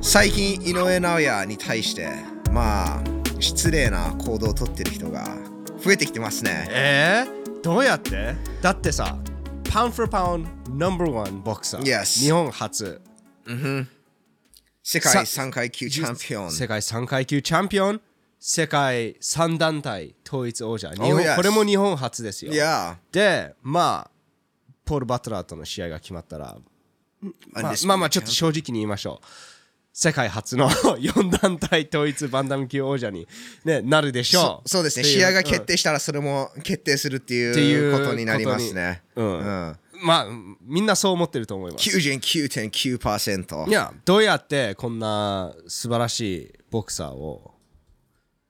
[0.00, 2.08] 最近井上尚弥に対して
[2.50, 3.02] まあ
[3.40, 5.26] 失礼な行動をとってる人が
[5.82, 8.34] 増えてきてますねえー、どうやって？
[8.62, 9.16] だってさ、
[9.70, 10.44] パウンド for パウン
[10.78, 11.82] ド number one ボクサー。
[11.82, 13.00] Yes 日本初。
[14.82, 18.00] 世界3階級チャンピオン世界3階級チャンピオン。
[18.40, 20.90] 世界3団体統一王者。
[20.92, 22.52] 日 Oh, 本 yes これも日本初ですよ。
[22.52, 24.10] いやで、まあ、
[24.84, 26.56] ポール・バトラーとの試合が決まったら、
[27.52, 29.26] まあ、まあまあちょっと正直に言いましょう。
[30.00, 33.26] 世界初の 4団体統一バンダム級王者に、
[33.64, 34.68] ね、なるでしょう。
[34.68, 35.04] そうですね。
[35.04, 39.02] 試合が決定したらそれも決定するっていいううことになりますね。
[39.16, 39.76] ことにうん。
[40.04, 40.26] まあ、
[40.62, 41.90] みんなそう思ってると思います。
[41.90, 47.54] 99.9%いや、どうやってこんな素晴らしいボクサーを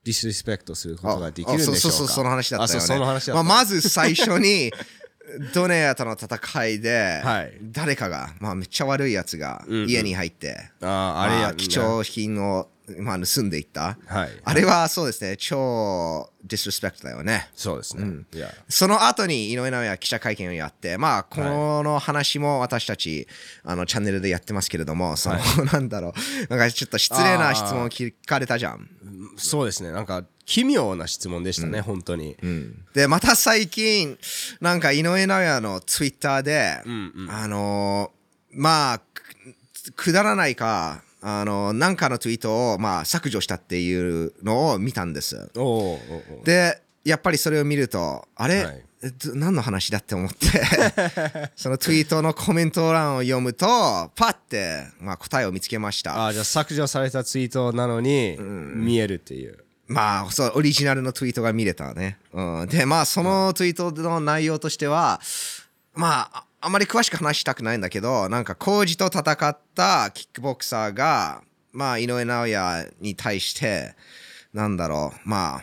[0.05, 1.78] ディスリスペクトすることができるんでしょうか。
[1.78, 2.84] あそうそうそうその話だったよね。
[2.84, 3.42] あそうその話だった。
[3.42, 4.70] まあ、まず最初に
[5.55, 7.52] ドネアとの戦いで、はい。
[7.62, 14.30] 誰かが、まあ、めっちゃ悪いやつが家に入って、あーあれやまあ貴重品を、まあ、盗んでいった、はい。
[14.42, 15.36] あれはそうですね。
[15.36, 17.50] 超ディスリスペクトだよね。
[17.55, 18.25] そうですね。
[18.33, 18.50] いや。
[18.69, 23.28] その後に井上尚弥は記者会見をやって、まあ、この話も私たち、
[23.64, 25.39] あの、チャンネルでやってますけれども、その、
[25.72, 26.14] なんだろ
[26.48, 28.89] う、なんかちょっと失礼な質問を聞かれたじゃん。
[29.36, 29.92] そうですね。
[29.92, 32.34] なんか奇妙な質問でしたね、本当に。
[32.94, 34.18] で、また最近、
[34.62, 36.80] なんか井上尚弥のツイッターで、
[37.28, 45.50] あのーまあ、くくだらないか、あのなんかのツイートを、まあ、削除したっていうのを見たんです。
[46.44, 48.83] で、やっぱりそれを見ると、あれ、はい
[49.34, 50.46] 何の話だって思って、
[51.55, 53.66] そのツイートのコメント欄を読むと、
[54.16, 56.27] パッて、まあ、答えを見つけました。
[56.27, 59.58] あーじゃあ削除されたツイートなのに見えるっていう。
[59.89, 62.19] まあ、そう、オリジナルのツイートが見れたね。
[62.33, 65.20] うん、で、まあ、そのツイートの内容としては、
[65.95, 73.95] まあ、ああまり詳しく話したくないんだけど、なんか、コージと戦ったキックボクサーが、まあ、井上尚弥に対して、
[74.53, 75.62] なんだろう、まあ、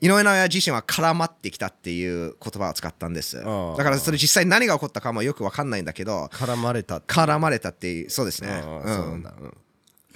[0.00, 3.36] 井上尚弥自身は絡まってきたっていう言葉を使ったんです。
[3.36, 8.62] だから、それ実際何が起こったかもよくわかんないんだけど、絡まれた絡まれたっていう、そうですね。
[8.64, 9.56] うん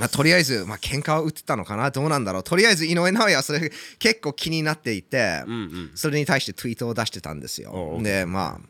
[0.00, 1.90] まあ、とりあえず、まあ、喧嘩を打ってたのかな？
[1.90, 2.42] どうなんだろう？
[2.42, 5.44] とりあえず井上尚弥はそれ結構気になっていて、
[5.94, 7.98] それに対してツイートを出してたんですよ。
[8.02, 8.60] でま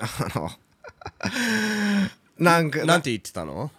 [0.00, 0.50] ああの
[2.38, 3.72] なんか なんて言ってたの？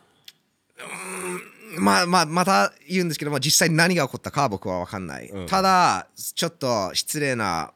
[1.77, 7.71] まあまあまた言うんですけど、まあ、実際何が起こったかは僕は分かんない、ただちょっと失礼な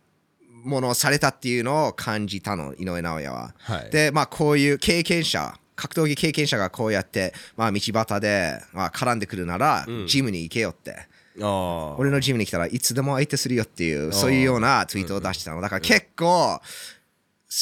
[0.63, 3.91] ものをされたっていうのを感じたの井上尚弥は、はい。
[3.91, 11.07] でまあこういう経験者格闘技経験者がこうやって、まあ、道端で、まあ、絡んでくるなら、ジムに行けよって。
[11.39, 15.61] 俺のジムに来たらいつでも相手するよっていうそういうようなツイートを出してたの。
[15.61, 16.61] だから結構好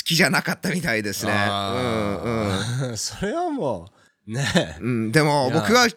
[0.05, 1.31] きじゃなかったみたいですね。
[1.33, 2.95] あー。
[2.97, 3.89] それはも
[4.27, 4.77] う、ね。
[4.79, 5.87] うん、うん、でも僕は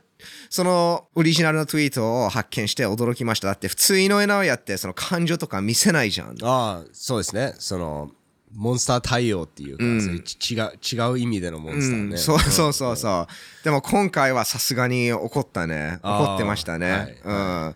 [0.50, 3.48] そのオリジナルのツイートを発見して驚きました。
[3.48, 6.36] だって普通井上尚弥ってその感情とか見せないじゃん。
[6.42, 7.54] ああ、そうですね。
[7.58, 8.10] その、
[8.54, 12.16] モンスター対応っていうか、そういうち違う違う意味でのモンスターね。
[12.16, 13.64] そうそうそうそう。
[13.64, 15.98] でも今回はさすがに怒ったね。
[16.02, 17.18] 怒ってましたね、はい。
[17.24, 17.34] うん。
[17.34, 17.74] はい。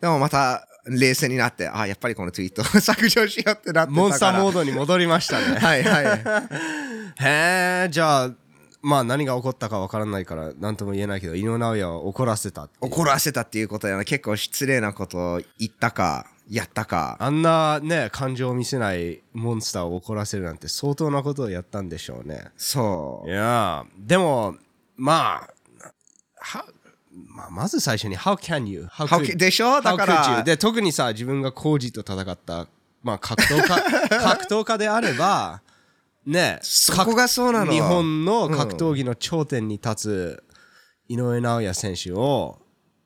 [0.00, 3.86] でもまた冷静になってあやっぱりこのツイートを 削除しようってなってたから。
[3.86, 5.56] モンスターモードに戻りましたね。
[5.60, 6.06] はいはい。
[7.20, 8.30] へえ、じゃあ、
[8.82, 14.04] まあ何が起こったかわからないから何とも言えないけど、井上尚弥を怒らせた怒らせたっていうことやな。
[14.04, 22.46] 結構失礼なことを言ったかやったかあんなね、感情を見せないモンスターを怒らせるなんて相当なことをやったんでしょうね。
[22.56, 24.54] そういやーでも、
[24.96, 25.50] まあ、
[26.40, 26.64] は
[27.34, 28.84] まあ、まず最初に、How can you?
[28.90, 29.80] How How could- can- でしょ？
[29.82, 30.44] だから How could you?
[30.44, 32.66] で、特にさ、自分がコージと戦った、
[33.02, 35.60] まあ、格闘家、 格闘家であれば、
[36.26, 40.44] ね、そこがそうなの日本の格闘技の頂点に立つ
[41.08, 42.58] 井上尚弥選手を、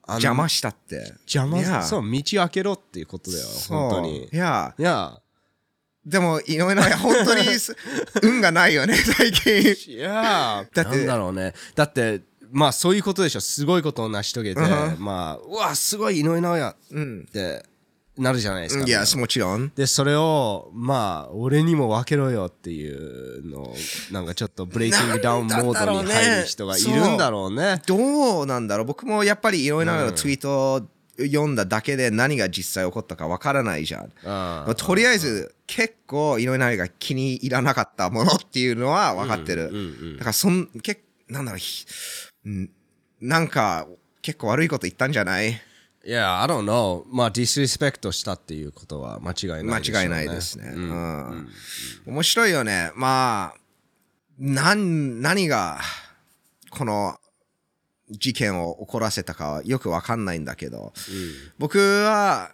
[0.08, 1.14] 邪魔したって。
[1.20, 1.82] 邪魔いや。
[1.82, 4.28] そう、道開けろっていうことだよ、本当に。
[4.32, 4.74] いや。
[4.78, 5.20] いや、
[6.04, 7.76] でも井上尚弥本当にす
[8.22, 9.94] 運がないよね最近。
[9.94, 10.66] いや。
[10.74, 11.54] だってなんだろうね。
[11.74, 13.40] だって、まあそういうことでしょ。
[13.40, 14.60] すごいことを成し遂げて、
[14.98, 17.64] まあ、うわ、すごい井上尚弥って
[18.18, 18.84] なるじゃないですか。
[18.84, 19.72] いやもちろん。
[19.74, 23.74] で、それを、まあ、俺にも分けろよっていうのを、
[24.10, 27.80] なんかちょっとブレイキングダウンモードに入る人がいるんだろうね。
[27.86, 28.86] どうなんだろう。
[28.86, 30.88] 僕もやっぱり井上尚弥のツイートを
[31.18, 34.04] 読んだだけで何が実際起こったかわからないじゃん。
[34.24, 39.70] あまあとりあえず結構井上尚弥が気に入らなかったものっていうのは分かってる、
[40.18, 42.50] だからそんけなんだろう。
[43.20, 43.86] なんか
[44.20, 45.60] 結構悪いこと言ったんじゃない？
[46.04, 47.04] いや、I don't know.
[47.06, 50.00] まあ、ディスリスペクトしたっていうことは間違いないでしょう、ね。
[50.00, 50.72] 間違いないですね。
[50.74, 51.48] うん
[52.06, 52.90] 面白いよね。
[52.96, 53.60] まあ、
[54.38, 55.80] なん、何が、
[56.70, 57.18] この、
[58.10, 60.92] 事件を起こらせたかはよくわかんないんだけど、
[61.58, 62.50] 僕は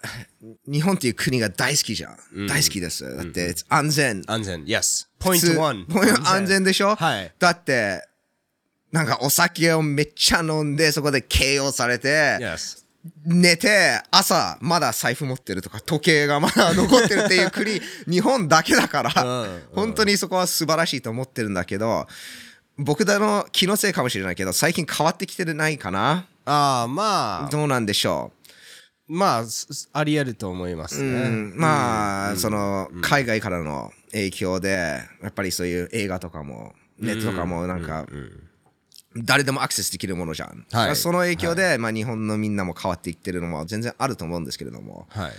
[0.71, 2.47] 日本っていう国が大好きじゃん。
[2.47, 3.17] 大好きです。
[3.17, 4.23] だって、安全。
[4.29, 6.95] 安全 Yes ポイント1ポイント安全でしょ？
[6.95, 8.07] はいだって、
[8.93, 12.85] なんかお酒をめっちゃ飲んで、そこで KO されて、Yes
[13.25, 22.07] 寝て、朝、まだ財布持ってるとか、時計がまだ残ってるっていう国、 日本だけだから、本当にそこは素晴らしいと思ってるんだけど、
[22.77, 26.27] 僕らの気のせいかもしれないけど、最近変わってきてないかな？
[26.45, 27.51] ああまあ。
[27.51, 28.33] どうなんでしょ
[29.09, 38.07] まあすあり得ると思いますう、うねん、まあ、その、海外からの影響で、やっぱりそういう映画とかも、ネットとかもなんか、
[39.25, 40.67] 誰でもアクセスできるものじゃん。
[40.71, 45.07] はいその影響で、まあ、日本のみんなも変わっていってるのも全然あると思うんですけれども。
[45.11, 45.33] はい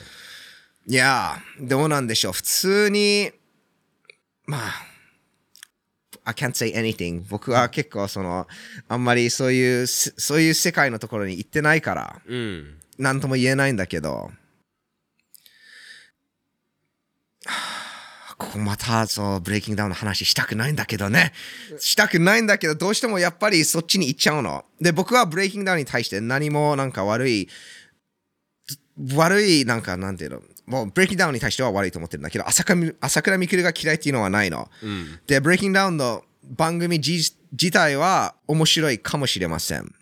[0.88, 2.34] いやー、どうなんでしょう。
[2.34, 3.32] 普通に、
[4.48, 4.62] まあ、
[6.24, 7.24] I can't say anything.
[7.30, 8.48] 僕は結構その、
[8.88, 14.32] あんまりそういう、せそういう世界のところに行ってないから、うんなんとも言えないんだけど、
[17.46, 17.79] はあ
[18.40, 21.34] ここまたそうブレイキングダウンの話したくないんだけどね。
[21.78, 24.64] したくないんだけど、どうしてもやっぱりそっちに行っちゃうの。
[24.80, 27.50] で、僕はブレイキングダウンに対して何もなんか悪い、
[29.14, 34.70] 悪い、なんか、なんていうの、もう、ブレイキングダウンに対しては悪いと思ってるんだけど、朝倉朝倉未来が嫌いっていうのはないの。
[35.28, 39.94] で、ブレイキングダウンの番組自自体は面白いかもしれません。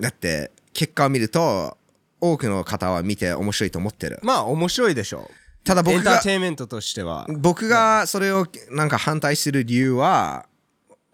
[0.00, 1.78] だって、結果を見ると、
[2.20, 4.18] 多くの方は見て面白いと思ってる。
[4.22, 5.30] まあ面白いでしょ
[5.64, 10.46] ただ僕がうエンター、テインメントとしては僕がそれをなんか反対する理由は、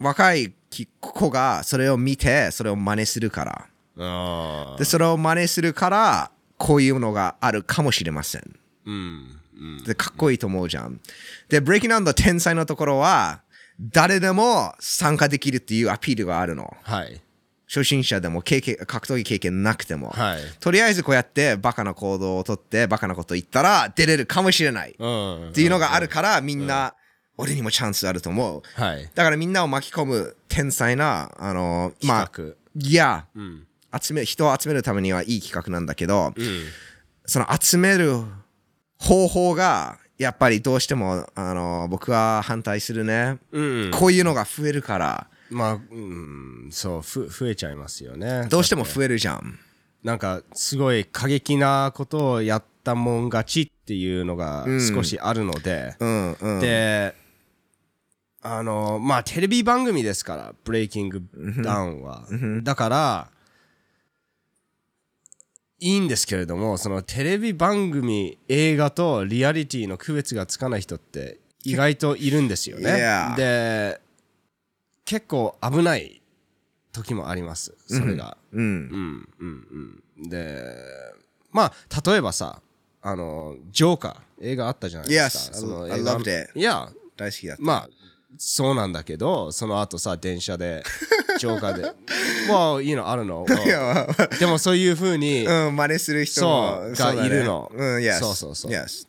[0.01, 0.53] 若い
[1.01, 3.67] 子がそれを見て、それを真似するから。
[3.99, 8.57] あで、それを真似するから、こういうのがあるかもしれません。
[8.87, 9.37] うん
[9.85, 11.01] で、かっこいいと思うじゃん。
[11.49, 13.43] で、ブレイキングダウンの天才のところは、
[13.79, 16.75] 誰でも参加できるっていうアピールがあるの。
[16.83, 17.21] はい
[17.73, 20.09] 初心者でも経験、格闘技経験なくても。
[20.11, 20.41] はい。
[20.59, 24.91] とりあえずこうやってバカな行動をとって、バカなこと言ったら出れるかもしれない。
[24.91, 25.53] っうん。
[25.53, 26.95] ていうのがあるから、みんな、
[27.37, 28.63] 俺にもチャンスあると思う。
[28.75, 29.09] はい。
[29.15, 33.67] だからみんなを巻き込む天才な、あの、まあ、企いや、画うん。
[34.03, 36.65] 集め、人を集めるためにはいい企画なんだけど、うん。
[37.27, 38.17] その集める
[38.99, 43.39] 方法が、やっぱりどうしても、あの、僕は反対するね。
[43.53, 43.91] うん。
[43.93, 49.59] こういうのが増えるから、まあうんそうふ増えちゃいますよねどうしても増えるじゃん。
[50.03, 54.65] なんかすごい過激なことをやったもん勝ちっていうのが
[54.95, 56.61] 少しあるので、うんうん。
[56.61, 57.15] で
[58.43, 61.23] あのまあテレビ番組ですからブレイキング
[61.63, 62.27] ダウンは
[62.63, 63.29] だから
[65.79, 73.03] いいんですけれどもそのテレビ番組映画とリアリティの区別がつかない人って意外といるんですよね.
[73.37, 74.01] で
[75.11, 76.23] 結構危ない
[76.93, 77.75] 時もあります。
[77.89, 78.65] それが、うん。
[78.65, 79.29] うん。
[79.41, 80.03] うん。
[80.21, 80.29] うん。
[80.29, 80.63] で
[81.51, 81.73] まあ
[82.09, 82.63] 例えばさ
[83.03, 85.59] あのジョーカー映画あったじゃないですか。
[85.59, 86.17] Yes, その I 映画。
[86.17, 86.57] loved it.
[86.57, 86.89] いや。
[87.17, 87.63] 大好きだった。
[87.65, 87.89] まあ
[88.39, 90.85] そうなんだけどその後さ電車で
[91.41, 91.93] ジョーカーで。
[92.49, 93.45] Well you know I don't know.
[93.67, 94.07] いや
[94.39, 97.69] でもそういう風にうん、真似する人もそうがいるの。
[97.75, 98.21] うん、yes.
[98.21, 98.71] そうそうそう。
[98.71, 99.09] Yes.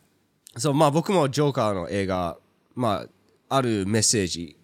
[0.56, 2.38] そうまあ僕もジョーカーの映画
[2.74, 3.06] ま
[3.48, 4.56] ああるメッセージ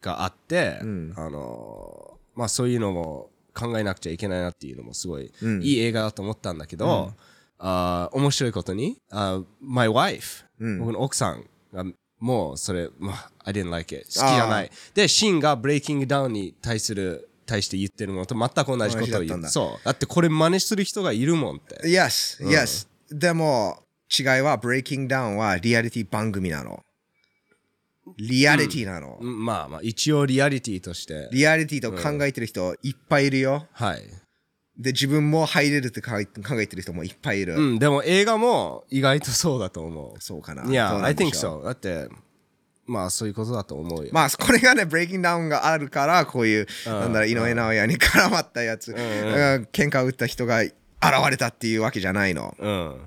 [0.00, 5.32] があって、あのまあそういうのも考えなくちゃいけないなっていうのもすごい、
[5.62, 7.12] いい映画だと思ったんだけど、
[7.58, 10.44] あー面白いことに、あ My wife、
[10.78, 11.84] 僕の奥さんが
[12.18, 14.70] もうそれ、まあ、I didn't like it 好きじゃない。
[14.94, 19.36] でシンがブレイキングダウンに対する対して言ってるものと全く同じことを同じだったんだ。
[19.36, 19.84] 言うそう。
[19.84, 21.80] だってこれ真似する人がいるもんって。
[21.84, 22.88] Yes, yes.
[23.10, 23.82] でも、
[24.18, 26.80] 違いは、ブレイキングダウンはリアリティ番組なの。
[28.18, 29.18] リアリティなの。
[29.20, 33.66] うんまあまあ一応リアリティとしてリアリティと考えてる人いっぱいいるよ。
[33.72, 34.02] はい
[34.78, 37.54] で、自分も入れるって考え考えてる人もいっぱいいる。
[37.54, 40.20] うん、でも映画も意外とそうだと思う。
[40.20, 40.64] そうかな。
[40.64, 41.64] いや、どうな I んで think しょう so.
[41.64, 42.08] だって、
[42.86, 44.10] まあそういうことだと思うよ。
[44.12, 48.96] まあ、これがね、ブレイキングダウンがあるから、こういう、なんだろう、井上尚弥に絡まったやつ、うん
[49.72, 50.74] 喧嘩を打った人が現
[51.30, 52.54] れたっていうわけじゃないの。
[52.58, 53.00] うん。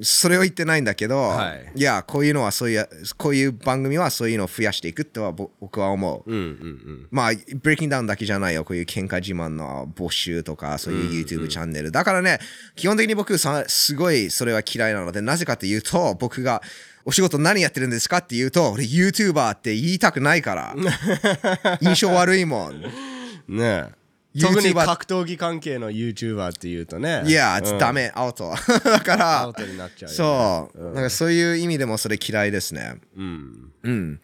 [0.00, 6.30] それを言ってないんだけど、はいいや、こういうのはそういう、こういう番組はそういうのを増やしていくとはぼ僕は思う。
[6.30, 7.08] うんうんうん。
[7.10, 8.64] まあ、ブレイキングダウンだけじゃないよ。
[8.64, 11.90] こういう喧嘩自慢の募集とか、そういう YouTube チャンネル。
[11.90, 12.38] だからね、
[12.76, 16.62] 基本的に僕さ、すごいそれは嫌いなので、なぜかというと、僕が、
[17.04, 20.74] お仕事何やってるんですかって言うと、俺 YouTuber って言いたくないから。
[21.80, 22.82] 印象悪いもん。
[23.48, 23.97] ねえ。
[24.40, 27.22] 特に格闘技関係の YouTuber って言うとね。
[27.26, 28.54] いや、うんダメ、アウト。
[28.84, 30.10] だから、アウトになっちゃう。
[30.10, 32.96] そう、なんかそういう意味でもそれ嫌いですね。
[33.16, 33.72] うん。
[33.82, 34.20] うん。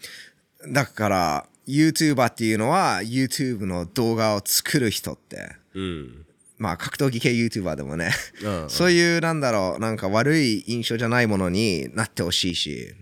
[0.69, 6.27] だから、YouTuber っていうのは YouTube の動画を作る人ってうん
[6.59, 8.11] まあ格闘技系 YouTuber でもね
[8.43, 12.95] うんそういうなんだろうなんか悪い印象じゃないものになってほしいし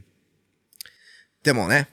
[1.43, 1.89] でもね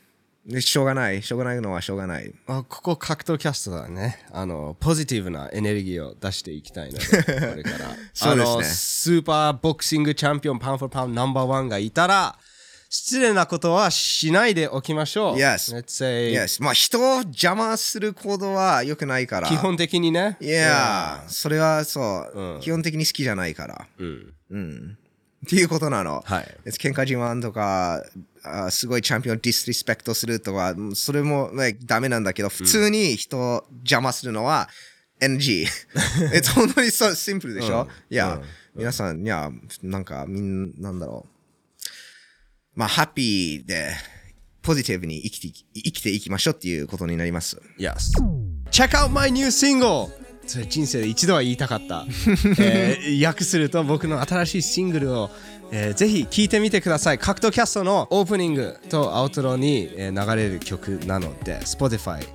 [0.60, 1.22] しょうがない。
[1.22, 2.34] しょうがないのはしょうがない。
[2.48, 4.25] あここ格闘キャストだね。
[4.31, 7.96] あのポジティブなエネルギーを出していきたいので これから。
[8.13, 8.53] そうですね。
[8.53, 12.38] あのスーパーボクシングチャンピオンパウンフォーパウンナンバーワンがいたら
[12.89, 15.36] 失礼なことはしないでおきましょう。
[15.36, 15.77] Yes.
[15.77, 19.48] Let's say Yes まあ人を邪魔する行動は良くないから。
[19.48, 20.38] 基本的にね。
[20.41, 22.60] いやそれはそう、うん。
[22.62, 23.88] 基本的に好きじゃないから。
[24.00, 24.34] うん。
[24.50, 24.98] うん。
[25.46, 26.22] っていうことなの。
[26.25, 26.58] はい。
[26.65, 28.03] 喧嘩自慢とか、
[28.43, 34.69] あすごいチャンピオンをディスリスペクトするとか、うんそれも、ね、ダメなんだけど、普通に人を邪魔するのは
[35.19, 35.65] NG。
[36.34, 38.43] え、本当にそう、シンプルでしょ、うんいや、うん
[38.75, 41.29] 皆さん、いや、なんか、みんな、なんだろう。
[42.75, 43.91] まあ、ハッピーで、
[44.62, 47.60] ポジティブに生きて生きていきましょうっていうことになります。
[47.77, 48.12] Yes.
[48.72, 50.10] Check out my new single!
[50.49, 52.05] それ人生で一度は言いたかった。
[52.59, 55.29] えー訳すると僕の新しいシングルを、
[55.71, 57.19] えーぜひ聴いてみてください。
[57.19, 62.25] 格闘キャストのオープニングとアウトロに、えー流れる曲なので、Spotify、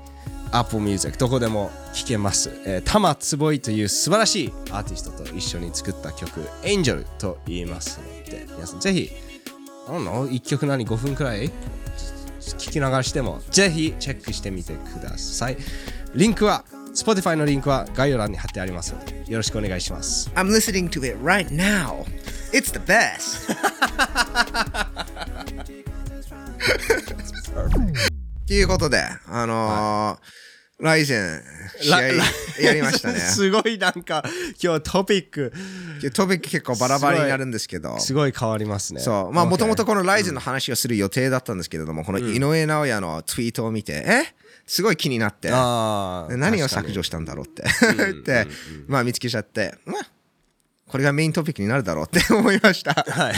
[0.53, 2.51] Apple Music どこでも聴けます。
[2.65, 9.11] えー、タマツボイという素晴らしいアーティストと一緒に作った曲 Angel と言いますので、皆さんぜひ、
[9.89, 11.51] なんの1曲何5分くらい
[12.53, 15.57] 聞き流してもぜひチェックしてみてください
[16.15, 16.65] リンクは
[16.95, 22.05] Spotify のリンクは概要欄に貼ってありますのでよろしくお願いします I'm listening to it right now.
[22.53, 23.53] It's the best.
[28.47, 30.45] ということで、あのー
[30.81, 31.41] ライゼン
[31.81, 32.03] 試合
[32.61, 33.21] やりましたね。
[33.21, 34.25] すごいなんか
[34.63, 35.53] 今日トピック
[36.13, 37.99] トピック結構バラバラになるんですけど。
[38.01, 39.33] すごい変わりますねそう。
[39.33, 44.25] まあ、もともとこのライゼンの話をする予定だったんですけれども、この井上尚弥のツイートを見て、え？
[44.67, 47.65] すごい気になって、何を削除したんだろうって。
[47.97, 48.47] 言 って、
[48.87, 50.07] まあ見つけちゃって、まあ、
[50.89, 52.93] これがメイントピックになるだろうって 思いました。
[52.95, 53.35] はい。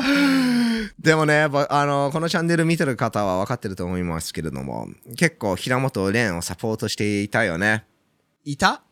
[0.98, 7.84] でもね、ぼあの、このチャンネル見てる方は分かってると思いますけれども、結構平本蓮をサポートしていたよね。
[8.44, 8.82] いた？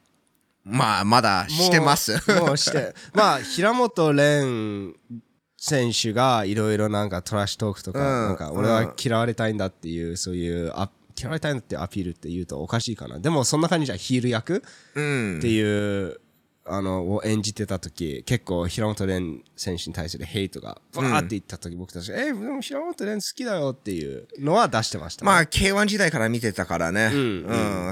[0.64, 2.12] まあ、まだしてます。
[2.32, 2.94] もうして。
[3.14, 4.94] まあ平本蓮
[5.56, 8.28] 選手がいろいろなんかトラッシュトークとか,、うん。
[8.28, 13.18] なんか俺は嫌われたいんだっていうそういうあ嫌われたいんだっていうアピールって言うとおかしいかな。
[13.18, 14.62] でもそんな感じじゃヒール役
[14.94, 15.38] うん。
[15.38, 16.20] っていう、
[16.70, 27.10] あのを演じてた時結構平本蓮選手に対するヘイトがバーって言った時、僕たちえでも平本蓮好きだよっていうのは出してました、ね、まあ、K1 時代から見てたからね。
[27.12, 27.16] う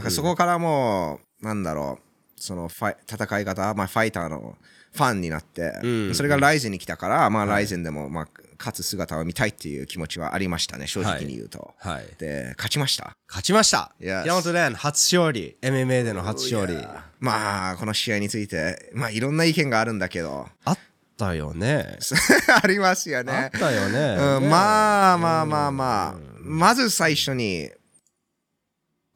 [0.07, 0.11] ん。
[0.11, 4.57] そこからもう、なんだろう、そのファイ戦い方、まあ、ファイターの
[4.93, 6.15] ファンになって、うん。
[6.15, 8.29] それがライゼンに来たから、まあ、ライゼンでも、まあ、
[8.59, 11.75] 勝つ姿を見たいっていう気持ちはありましたね、正直に言うと。
[11.79, 12.07] はい。
[12.19, 13.17] で、勝ちました？
[13.29, 15.57] 勝ちました、Yes 平本蓮初勝利。
[15.63, 16.87] MMA での初勝利。
[17.19, 20.79] まあ、この試合について、まあ、いろんな意見があるんだけど、あっ
[21.17, 21.99] たよね。
[22.63, 23.51] ありますよあっね。
[23.59, 27.71] たよね、うん、まあまあまあまあ、まず最初に、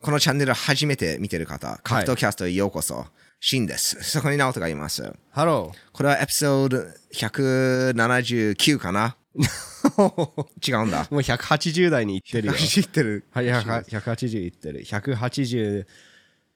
[0.00, 3.06] このチャンネル初めて見てる方、格闘キャストへようこそ、
[3.38, 4.02] シンです。
[4.02, 5.12] そこにナオトがいます。
[5.30, 6.78] ハロこれはエピソード
[7.14, 9.08] 179かな？
[9.08, 9.19] ー
[10.66, 11.06] 違うんだ。
[11.10, 13.24] もう180代に行ってるよ知ってる。
[13.30, 14.84] はい、100 180いってる。
[14.84, 15.86] 187、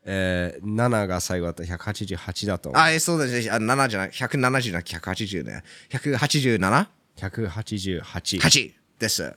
[0.07, 2.83] えー、7が最後だったら188だと思う。
[2.83, 3.50] あ、えそうですね。
[3.50, 4.11] あ7じゃない。
[4.11, 5.62] 170じゃなくて180ね。
[5.90, 8.75] 187?8 188。
[8.99, 9.23] です。
[9.23, 9.37] エ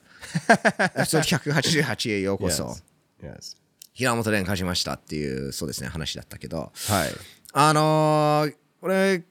[0.99, 2.75] ピソード188へようこそ。
[3.21, 3.35] Yes.
[3.35, 3.57] Yes.
[3.93, 6.71] 平本蓮勝ちましたっていう、そうですね、話だったけど。
[6.87, 7.09] はい。
[7.53, 9.23] あのー、俺、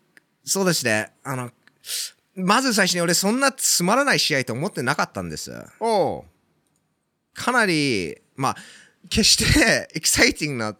[0.45, 1.13] そうですね。
[1.23, 1.53] あの、
[2.37, 5.53] まず最初に俺そんなつまらない試合と思ってなかったんです。
[5.81, 6.25] お
[7.35, 8.57] かなり、まあ、
[9.09, 10.77] 決してエキサイティングな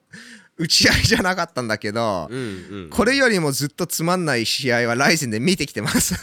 [0.59, 2.43] 打ち合いじゃなかったんだけど、うんう
[2.87, 2.91] ん。
[2.91, 6.15] これよりもずっとつまんない試合はライゼンで見てきてます。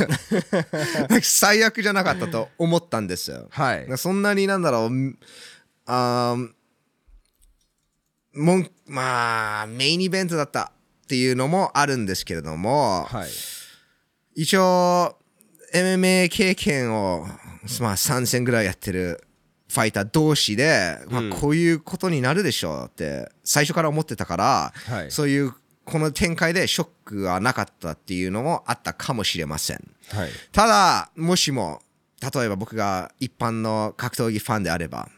[1.21, 3.47] 最悪じゃなかったと思ったんですよ。
[3.51, 3.87] はい。
[3.97, 5.17] そんなになんだろう、
[5.85, 6.49] あー
[8.35, 10.71] もんまあ、メインイベントだった
[11.03, 13.29] っていうのもあるんですけれども、はい。
[14.35, 15.15] 一応、
[15.73, 17.25] MMA 経験を、
[17.81, 19.23] まあ、3戦ぐらいやってる
[19.69, 25.53] ファイター同士で、まあ、こういうことになるでしょうって、最初から思ってたから、はいそういう、
[25.85, 29.77] この展開でショックはなかったっていうのもあったかもしれません。
[30.09, 30.29] はい。
[30.51, 31.81] ただ、もしも、
[32.21, 35.09] 例えば僕が一般の格闘技ファンであれば、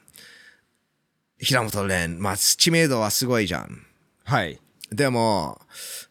[1.37, 3.85] 平本蓮、まあ、知名度はすごいじゃん。
[4.23, 4.59] はい。
[4.89, 5.61] でも、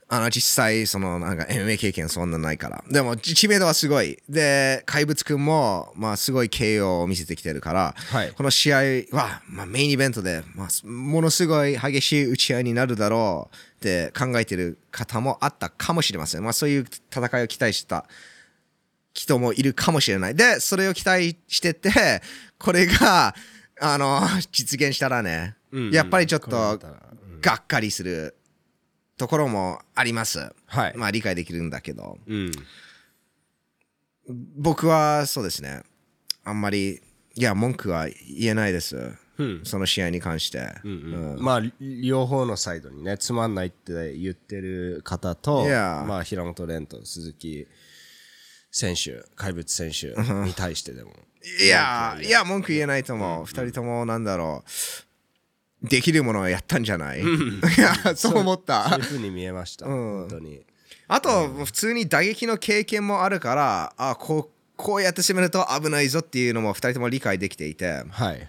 [0.08, 2.84] あの、実際、その、なんか MMA 経験そんなないから。
[2.90, 4.18] でも、知名度はすごい。
[4.28, 8.78] で、怪物くんも、まあ、すごい KO を見せてきてるから、はいこの試合
[9.16, 16.42] は、まあ、メインイベントで、まあ、ものすごい激しい打ち合いになるだろうって考えてる方もあったかもしれません。
[16.42, 18.06] まあ、そういう戦いを期待した
[19.14, 20.34] 人もいるかもしれない。
[20.34, 22.20] で、それを期待してて、
[22.58, 23.34] これが、
[23.80, 24.20] あの、
[24.52, 26.78] 実現したらね、うんやっぱりちょっと
[27.40, 28.36] がっかりする
[29.16, 30.52] ところもあります。
[30.66, 30.96] はい。
[30.96, 32.52] まあ、理解できるんだけど、うん。
[34.56, 35.82] 僕はそうですね、
[36.44, 37.00] あんまり、
[37.36, 39.14] いや、文句は言えないです。
[39.38, 39.60] うん。
[39.64, 40.74] その試合に関して。
[40.84, 46.04] うんまあ両方のサイドにねつまんないって言ってる方と、Yeah.
[46.04, 47.66] まあ、平本蓮と鈴木
[48.70, 51.12] 選手怪物選手に対してでも。
[51.62, 52.28] いや、い。
[52.28, 53.44] や、文句言えないと思う。
[53.44, 54.70] 二人とも、なんだろう、
[55.88, 57.20] できるものをやったんじゃない？
[57.22, 57.24] い
[57.78, 58.88] や、 そう思った。
[58.90, 59.04] そういう。
[59.04, 60.62] ふうに見えました、本当に。
[61.08, 68.48] あと、普通に打撃の経験もあるから、あこうこうやって攻めると危ないぞっていうのも2人とも理解できていて、はい。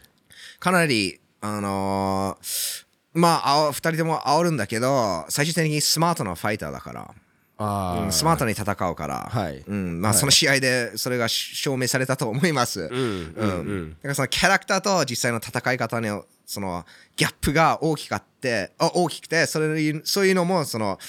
[0.60, 7.13] かなり、あのーまあ、あお2人とも煽るんだけど、最終的にスマートなファイターだから、
[7.57, 9.63] あうんスマートに戦うから、はい。
[9.65, 10.01] うん。
[10.01, 12.81] まあ、その試合でそれが証明されたと思います。
[12.81, 13.45] うんうんう
[13.85, 13.89] ん。
[13.91, 16.85] だからそのキャラクターと実際の戦い方のその
[17.15, 21.00] ギャップが大きかってあ大きくてそれそういうのもその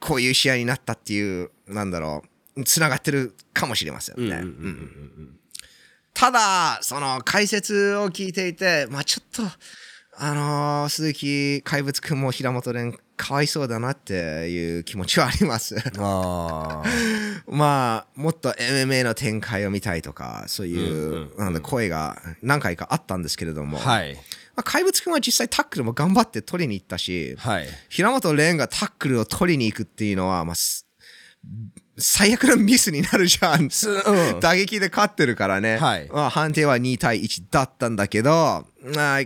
[0.00, 2.22] こういう試合になったっていうなんだろ
[2.56, 4.36] うつながってるかもしれませんね。
[4.36, 5.38] うん
[6.14, 9.42] ただその解説を聞いていてまあちょっと
[10.16, 15.76] あのー鈴木怪物くんも平本蓮かわいそうだなっていう気持ちはあります。
[15.98, 16.82] あ
[17.46, 24.14] まあ、もっと MMA の展開を見たいとか、そういう、なんだ声が何回かあったんですけれども、あはい。
[24.14, 27.68] まあ、怪物くんは実際タックルも頑張って取りに行ったし、はい。
[27.88, 30.86] 平本蓮がタックルを取りに行くっていうのは、まあ、す
[31.98, 33.62] 最悪のミスになるじゃん。
[33.62, 34.40] うん。
[34.40, 35.76] 打撃で勝ってるからね。
[35.76, 36.08] はい。
[36.08, 39.20] まあ、判定は2対1だったんだけど、まあ、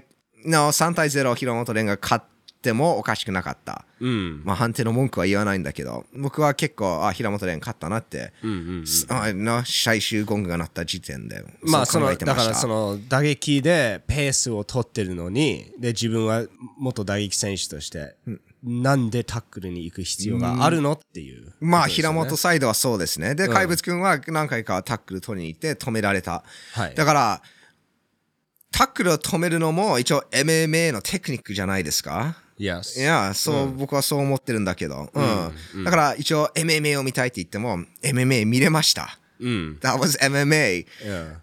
[0.45, 2.38] の3対0平本蓮が勝って
[2.73, 3.85] もおかしくなかった。
[4.01, 4.43] うん。
[4.45, 16.45] まあ、判定の文句は言わないんだけど、僕は結構、あ、平本蓮勝ったなって、うんうんあの最終ゴングが鳴った時点で、まあそのだからその打撃でペースを取ってるのにで自分は
[16.79, 18.17] 元打撃選手として、
[18.63, 23.35] なんでタックルに行く必要があるのっていう、まあ、平本サイドはそうですね。
[23.35, 26.43] で、怪物君は何回かタックル取りに行って止められた。
[26.73, 26.95] はい。
[26.95, 27.43] だから、
[28.73, 35.09] タックルを止めるのも一応 MMA のテクニックじゃないですか Yes いや、そう、僕はそう思ってるんだけど。
[35.13, 35.85] うん。
[35.85, 39.19] だから一応 MMA を見たいって言っても、MMA 見れました。
[39.41, 40.87] うん、That was MMA。
[41.05, 41.37] yeah.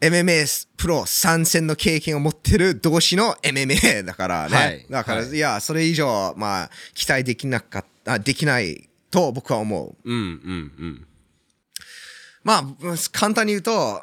[0.00, 4.56] MMA プロ参戦の経験を持ってる同士の MMA だからね。
[4.56, 9.96] はいだから、はいい、や、それ以上、まあ、期待できなかった、できないと僕は思う。
[10.04, 11.06] うんうんうん
[12.42, 12.64] まあ、
[13.12, 14.02] 簡単に言うと、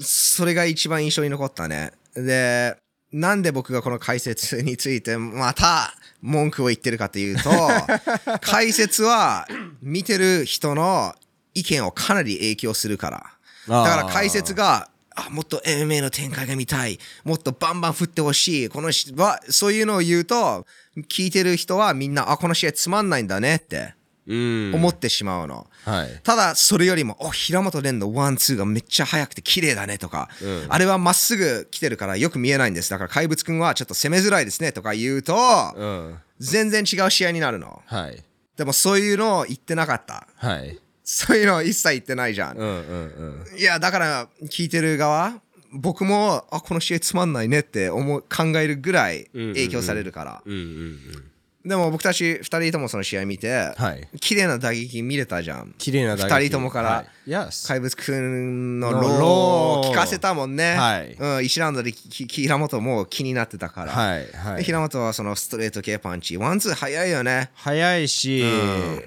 [0.00, 1.92] それが一番印象に残ったね。
[2.14, 2.76] で、
[3.12, 7.50] なんで僕がこの解説についてまた文句を言ってるかというと、
[8.40, 9.46] 解説は
[9.82, 11.14] 見てる人の
[11.54, 13.26] 意見をかなり影響するから。
[13.68, 16.98] だから解説が、あ、もっと MMA の展開が見たい。
[17.24, 18.68] もっとバンバン振ってほしい。
[18.70, 20.66] この人は、そういうのを言うと、
[21.08, 25.66] 聞いてる人はみんな、あ、この試合つまんないんだねってうん思ってしまうの。
[25.84, 30.28] はいただ、それよりも、お、平本蓮のワン、ツーがめっちゃ速くて綺麗だねとか、
[30.68, 32.90] あれはまっすぐ来てるからよく見えないんです。
[32.90, 35.36] だから怪物くんはちょっと攻めづらいですねとか言うと、
[35.76, 37.82] うん全然違う試合になるの。
[37.86, 38.22] はい
[38.56, 40.26] でもそういうのを言ってなかった。
[40.36, 42.56] はいそういうのを一切言ってないじゃん。
[42.56, 45.40] うんうんうんいや、だから聞いてる側、
[45.72, 50.42] 僕も、あ、この試合つまんないねって思う考えるぐらい影響されるから。
[50.44, 51.24] うんうん
[51.64, 54.08] でも僕たち二人ともその試合見て、はい。
[54.20, 55.74] 綺麗な打撃見れたじゃん。
[55.78, 56.34] 綺麗な打撃。
[56.34, 57.30] 二人ともから、はい。
[57.30, 59.24] Yes 怪物くんのロのー。
[59.24, 60.74] を聞かせたもんね。
[60.74, 61.12] はい。
[61.12, 63.92] うん、1ラウンドで平本も気になってたから。
[63.92, 64.26] はい。
[64.32, 64.56] はい。
[64.58, 66.36] で平本はそのストレート系パンチ。
[66.36, 67.50] ワンツー早いよね。
[67.54, 68.44] 早いし、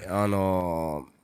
[0.08, 1.16] あのー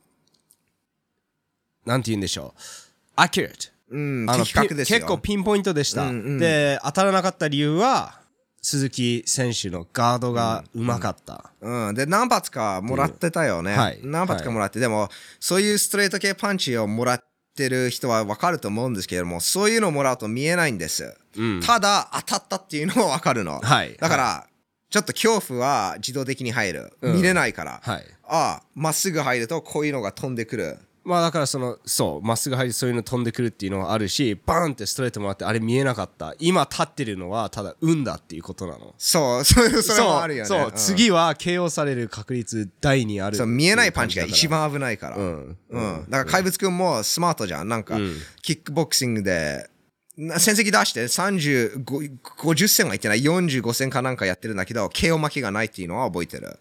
[1.85, 3.21] なんて言うんでしょう。
[3.21, 4.99] accurate うん、あの的確ですよ。
[4.99, 6.39] ピ結構ピンポイントでした、うんうん。
[6.39, 8.22] で当たらなかった理由は
[8.63, 13.77] 鈴木選手のガードがうまかった、うん、で、何発かもらってたよね。
[13.77, 15.09] はい何発かもらって、でも、
[15.41, 17.25] そういうストレート系パンチをもらっ
[17.57, 21.17] てる人は分かると思うんですけれども、そういうのをもらうと見えないんです。
[21.37, 23.61] うんただ、当たったっていうのも分かるの。
[23.61, 24.47] はいだから、
[24.91, 26.93] ちょっと恐怖は自動的に入る。
[27.03, 27.81] 見れないから。
[27.83, 30.79] はいああ、まっすぐ入るとこういうのが飛んでくる。
[31.05, 36.35] まあだからそのそうまっすぐ入りそういうの飛んでくるっていうのはあるしバーンってストレートもあってあれ見えなかった。
[36.39, 38.95] 今立ってるのはただ運だっていうことなの。
[38.99, 40.49] そうそうそれもあるよね。
[40.49, 40.73] そう、ん。
[40.75, 43.37] 次は KO される確率大にある。
[43.37, 45.59] そう見えないパンチが一番危ないから、うん。
[45.71, 47.69] うん、だから怪物くんもスマートじゃん。
[47.69, 47.99] なんか、
[48.43, 49.69] キックボクシングで
[50.17, 56.59] な戦績出して30 50戦はいってない45戦かなんかやってるんだけど KO 負けがないっていうのは覚えてる。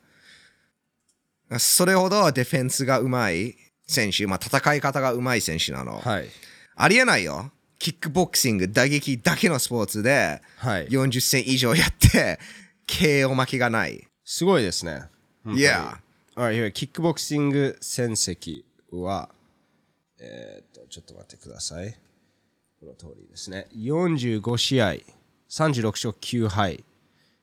[1.59, 3.55] それほどディフェンスがうまい
[3.91, 6.29] 選手、まあ、戦い方がうまい選手なの、はい。
[6.75, 7.51] ありえないよ。
[7.77, 10.87] キックボクシング打撃だけのスポーツではい。
[10.87, 12.39] 40戦以上やって
[12.87, 14.07] KO 負けがない。
[14.23, 15.03] すごいですね。
[15.47, 15.97] いや、
[16.35, 19.29] Alright, here キックボクシング戦績は
[20.19, 21.97] えーっとちょっと待ってください。
[22.79, 23.67] この通りですね。
[23.75, 24.91] 45試合
[25.49, 26.83] 36勝9敗、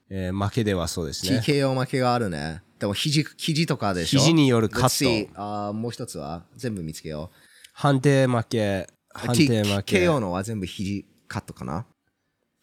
[0.09, 1.41] えー負けではそうですね。
[1.41, 2.63] TKO 負けがあるね。
[2.79, 4.21] でも肘、肘とかでしょ？
[4.21, 5.31] 肘によるカット。
[5.35, 6.45] あーもう一つは？
[6.57, 7.31] 全部見つけよ
[7.73, 8.87] 判定負け。
[8.89, 9.19] う。
[9.19, 10.07] 判定負け。
[10.07, 11.87] TKO のは全部肘カットかな？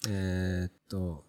[0.08, 1.24] えーっと。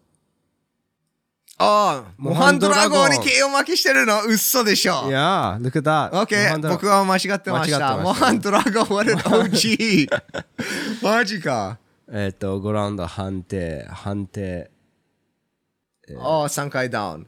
[1.58, 4.22] ああ、モハンドラゴンに KO 負けしてるの？
[4.24, 5.08] 嘘でしょ。
[5.08, 7.78] いやー look at that OK 僕は間違ってまし間違ってました。
[7.78, 10.08] たモハンドラゴン what an OG
[11.02, 11.78] マジか。
[12.08, 13.84] えーっと5ラウンド判定。
[13.88, 14.70] 判定。
[16.20, 17.26] ああ3回ダウン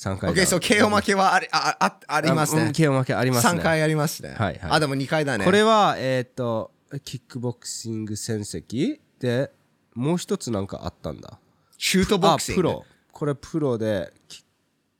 [0.00, 3.60] 3回 OK そう KO 負けはありああありますうんね KO 負けありますね。
[3.60, 4.30] 3回ありますね。
[4.30, 4.58] はいはい。
[4.70, 5.44] あでも2回だね。
[5.44, 6.70] これは、えっ、と、
[7.04, 8.98] キックボクシング戦績？
[9.18, 9.52] で、
[9.94, 11.38] もう一つなんかあったんだ。
[11.76, 12.60] シュートボクシング？
[12.60, 12.84] あ、プロ。
[13.12, 14.42] これプロで、き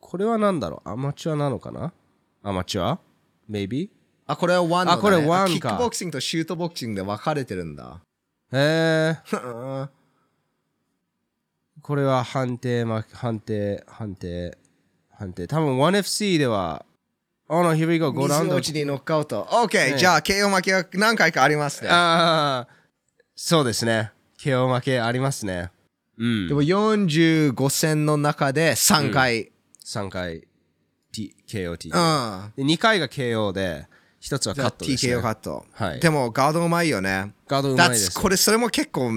[0.00, 0.88] これはなんだろう？
[0.90, 1.94] アマチュアなのかな？
[2.42, 2.98] アマチュア
[3.50, 3.88] ?maybe?
[4.26, 5.52] あこれは1のだ、ね、あこれワンか。
[5.52, 8.02] キックボクシングとシュートボクシングで分かれてるんだ。
[8.52, 9.88] へえ。
[11.82, 14.58] これは判定、ま、判定、判定、
[15.20, 15.46] 判定。
[15.46, 16.86] 多分 1FC では、
[17.46, 18.10] Oh no, here we go.
[18.10, 18.54] 5ラウンド。
[18.54, 19.46] 水落ちにノックアウト。
[19.50, 21.90] OK、ねじゃあ KO 負けが何回かありますね。
[21.90, 22.74] ああ、
[23.34, 24.12] そうですね。
[24.38, 25.70] KO 負けありますね。
[26.16, 26.54] うんで。
[26.54, 29.52] も45戦の中で3回。
[29.84, 30.46] 3回
[31.12, 31.88] T KOT。
[31.88, 32.52] うん。
[32.56, 33.88] で2回が KO で、
[34.22, 35.16] 1つはカットです、ね。
[35.16, 35.66] TKO カット。
[35.72, 37.34] はいでもガードうまいよね。
[37.46, 39.10] ガードうまいです That's- これ、それも結構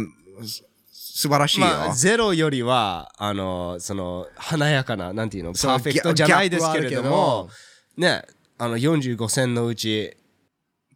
[0.46, 0.66] す
[1.16, 1.68] 素晴らしいよ。
[1.68, 7.52] まあ、ゼロよりは、あの、その、華やかな、なんていうの、パーフェクトじゃないですけれども、
[7.96, 8.24] ね、
[8.58, 10.18] あの、45戦のうち、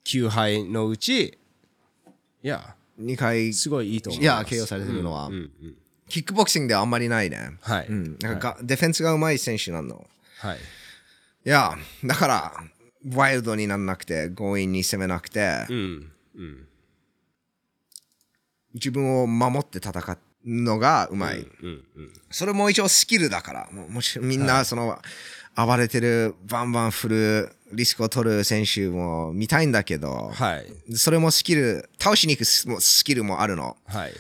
[0.06, 1.38] 9敗のうち、
[2.42, 4.56] いや、2回、いすごいいいと思います。
[4.56, 5.28] や、KO されてるのは。
[5.28, 5.52] うんうん
[6.10, 7.58] キックボクシングではあんまりないね。
[7.60, 7.88] はい。
[7.88, 8.18] うん。
[8.22, 10.08] なんかがディフェンスがうまい選手なの。
[10.40, 10.58] はい。
[10.58, 10.60] い
[11.50, 11.76] や、
[12.06, 12.54] だから、
[13.14, 16.12] ワイルドにならなくて、強引に攻めなくて、うん。
[16.38, 16.67] うん。
[18.78, 21.40] 自分を守って戦うのがうまい。
[21.40, 21.48] うん。
[21.96, 22.14] うん。
[22.32, 25.00] それも一応スキルだから、もしみんなその、
[25.56, 30.96] 暴れてる、バンバン振る、リスクを取る選手も見たいんだけど、はい。
[30.96, 33.76] それもスキル、倒しに行くスキルもあるの。
[33.88, 34.14] はい。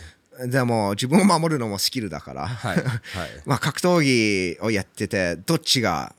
[0.45, 2.77] でも自分を守るのもスキルだから、はい。
[2.77, 2.85] はい。
[3.45, 6.15] まあ格闘技をやってて、どっちが、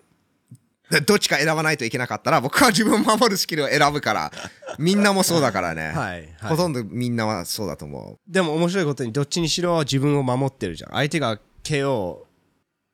[1.07, 4.33] どっちか選ばないといけなかったら、僕は自分を守るスキルを選ぶから、
[4.79, 5.93] みんなもそうだからね。
[5.95, 6.29] はい。
[6.43, 8.33] ほとんどみんなはそうだと思う。
[8.33, 12.19] でも面白いことにどっちにしろ自分を守ってるじゃん相手が KO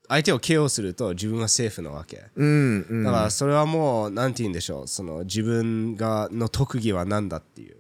[0.09, 3.05] 相手を KO すると自分はセーフなわけうん、うん。
[3.05, 7.77] だからそれはもうなんて言うんでしょうその自分がの特技は何だっていう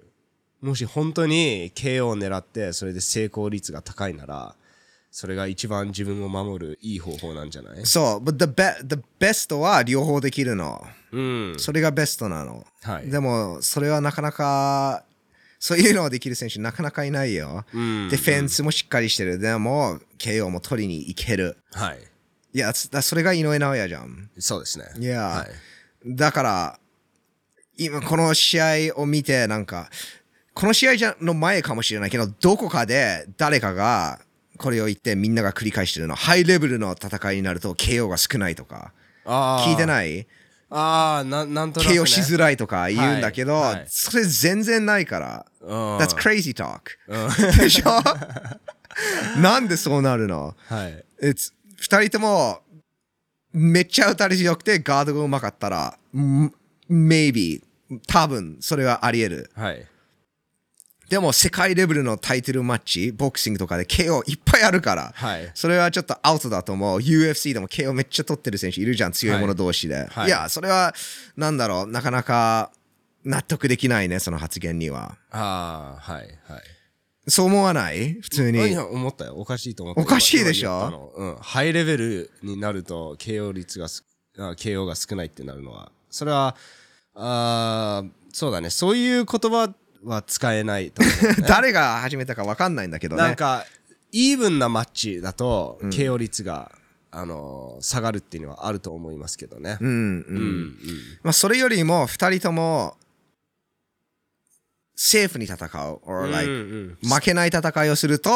[0.63, 4.55] もし本当に KO を狙ってそれで成功率が高いなら
[5.17, 7.87] それが一番自分を守るいい方法なんじゃない？
[7.87, 10.85] そう、but the, be- the best は両方できるの。
[11.13, 12.67] うんそれがベストなの。
[12.83, 15.05] はいでも、それはなかなか、
[15.61, 17.65] そういうのをできる選手なかなかいないよ。
[17.73, 19.39] うんディフェンスもしっかりしてる。
[19.39, 21.59] でも、KO も取りに行ける。
[21.73, 21.99] はい
[22.53, 24.31] いや、それが井上尚弥じゃん。
[24.39, 25.51] そうですねいや、はい
[26.17, 26.79] だから、
[27.79, 28.67] 今この試合
[29.01, 29.91] を見て、なんか、
[30.55, 34.21] この試合じゃの前かもしれないけど、どこかで誰かが
[34.59, 36.15] これを言ってみんなが繰り返してるの。
[36.15, 38.93] ハイレベルの戦いになると KO が少ないとか。
[39.27, 40.27] 聞いてない？
[40.71, 45.47] ああななんとなく、ね、?KO しづらいとか言うんだけど、はいはいそれ全然ないから。
[45.61, 46.81] うん That's crazy talk.
[47.59, 48.03] でしょ？
[49.41, 50.55] なんでそうなるの？
[50.67, 52.61] はい It's 二人とも
[53.53, 55.99] めっちゃ打たれ強くてガードがうまかったら、
[56.91, 57.63] maybe
[58.07, 59.51] 多分それはあり得る。
[59.55, 59.87] はい
[61.09, 65.51] でも世界レベルのタイトルマッチ、ボクシングとかで KO いっぱいあるから、はい。
[65.55, 67.01] それはちょっとアウトだと思う。
[67.01, 70.07] UFC でも KO めっちゃ取ってる選手いるじゃん、強い者同士で。
[70.11, 70.27] はい。
[70.29, 70.95] い、や、それは
[71.37, 72.73] なんだろう、なかなか
[73.25, 75.17] 納得できないね、その発言には。
[75.31, 76.63] ああはいはい。
[77.27, 78.15] そう思わない？
[78.21, 78.73] 普通いに。
[78.73, 79.35] や思ったよ。
[79.37, 81.13] おかしいと思ったおかしいでしょ？
[81.17, 83.89] うん、ハイレベルになると KO 率が
[84.57, 85.91] KO が少ないってなるのは。
[86.11, 86.55] それは
[87.15, 88.69] あーそうだね。
[88.69, 89.73] そういう言葉
[90.05, 93.23] は使えないと思う 誰が始めたか分かんないんだけどね。
[93.23, 93.67] なんか
[94.13, 96.71] イーブンなマッチだと KO 率が、
[97.17, 99.95] あの下がるっていうのはあると思いますけどね、うんうん。
[99.95, 100.77] うん
[101.23, 102.97] まあ、それよりも2人とも
[104.97, 108.31] セーフに戦う、or うん like うん負けない戦いをすると、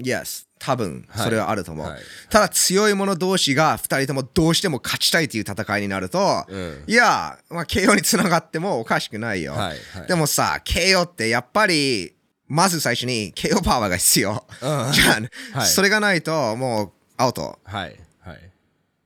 [0.00, 1.86] Yes、多分それはあると思う。
[1.86, 9.52] はいはいただ強い者同士が2人ともどうしても勝ちたいという戦いになると、うんいや、まあ、KO につながってもおかしくないよ。
[9.52, 12.14] はいはいでもさ、KO ってやっぱり、
[12.46, 14.46] まず最初に KO パワーが必要。
[14.62, 15.18] うんじゃ
[15.54, 17.58] あ、はいそれがないともうアウト。
[17.64, 18.50] はいはい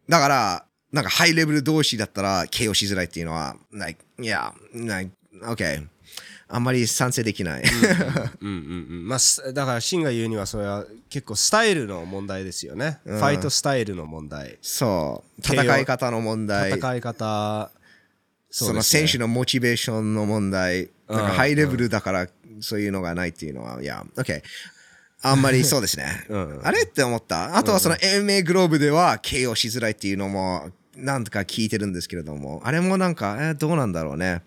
[0.09, 5.11] だから、なんかハイレベル同士だったら KO しづらいっていうのは、like, いや、like,
[5.43, 5.87] OK。
[6.55, 7.62] あんまり賛成できない。
[7.62, 9.17] うんうんうんま
[9.55, 15.41] だからシンが言うにはそれは結構スタイルの問題ですよね、ファイトスタイルの問題そう。
[15.41, 16.71] 戦い方の問題。
[16.73, 17.71] 戦い方
[18.51, 20.85] その選手ののモチベーションの問題。
[20.85, 22.29] うんなんかハイレベルだから
[22.61, 24.43] そういうのがないっていうのは、いや、OK。
[25.21, 26.25] あんまりそうですね。
[26.29, 27.57] うんあれって思った？
[27.57, 34.43] あとはその MMA グローブでは KO しづらいっていうのも、なんとか聞いてるんですけれども、あれもなんか、えーどうなんだろうね。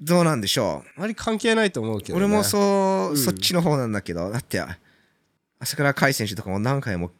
[0.00, 0.88] どうなんでしょう？
[0.98, 4.62] あまり関係ないと思うけど、ね、俺もそう、そっちの方なんだけど、だって、
[5.58, 7.10] 朝倉海選手とかも何回も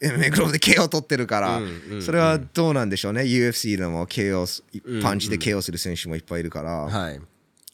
[0.00, 2.02] MMA グロで KO 取ってるから、うんうんうん。
[2.02, 4.62] それはどうなんでしょうね？UFC でも KO す、
[5.02, 7.20] パンチで KO する選手もいっぱいいるから、はい、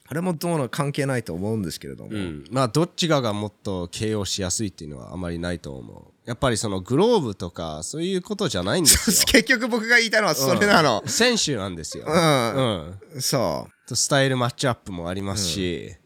[0.06, 2.10] あれもどうの関係ないと思うんですけれども。
[2.12, 6.28] うん、まあどっちかがもっと KO しやすいっていうのはあまりないと思う。
[6.28, 9.26] やっぱりそのグローブとかそういうことじゃないんですよ。
[9.28, 11.02] 結局僕が言いたいのはそれなの。
[11.06, 12.94] 選手なんですよ、うん。
[13.14, 13.20] うん。
[13.20, 15.96] そとスタイルマッチアップもありますし、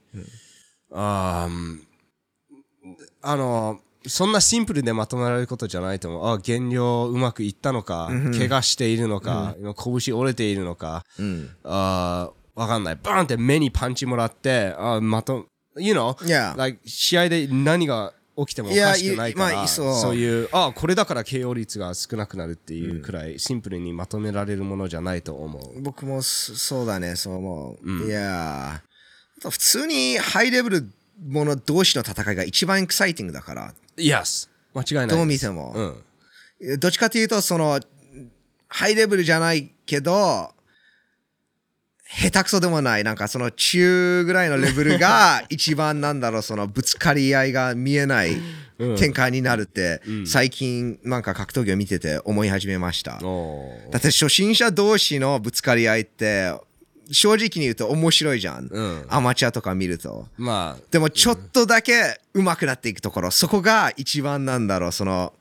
[0.92, 1.88] あーうん
[3.20, 6.26] あのそんなシンプルでまとめられることじゃないと思う。
[6.34, 11.22] あ減量うまくいったのか、怪我しているのか、今拳折れているのか、う。
[11.22, 11.50] うん。
[11.64, 12.96] あーわかんない。
[12.96, 16.56] バーンって目にパンチもらって、あーまと、you know, Yeah.
[16.56, 18.14] like 試合で何が
[18.46, 25.82] 起きてもおかしくないから、いやいまあそうそういう、あこれだから KO 率が少なくなるっていうくらいシンプルにまとめられるものじゃないと思う。
[25.82, 28.06] 僕もそそうだね、そう思う。
[28.06, 28.88] いやー
[29.38, 30.90] あと普通にハイレベル
[31.26, 34.48] もの同士の戦いが一番エクサイティングだから、Yes!
[34.74, 35.06] 間違いない。
[35.08, 35.72] どう見ても。
[36.60, 36.78] うん。
[36.78, 37.80] どっちかというと、その、
[38.68, 40.52] ハイレベルじゃないけど、
[42.10, 48.36] 下手くそでもない、なんかその中ぐらいのレベルが一番なんだろう、そのぶつかり合いが見えない
[48.98, 53.12] 展開になるって、最近なんか格闘技を見てて思い始めました。
[53.12, 56.54] だって初心者同士のぶつかり合いって、
[57.10, 58.68] 正直に言うと面白いじゃん。
[58.70, 60.28] うんアマチュアとか見ると。
[60.36, 65.34] まあ、でもちょっとだけ上手くなっていくところ、そこが一番なんだろう、その、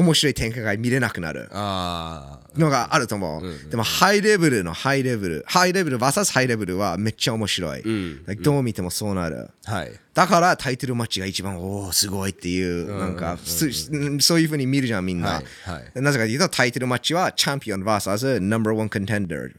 [0.00, 3.70] 面白い展開が見れなくなるのがあると思う。
[3.70, 7.80] でもハイレベルのハイレベル、ハイレベル VS ハイレベルはめっちゃ面白い。
[7.80, 9.50] ん Like どう見てもそうなる。
[9.64, 9.92] はい。
[10.14, 15.28] だからタイトルマッチが一番、おお、すごいっていう、なんか、そういう風に見るじゃん、みんな。
[15.28, 19.52] はいはいなぜかというと、タイトルマッチはチャンピオン VS number one contender。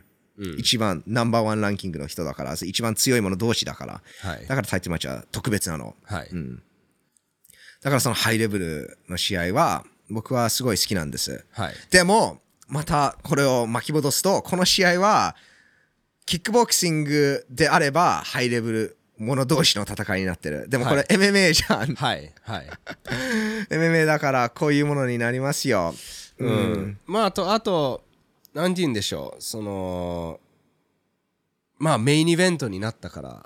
[0.57, 4.01] 一番、ナンバーワンランキングの人だから、一番強い者同士だから。
[4.21, 5.95] はいだからタイトルマッチは特別なの。
[6.03, 6.29] はい。
[7.81, 11.45] だからそのハイレベルの試合は、僕はすごい好きなんです。
[11.51, 11.73] はい。
[11.89, 15.35] でも、またこれを巻き戻すと、この試合は、
[16.25, 20.67] キックボクシングであれば、ハイレベル者同士の戦いになってる。
[20.69, 21.95] でもこれはい MMA じゃん。
[21.95, 22.31] はい。
[22.41, 22.69] はい。
[23.69, 25.93] MMA だからこういうものになりますよ。
[26.37, 26.99] うん。
[27.05, 28.03] まあ、あと、あと、
[28.53, 30.39] なんて言うんでしょう、その、
[31.77, 33.43] まあメインイベントになったから、もっ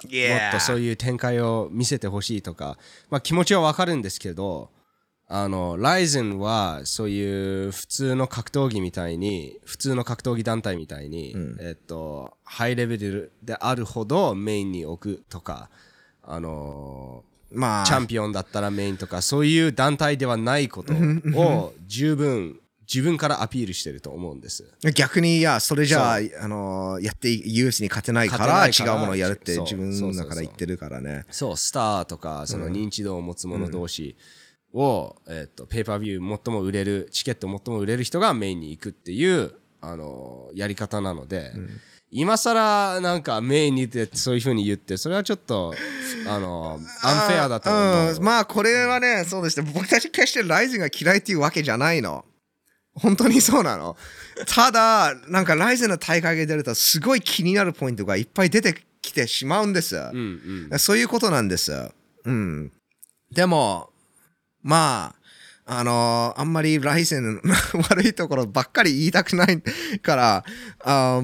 [0.52, 2.78] とそういう展開を見せてほしいとか、
[3.10, 4.70] まあ気持ちはわかるんですけど、
[5.28, 15.70] あの、ライゼンはそういう普通の格闘技みたいに、普通の格闘技団体みたいに、えっと、ハイレベルであるほどメインに置くとか、
[16.22, 20.94] あのまあ、チャンピオンだったらメインとか、そういう団体ではないこと
[21.36, 24.72] を十分、自分からアピールしてると思うんです。
[24.94, 31.26] 逆に、いや、それじゃあ、あのやって、ユースに勝てないから、違うものをやるって自分だから言ってるからね。
[31.32, 34.16] そう、スターとか、その認知度を持つ者同士
[34.76, 41.54] を、えっと、ペーパービュー最も売れる、チケット最も売れる人がメインに行くっていう、あの、やり方なので、
[42.12, 45.74] 今更なんかメインに出てそういうふうに言って、それはちょっと、
[46.28, 48.16] あの、アンフェアだと思う。
[48.16, 49.70] うん、まあこれはね、そうですね。
[49.74, 52.26] 僕たち決してライズンが嫌いっていうわけじゃないの。
[52.96, 53.98] 本当にそうなの。
[54.48, 59.96] ただ、なんかライズンの大会が出るとすごい気になるポイントがいっぱい出てきてしまうんです。
[59.98, 60.80] うんうん。
[60.80, 61.92] そういうことなんです。
[62.24, 62.72] うん。
[63.32, 63.90] でも、
[64.66, 65.14] ま
[65.68, 67.42] あ、あのあんまりライゼンの
[67.90, 69.62] 悪いところばっかり言いたくない
[70.02, 70.44] から、
[70.84, 71.22] あ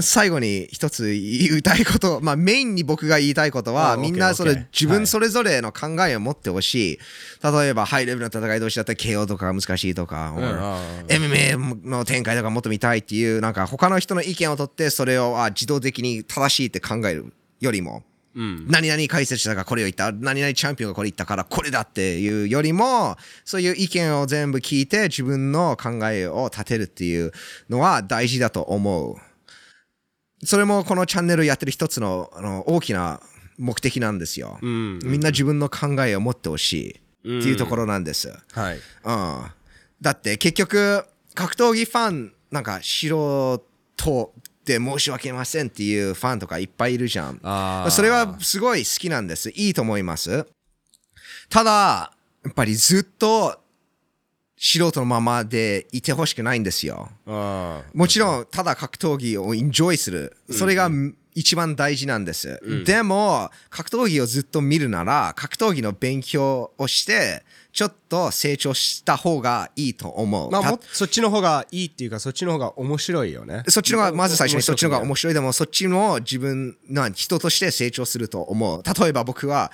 [0.00, 6.98] 最後に一つ言いたいこと、まあメインに僕が言いたいことは、あみんなそれ自分それぞれの考えを持ってほしい。
[7.42, 10.34] 例えばハイレベルの戦い同士だったら KO とかが難しいとか、
[11.08, 27.32] MMA の展開とかもっと見たいっていう、なんか他の人の意見を取ってそれをあ自動的に正しいって考えるよりも、うん何々解説者がこれを言った、何々チャンピオンがこれ言ったからこれだっていうよりも、そういう意見を全部聞いて自分の考えを立てるっていう
[27.70, 29.16] のは大事だと思う。
[30.44, 33.20] それもこのチャンネルやってる一つのあの大きな
[33.58, 34.58] 目的なんですよ。
[34.60, 38.32] うんみんな自分の考えを持ってほしいっていうところなんです。
[38.52, 38.80] はいうん、
[40.00, 43.06] だって結局格闘技ファンなんか素
[43.96, 44.32] 人
[44.64, 47.90] で申し訳ませんっていうファンとかいっぱいいるじゃん。
[47.90, 49.50] それはすごい好きなんです。
[49.50, 50.46] いいと思います。
[51.48, 52.12] ただ、
[52.44, 53.60] やっぱりずっと
[54.56, 57.10] 素人のままでいてほしくないんですよ。
[57.26, 60.36] あもちろん、ただ格闘技をエンジョイする。
[60.50, 60.90] それが
[61.34, 62.60] 一番大事なんです。
[62.84, 67.44] でも、格闘技をずっと見るなら、格闘技の勉強をして、
[67.74, 70.50] ちょっと成長した方がいいと思う。
[70.50, 75.34] たまあもそっちの方がいいっていうかそっちの方が面白いよねそっちのが、まず最初にそっちのが面面白い。
[75.34, 78.82] でも、そっちの自分の人として成長すると思う。
[78.82, 79.70] 例えば僕は、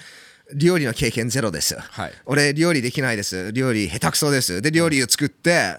[0.55, 1.79] 料理の経験ゼロです。
[1.79, 3.53] はい俺、料理できないです。
[3.53, 4.61] 料理下手くそです。
[4.61, 5.79] で、料理を作って、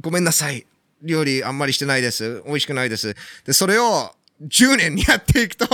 [0.00, 0.66] ごめんなさい。
[1.02, 2.42] 料理あんまりしてないです。
[2.46, 3.14] 美味しくないです。
[3.44, 5.66] で、それを10年にやっていくと、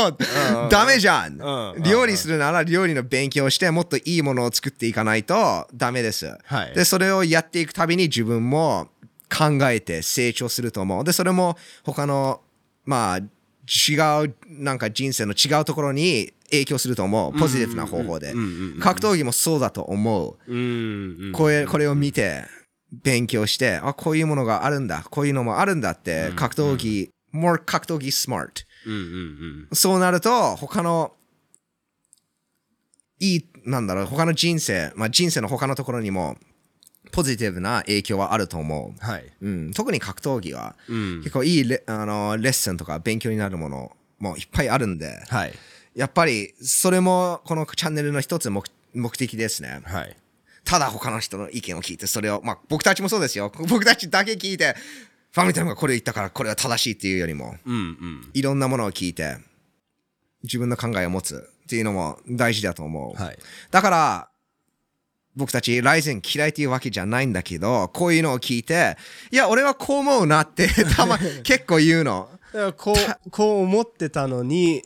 [0.69, 1.83] ダメじゃんうん。
[1.83, 6.37] 料理するなら料理の勉強をして、もっといいものを作っていかないとダメです。
[6.45, 8.89] はいで、それをやっていくたびに自分も
[9.29, 11.05] 考えて成長すると思う。
[11.05, 12.41] で、それも他の、
[12.85, 17.39] まあ、違う、なんか人生の違うところに影響すると思う。
[17.39, 18.35] ポジティブな方法で。
[18.81, 20.53] 格闘技もそうだと思う。
[20.53, 22.45] うんうんこれこれを見て、
[22.93, 28.65] 勉強して、あ、こういうものがあるんだ、こういうのもあるんだって、格闘技、more 格闘技 smart。
[28.87, 31.13] うんうんそうなると、他の、
[33.19, 36.37] いい、なんだろう、他の人生、まあ人生の他のところにも、
[37.13, 39.05] ポジティブな影響はあると思う。
[39.05, 45.53] はいうん、特に格闘技は、うん結構いいレあのレッスンとか勉強になるものもいっぱいあるんで、はい
[45.95, 49.81] やっぱりそれもこのチャンネルの一つ目目的ですね。
[49.85, 50.17] はい
[50.67, 53.53] ただ他の人の意見を聞いて、それを、まあ僕たちもそうですよ。
[53.69, 54.75] 僕たちだけ聞いて、
[55.37, 59.37] ファミタムがこれ言ったからこれは正しいっていうよりも、うんうんいろんなものを聞いて、
[60.43, 63.23] 自分の考えを持つっていうのも大事だと思う。
[63.23, 63.39] はい
[63.71, 64.29] だから、
[65.37, 68.97] 僕たちライゼン嫌いっていうわけじゃないんだけど、こういうのを聞いて、
[69.31, 72.31] いや、俺はこう思うなって、たま、 結構言うの。
[72.79, 74.83] こうこう思ってたのに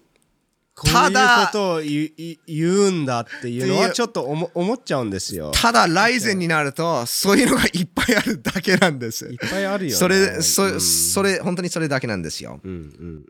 [0.74, 9.34] ただことを言う言言うんだっていうのはちょっと思思っちゃうんですよただ、ライゼンになると、そういうのがいっぱいあるだけなんですい。
[9.34, 12.60] っぱいあるよねそれ、そ,、うんそれ、本当にそれだけなんですよ。
[12.62, 12.80] うんうんう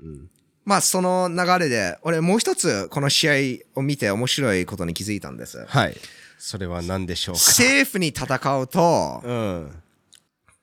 [0.08, 0.30] ん
[0.64, 5.64] まあ、その流れで、俺もう一つ、この試合を見て面白いことに気づいたんです。
[5.66, 5.96] はい
[6.42, 7.40] それは何でしょうか？
[7.40, 8.24] セーフに戦
[8.58, 9.82] うと、うん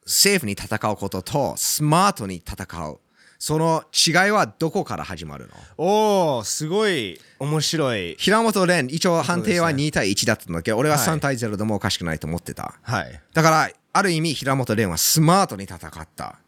[0.08, 3.00] セーフに戦うことと、スマートに戦う。
[3.40, 5.54] その違いはどこから始まるの？
[5.78, 8.16] おおすごい面白い。
[8.18, 12.76] 平本蓮、一応判定はそうです2対1だったんだけど、俺ははい3対0でもおかしくないと思ってた。
[12.82, 13.22] はい。
[13.34, 16.40] だから、ある意味、平本蓮はスマートに戦った。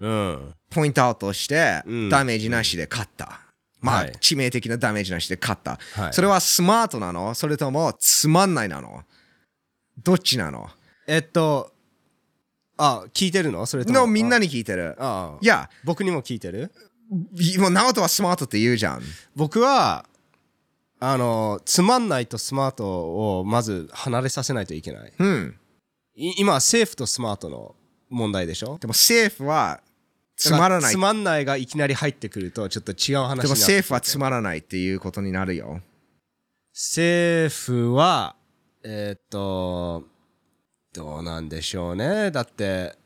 [0.00, 0.54] うん。
[0.70, 3.40] ポイントアウトしてうん、ダメージなしで勝った。
[3.80, 4.12] まあ、はい。
[4.20, 5.78] 致命的なダメージなしで勝った。
[5.94, 6.12] はい。
[6.12, 7.34] それはスマートなの？
[7.34, 9.02] それともつまんないなの？
[10.02, 10.68] どっちなの？
[11.06, 11.71] えっと
[12.76, 13.66] あ聞いてるの？
[13.66, 14.00] それとも？
[14.00, 14.96] のみんなに聞いてる。
[14.98, 16.72] ああいや、僕にも聞いてる？
[17.38, 19.02] いもう直人はスマートって言うじゃん。
[19.36, 20.06] 僕は
[20.98, 25.56] あのつまんないとスマートをまず離れさせないといけないうん。
[26.14, 27.74] い今セーフとスマートの
[28.08, 28.78] 問題でしょ？
[28.78, 29.80] でもセーフは
[30.36, 30.98] つまらないつ。
[30.98, 35.80] まんないがいきなり入ってくるとちょっと違う話になってでもセーフはつまらないっていうことになるよ。
[36.72, 38.36] セーフは
[38.84, 40.04] えーっと
[40.92, 42.30] どうなんでしょうね。
[42.30, 42.96] だって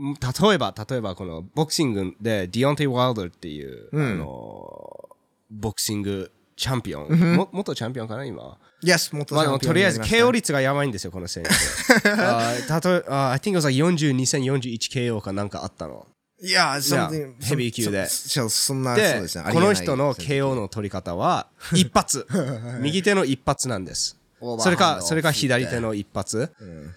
[0.00, 4.12] ん例えば例えばこのボクシングでディオンテイ・ワイルダーっていう、うん。
[4.12, 5.08] あの
[5.50, 12.10] ボクシングチャンピオン、も元チャンピオンかな今？Yes、元まあ、でもとりあえず KO リ率がやばいんですよ、この選手。
[12.10, 16.06] あーたとあ I think it was like 42戦 41KO かなんかあったの。
[16.40, 18.06] いや、いや something- ヘビー級で。
[18.06, 19.44] そそそんな、そうでですね。
[19.52, 22.26] この人の KO の取り方は一発。
[22.80, 24.16] 右手の一発なんです。
[24.60, 26.94] それかそれか左手の一発、うん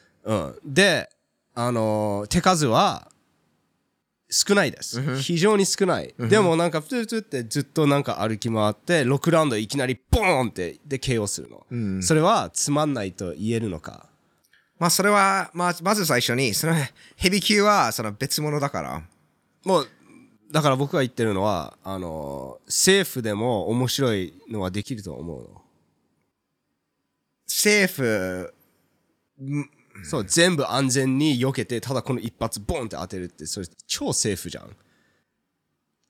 [0.66, 1.10] で
[1.54, 3.08] あのー手数は
[4.30, 14.08] 少ないです、非常に少ない、でもなんかプツプツってずっとなんか歩き回って6ラウンドいきなりボーンってで KO するの、それはつまんないと言えるのか。
[14.80, 16.74] まあ、それは、まあ、まず最初に、その
[17.16, 19.04] ヘビー級はその別物だから。
[19.64, 19.88] もう
[20.52, 25.62] だから僕が言ってるのはあの政府でも面白いのはできると思うの。
[27.48, 28.54] 政府、
[30.04, 34.76] そう全部安全に避けてただこの一発ボンって当てるってそれ超セーフじゃん。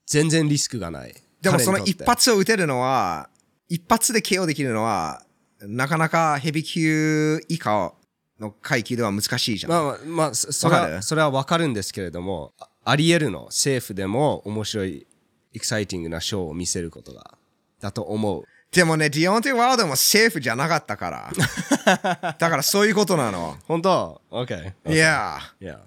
[0.06, 1.16] 全然リスクがない。
[1.42, 3.30] でもその一発を撃てるのは、
[3.70, 5.24] 一発で KO できるのは、
[5.62, 7.94] なかなかヘビー級以下
[8.40, 9.72] の階級では難しいじゃん。
[9.72, 15.08] まあまあ、まあ、そそれはそれは分かるんですけれどもああり得るのセーフでも面白い
[15.54, 17.38] エキサイティングなショーを見せることが
[17.80, 22.34] だと思うでもね、ディオンテ・ワイルダーもセーフじゃなかったから。
[22.40, 23.58] だからそういうことなの。
[23.68, 25.80] 本当 ?OK いやいや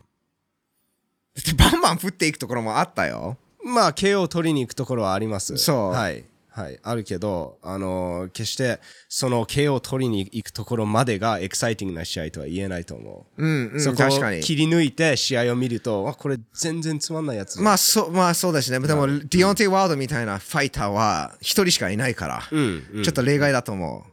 [1.34, 1.56] ー。
[1.56, 3.38] バンバン振っていくところもあったよ。
[3.64, 6.24] まあ KO を取りに行くところはありますそうはい
[6.54, 8.78] はいあるけどあのー決して
[9.08, 14.08] その KO を取りに行くところまでがエキサイティングな試合とは言えないと思ううん、うん、そこを。
[14.40, 17.60] 切り抜いて試合を見ると、あこれ全然つまんないやつ。
[17.60, 18.86] まあそう、まあそうですね。
[18.86, 24.06] でも、ディオンテ・ワイルダーみたいなファイターは一人しかいないから、うんうんちょっと例外だと思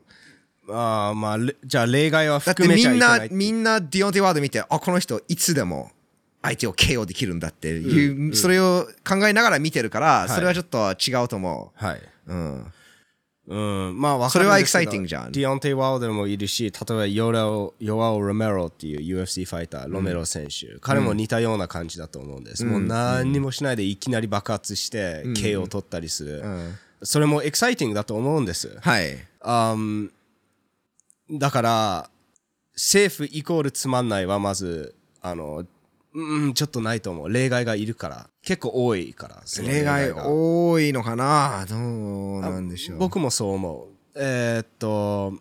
[0.68, 0.74] う。
[0.74, 5.92] あーまあ、れじゃあ例外はだって含め見なくちゃいけない。、みんなディオンテ・ワイルダー見て、あ、この人いつでも
[6.42, 12.02] 相手を KO できるんだっていう、それを考えながら見てるから、それはちょっと違うと思はい。
[12.32, 12.34] う。
[12.34, 12.72] うん。
[13.48, 13.56] う
[13.92, 22.64] ん、まあそれはるんですけどエキサイティングじゃんディオンテイ・ワールドもいるし、例えばヨラオヨアオ・ロメロっていう UFC ファイター、ロメロ選手、彼も似たような感じだと思うんです。
[22.64, 26.44] もう何にもしないでいきなり爆発して、KO を取ったりする。
[27.04, 28.78] それもエキサイティングだと思うんです。
[28.80, 29.18] はい。
[29.42, 30.12] あん
[31.32, 32.10] だから、
[32.76, 35.66] 政府イコールつまんないはまず、あの、
[36.14, 37.32] うん、ちょっとないと思う。
[37.32, 38.30] 例外がいるから。
[38.44, 39.42] 結構多いから。
[39.46, 41.66] その例外が多いのかな？
[41.70, 42.98] どうなんでしょう。
[42.98, 43.88] 僕もそう思う。
[44.16, 45.34] えーっと、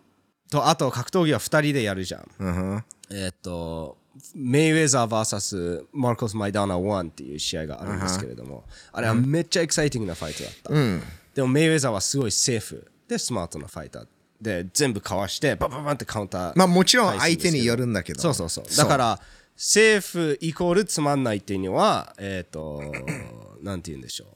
[0.49, 2.29] と、あと格闘技は2人でやるじゃん。
[2.39, 3.97] うんえーっと、
[4.35, 10.73] メイウェザー VS マルコス・マイダーナ1っていう試合があるんですけれども、あれはめっちゃエキサイティングなファイトだった。
[10.73, 11.01] うん。
[11.33, 14.07] でもメイウェザーはすごいセーフでスマートなファイター
[14.41, 18.21] で全部かわしてバンバンバンってカウンターまあもちろん相手によるんだけど。
[18.21, 19.19] そうそうそうだから
[19.63, 22.81] セーフイコールつまんないっていうにはえっ、と
[23.61, 24.35] なんて言うんでしょ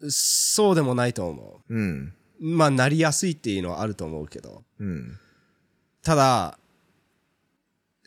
[0.00, 2.14] うそうでもないと思うん。
[2.40, 5.18] うまあなりやすいっていうのはあると思うけどうん。
[6.02, 6.58] ただ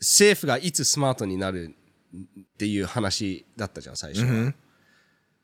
[0.02, 1.76] セーフがいつスマートになる
[2.16, 4.54] っていう話だったじゃん最初は、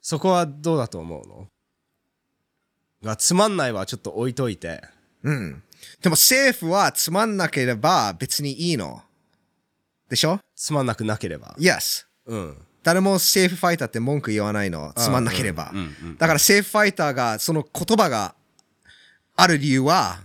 [0.02, 1.48] そこはどうだと思うの？
[3.04, 4.82] がつまんないはちょっと置いといて
[5.22, 5.64] うん。
[6.02, 9.04] でも政府はつまんなければ別にいいの。
[10.10, 10.40] でしょ？
[10.56, 12.06] つまんなくなければ ?Yes。
[12.28, 14.94] うん誰もセーフファイターって文句言わないの。
[14.96, 15.74] つまんなければ。
[16.20, 18.36] だからセーフファイターがその言葉が
[19.36, 20.20] ある理由は、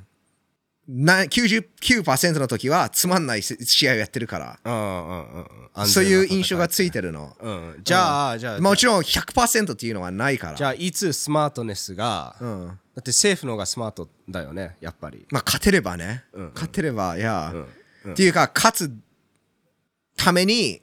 [0.86, 4.58] な99%の時はつまんない試合をやってるから。
[4.62, 7.34] うんうんうんうんそういう印象がついてるの。
[7.40, 10.56] うんじゃあ、じゃあもちろん100%っていうのはないから。
[10.56, 12.66] じゃあいつスマートネスが、うん。
[12.66, 16.24] だって政府の方がスマートだよねやっぱりまあ勝てればね。
[16.54, 17.54] 勝てれば、いや。
[18.06, 18.92] っていうか、勝つ
[20.22, 20.82] ために、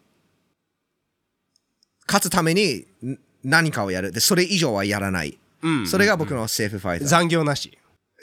[2.08, 4.12] 勝つためにん何かをやる。
[4.12, 5.38] で、それ以上はやらない。
[5.62, 7.08] うんそれが僕のセーフファイター。
[7.08, 7.78] 残業なし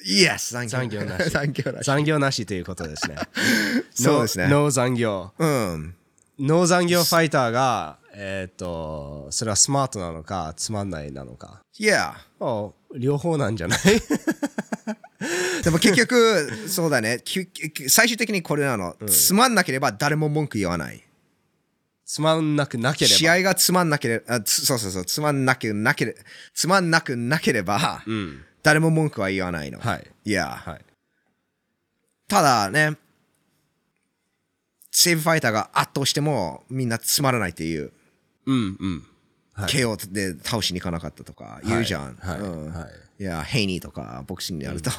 [0.06, 0.52] Yes!
[0.52, 1.86] 残残業なし 残業なし。
[1.86, 3.16] 残業なしということですね
[3.94, 5.94] そうですねノー残業うん。
[6.38, 12.12] ノー残業ファイターがえっ、とそれはスマートなのかつまんないなのか Yeah.
[12.40, 13.80] あ両方なんじゃない？
[15.62, 17.22] でも結局、そうだね。
[17.88, 18.96] 最終的にこれなの。
[19.06, 21.02] つまんなければ誰も文句言わない。
[22.04, 23.16] つまんなくなければ。
[23.16, 26.16] 試合がつまんなければ、そうそうそう、つまんなくなけれ
[26.54, 28.44] つまんなくなければ、うん。
[28.62, 29.78] 誰も文句は言わないの。
[29.78, 30.10] はい。
[30.24, 30.80] いや、はい。
[32.28, 32.96] ただね、
[34.90, 37.92] セーブファイターが圧倒してもみんなつまらないっていう、
[38.46, 39.06] うんうん
[39.54, 39.68] はい。
[39.68, 42.16] KO で倒しに行かなかったとか言うじゃん。
[42.16, 42.40] はい。
[42.40, 42.72] うん。
[42.72, 43.22] はい。
[43.22, 44.90] いや、ヘイニーとかボクシングでやると、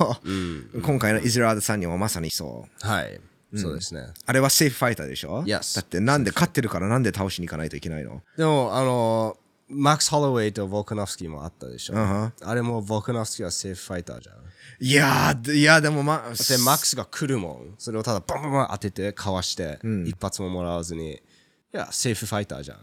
[0.82, 2.88] 今回のイズラードさんにもまさにそう。
[2.88, 3.20] はい、
[3.56, 4.08] そうですね。
[4.26, 8.22] あれはセーフファイターでしょ？Yes だってなんで勝ってるからなんで倒しに行かないといけないの？
[8.38, 9.38] でもあの
[9.68, 12.02] マックス・ホロウェイとボークノフスキーもあったでしょ、うん。
[12.02, 14.36] うんあれもボークノフスキーはセーフファイターじゃん。
[14.80, 17.76] いやー、いや、でもまあ、でマックスが来るもん。
[17.78, 21.14] それをただバンバンバン当ててかわして、一発ももらわずに。
[21.14, 22.78] いやセーフファイターじゃん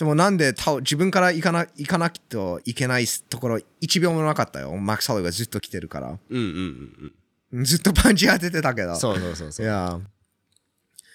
[0.00, 4.74] でもなんで倒自分から行かな行かなきゃいけないところ1秒もなかったよ。
[4.74, 6.08] マックス・ハロウがずっと来てるから。
[6.08, 7.12] うんうんうん
[7.52, 8.96] うんずっとパンチ当ててたけど。
[8.96, 10.00] そうそうそうそういや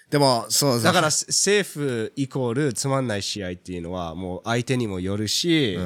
[0.08, 5.76] でも、そうだからセーフイコールつまんない試合っていうのはもう相手にもよるし、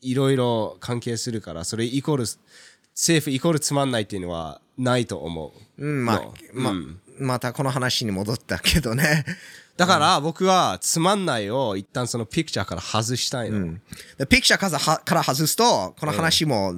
[0.00, 2.24] いろいろ関係するからそれイコール
[2.94, 5.86] セーフイコールつまんないっていうのはないと思う。
[5.86, 6.72] うん、まあの、まあ、
[7.18, 9.26] またこの話に戻ったけどね。
[9.78, 13.76] だから僕はつまんないを一旦そのピクチャーから外したいの。
[14.18, 16.74] でピクチャーからはから外すとこの話も、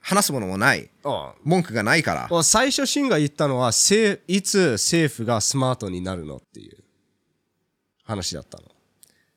[0.00, 0.88] 話すものもない。
[1.04, 2.28] あ文句がないから。
[2.30, 6.78] あ最初シンが言ったのはせいつ政府がスマートになるのっていう。
[8.04, 8.64] 話だったの。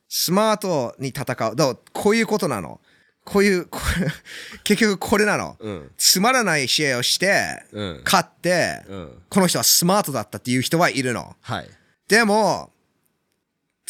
[0.08, 1.54] スマートに戦う。
[1.54, 2.80] だこういうことなの。
[3.26, 4.10] こういうこれ
[4.64, 5.90] 結局これなの、うん。
[5.98, 8.00] つまらない試合をして、うん。
[8.06, 9.22] 勝って、うん。
[9.28, 11.36] この人はスマートだったっていう人はいるの。
[11.42, 11.68] はい。
[12.08, 12.71] でも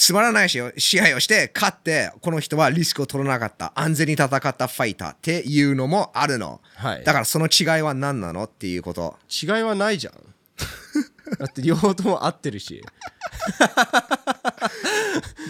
[0.05, 10.15] つまらない試合を試合をして勝ってこの人はリスクを取らなかった安全に戦ったファイターっていうのもあるの、はいだからその違いは何なのっていうこと違いはないじゃん。
[11.39, 12.83] だって両方とも合ってるし。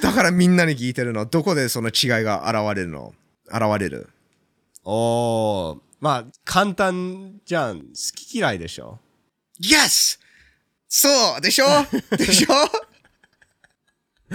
[0.02, 3.14] だからみんなに聞いてるのどこでその違いが現れるの？
[3.48, 4.10] 現れる
[4.84, 5.78] おー。
[6.00, 7.78] まあ、簡単じゃん。
[7.80, 7.84] 好
[8.14, 8.98] き嫌いでしょ
[9.62, 10.18] Yes!
[10.88, 11.64] そうでしょ？
[12.18, 12.52] でしょ？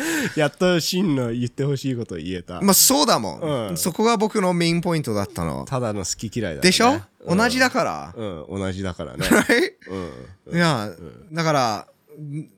[0.35, 2.61] やっと真の言ってほしいことを言えた。
[2.61, 5.65] まあそうだもん、うんそこが僕のメインポイントだったの。
[5.65, 6.61] ただの好き嫌いだ、ね。
[6.61, 8.13] でしょ、うん同じだから。
[8.15, 9.27] うん、同じだからね。
[10.47, 10.55] うん。
[10.55, 10.89] いや、
[11.33, 11.87] だから、
[12.21, 12.49] ん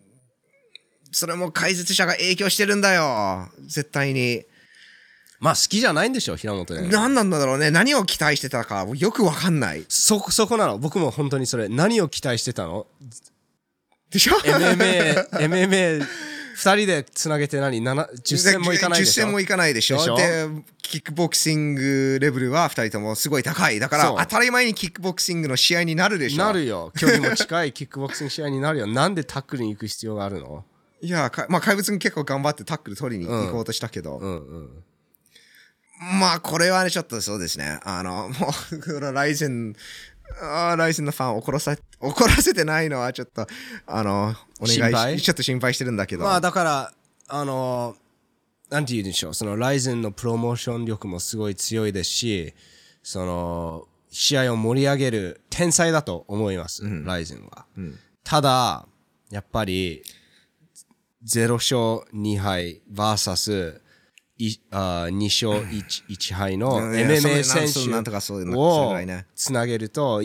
[1.12, 3.50] それも解説者が影響してるんだよ。
[3.66, 4.44] 絶対に。
[5.40, 6.90] まあ好きじゃないんでしょ、平本ね。
[6.92, 7.72] 何なんだろうね。
[7.72, 9.86] 何を期待してたかよくわかんない。
[9.88, 10.78] そ、そこなの。
[10.78, 11.70] 僕も本当にそれ。
[11.70, 12.86] 何を期待してたの？
[14.12, 16.08] でしょ ?MMA、MMA、
[16.60, 20.16] 二人でつなげて何 ?7、10戦もいかないでしょ？10戦もいかないでしょ？
[20.18, 20.48] で
[20.82, 23.80] キックボクシングレベルは2人ともすごい高い。
[23.80, 26.92] だから当たり前にキックボクシングの試合になるでしょなるよ。
[26.98, 28.88] 距離も近い キックボクシング試合になるよ。
[28.88, 30.66] なんでタックルに行く必要があるの？
[31.02, 34.70] いや、かまあ怪物結構頑張ってタックル取りに行こうとしたけど、うんうん。
[36.20, 37.80] まあこれはね、ちょっとそうですね。
[37.84, 38.52] あの、も
[38.88, 39.76] う、ライゼン、
[40.42, 43.48] あーライゼンのファンを怒らさ怒らせてないのはちょっと、
[43.86, 46.24] あの、お願いちょっと心配してるんだけど。
[46.24, 46.94] まあだから、
[47.28, 52.54] あのー、なんて言うんでしょう、そのライゼンのプロモーション力もすごい強いですし、
[53.04, 57.66] その、試合を盛り上げる天才だと思います、ライゼンは。
[58.24, 58.88] ただ、
[59.30, 60.04] やっぱり、
[61.26, 63.82] 0勝2敗 VS い
[64.72, 68.96] あ2勝 1, 1 敗の MMA 選なんなんとかそう手を
[69.36, 70.24] つなげると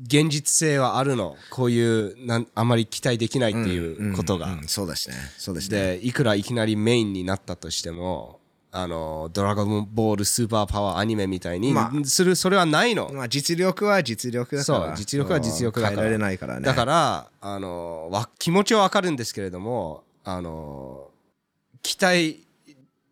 [0.00, 5.16] 現実性はあるのこういうなんあまり期待できないっていうことが、うんそうですね。
[5.38, 5.98] そうですね。
[5.98, 8.38] でいくらいきなりメインになったとしても
[8.70, 14.94] あのドラゴンボールスーパーパワーアニメみたいにまするそれはないの、まあ実力は実力だかそうら。
[14.94, 16.66] 実力は実力だから変えられないからね。
[16.66, 21.10] だからあのわ気持ちはわかるんですけれどもあの
[21.82, 22.46] 期待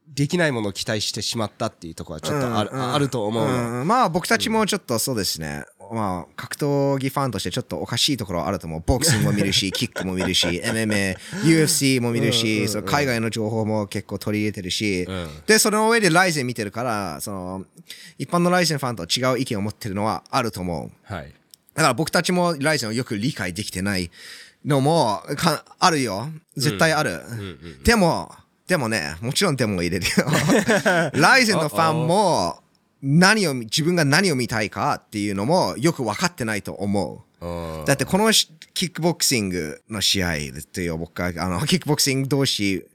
[0.09, 5.65] できないものを期待してしまったっていうところはちょっとある,、うんうんあると思うの、うんまあ僕たちもちょっとそうですね。
[5.93, 8.83] まあ格闘技ファンとしてちょっとおかしいところはあると思う。
[8.85, 17.65] ボクシングも見るし、 キックも見るし、MMA、UFC も見るし、その海外の情報も結構取り入れてるし、んで、その上でライゼン見てるから、その、
[18.19, 21.15] 一般のライゼンファンと違う意見を持ってるのはあると思う。
[21.15, 21.33] はい
[21.77, 24.11] だから僕たちもライゼンをよく理解できてない
[24.65, 26.29] のもかあるよ。
[26.57, 27.21] 絶対ある。
[27.85, 28.35] でも、
[28.67, 30.27] でもね、もちろんでも入れるよ。
[31.15, 32.61] ライゼンのファンも
[33.03, 37.85] 何を見、自分が何を見たいかっていうのもよく分かってないと思うんう。
[37.87, 40.39] だってこのしキックボクシングの試合っ
[40.71, 42.87] ていう僕が、あの、キックボクシング同士、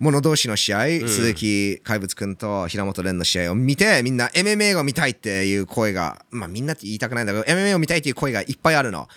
[0.00, 9.08] 者同士の試合、鈴木怪物くんと平本蓮の試合を見て、みんな MMA を見たいっていう声が、まあみんなって言いたくないんだけど、MMA を見たいっていう声がいっぱいあるの。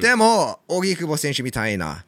[0.00, 2.04] でも、荻久保選手みたいな、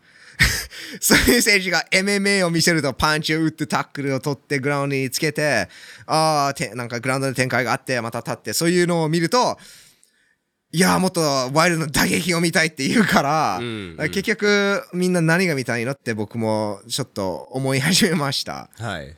[1.01, 5.69] そういう選手が MMA を見せるとパンチを打ってタックルを取ってグラウンドにつけて、
[6.07, 9.59] ああ、てなんかグラウンドで展開があって、また立って、そういうのを見ると、
[10.73, 18.71] いやーもっとワイルドな打撃を見たいって言うから、んうん結局みんな何が見たいのって僕もちょっと思い始めました。
[18.79, 19.17] はい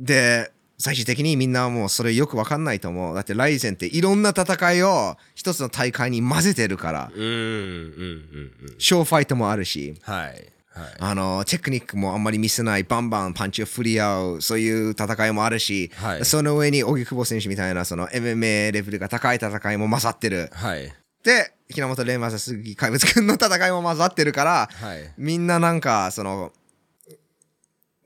[0.00, 3.14] で、最終的にみんなはもうそれよくわかんないと思う。
[3.14, 8.74] だってライゼンっていろんな戦いを一つの大会に混ぜてるから、うんうんうんうん。
[8.78, 10.92] ショーファイトもあるし、はいはい。
[10.98, 16.24] あのテクニックもあんまり見せないバンバンパンチを振り合うそういう戦いもあるし、はい。
[16.24, 20.48] その上に荻久保選手みたいなその MMA レベルが高い戦いも混ざってる。
[20.52, 20.90] はい。
[21.22, 25.12] で平本蓮正鈴木怪物くんの戦いも混ざってるから、はい。
[25.18, 26.52] みんななんかその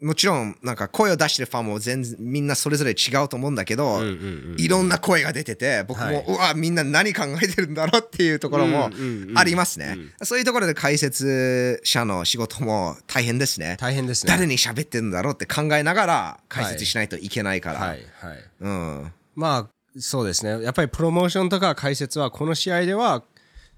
[0.04, 4.02] もちろんなんか声を出してるファンも全然みんなそれぞれ違うと思うんだけど、
[4.58, 8.90] いろんな声が出てて僕も、はいうわみんな何考えてるんだろうっていうところも
[9.34, 13.78] ありますね、そういうところで解説者の仕事も大変ですね。
[13.80, 14.32] 大変ですね。
[14.32, 18.38] 誰に喋ってるんだろうって考えながら解説しないといけないから、はいはい。
[18.60, 19.12] うん。
[19.34, 20.62] まあそうですね。
[20.62, 23.22] やっぱりプロモーションとか解説はこの試合では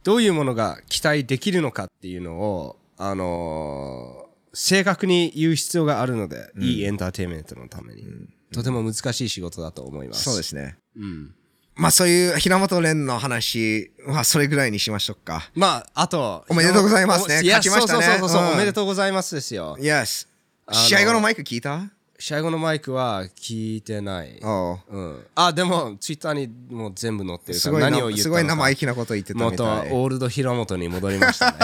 [0.03, 4.26] どういうものが期待できるのかっていうのをあのー
[4.59, 8.05] 正確に言う必要があるので、いいエンターテインメントのために、
[8.53, 10.25] とても難しい仕事だと思います。
[10.25, 10.79] そうですね。
[10.97, 11.35] うん。
[11.75, 15.51] まあそういう平本蓮の話はそれぐらいにしましょうか。
[15.55, 19.77] まあ、あと、おめでとうございますねいや勝ちましたねそうそうそうそう、うんおめでとうございますですよ。
[19.79, 20.27] Yes。
[20.69, 21.91] の試合後のマイク聞いた？
[22.19, 24.41] 試合後のマイクは聞いてない。
[24.43, 29.93] おううん、あ、でも、ツイッターにもう全部載ってるから、すごいな何を言ったのかすごい生意気なこと言ってたみ元たい。
[29.93, 31.59] オールド平本に戻りましたね。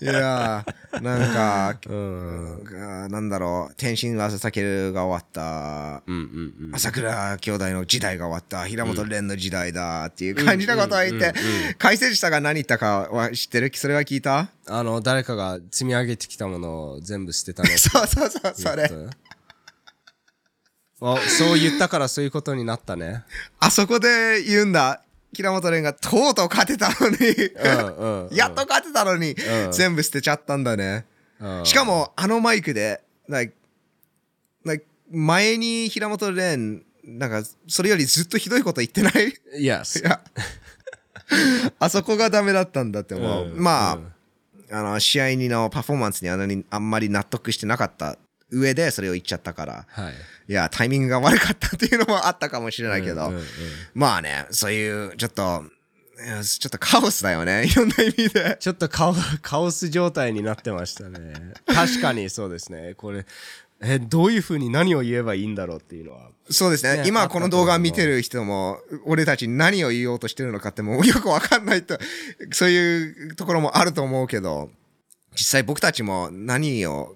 [0.02, 2.64] いやー、なんか、 うん。
[3.10, 6.74] なんだろう、天心は佐健が終わった、うんうんうん。
[6.74, 11.32] 朝倉兄弟の時代が終わった、平本蓮の時代だっていう感じのことを言って、
[11.78, 13.70] 解説者が何言ったかは知ってる？
[13.74, 14.48] それは聞いた？
[14.66, 17.70] あの、誰かが積み上げてきたものを全部捨てたね。
[17.78, 18.90] そうそうそう、それ。
[21.00, 23.24] あそう言ったからそういうことになったね。
[23.60, 25.02] あそこで言うんだ。
[25.32, 28.34] 平本蓮がとうとう勝てたのに、うんうん。
[28.34, 31.04] やっと勝てたのに、うん全部捨てちゃったんだね。
[31.40, 33.54] うんしかも、あのマイクで、like,
[34.64, 40.04] like 前に平本蓮、なんか、それよりずっとひどいこと言ってない？Yes い。
[40.04, 40.20] や、
[41.78, 43.46] あそこがダメだったんだって思う。
[43.46, 44.12] うんまあ、うん
[44.70, 48.18] あの、試合にのパフォーマンスにあんまり納得してなかった
[48.50, 50.14] 上でそれを言っちゃったから、はい。
[50.48, 53.44] いや、タイミングが悪かったっていうのもあったかもしれないけど、うんうんうん
[53.94, 55.64] まあね、そういう、ちょっと、
[56.42, 58.56] ちょっとカオスだよね、 いろんな意味で。
[58.58, 61.34] ちょっとカオカオス状態になってましたね。
[61.66, 62.94] 確かにそうですね。
[62.96, 63.26] これ、
[63.80, 66.30] え、どういうふうに何を言えばいいんだろうっていうのは。
[66.50, 67.02] そうですね。
[67.02, 71.96] ね今この動画を見てる人も、俺たちに何を言おうとしてるのかってもうよくわかんないと、
[72.52, 74.70] そういうところもあると思うけど、
[75.36, 77.14] 実際僕たちも何を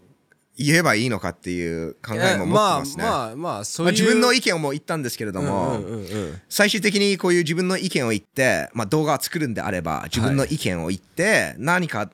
[0.62, 3.04] 言えばいいのかっていう考えも持ってますね。
[3.04, 3.92] まあまあまあ、そういう。
[3.92, 12.10] まあ自分の意見をもう言ったんですけれども、うんうんうん最終的にこういう自分の意見を言って、まあ、動画を作るんであれば自分の意見を言って何か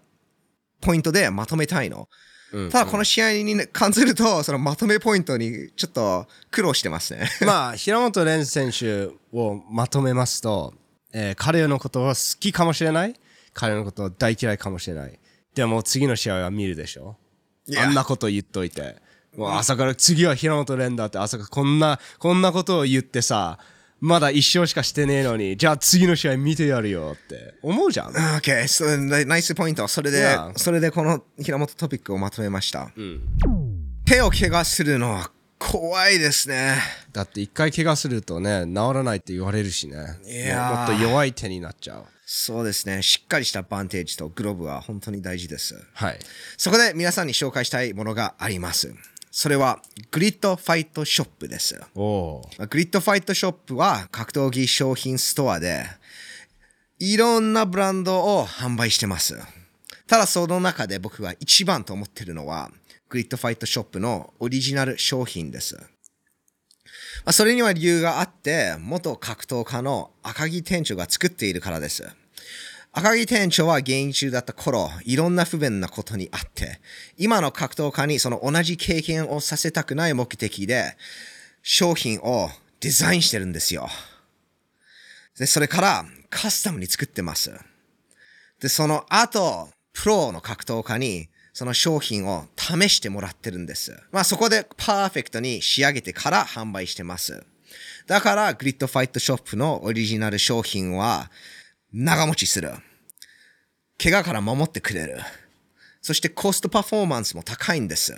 [0.81, 2.09] ポイントでまとめたいの。
[2.51, 7.29] うんただこの試合に関するとそのまとめポイントにちょっと苦労してますね。
[7.45, 10.73] まあ、平本蓮選手をまとめますと、
[11.13, 13.15] えー彼のことを好きかもしれない？
[13.53, 15.19] 彼のことを大嫌いかもしれない？
[15.55, 17.17] でも次の試合は見るでしょ？
[17.77, 18.97] あんなこと言っといて。
[19.37, 23.59] もう朝から次は平本蓮だって朝からこんな、こんなことを言ってさ、
[24.01, 28.13] まだ一勝しかしてねえのに、じゃあ次の試合見てやるよって思うじゃん。
[28.13, 29.87] OK、そナナイスポイント。
[29.89, 32.85] それでそれでこの平本トピックをまとめました。
[32.85, 33.21] ん
[34.05, 36.77] 手を怪我するのは怖いですね。
[37.13, 39.97] だって一回怪我するとね、治らないって言われるしね。
[40.25, 42.05] いやーももっと弱い手になっちゃう。
[42.25, 43.03] そうですね。
[43.03, 45.83] しっかりしたバンテージとグローブは本当に大事です。
[45.95, 46.19] はい。
[46.57, 48.95] そこで皆さんに紹介したいものがあります。
[49.31, 49.81] それは
[50.11, 51.81] グリッドファイトショップです。
[51.95, 52.43] お。
[52.69, 55.85] グリッドファイトショップは格闘技商品ストアで
[56.99, 59.39] いろんなブランドを販売してます。
[60.07, 62.71] ただその中で僕が一番と思ってるのは
[63.09, 65.77] グリッドファイトショップのオリジナル商品です。
[65.77, 65.83] ま
[67.31, 72.07] あ、それには理由があって元格闘家の赤木店長が作っているからです。
[72.93, 76.81] 赤木店長は現役中だった頃、いろんな不便なことにあって、
[77.17, 80.97] 今の格闘家にその同じ経験をさせたくない目的で、
[81.63, 82.51] 商品を
[82.81, 83.89] デザインしてるんですよ。
[85.39, 87.53] で、それからカスタムに作ってます。
[88.61, 91.29] で、その後、プロの格闘家に
[91.59, 94.01] その商品を試してもらってるんです。
[94.13, 97.45] まあそこでパーフェクトに仕上げてから販売してます。
[98.07, 101.33] だから、グリッドファイトショップのオリジナル商品は
[101.93, 102.71] 長持ちする。
[104.01, 105.19] 怪我から守ってくれる。
[106.01, 108.15] そしてコストパフォーマンスも高いんです。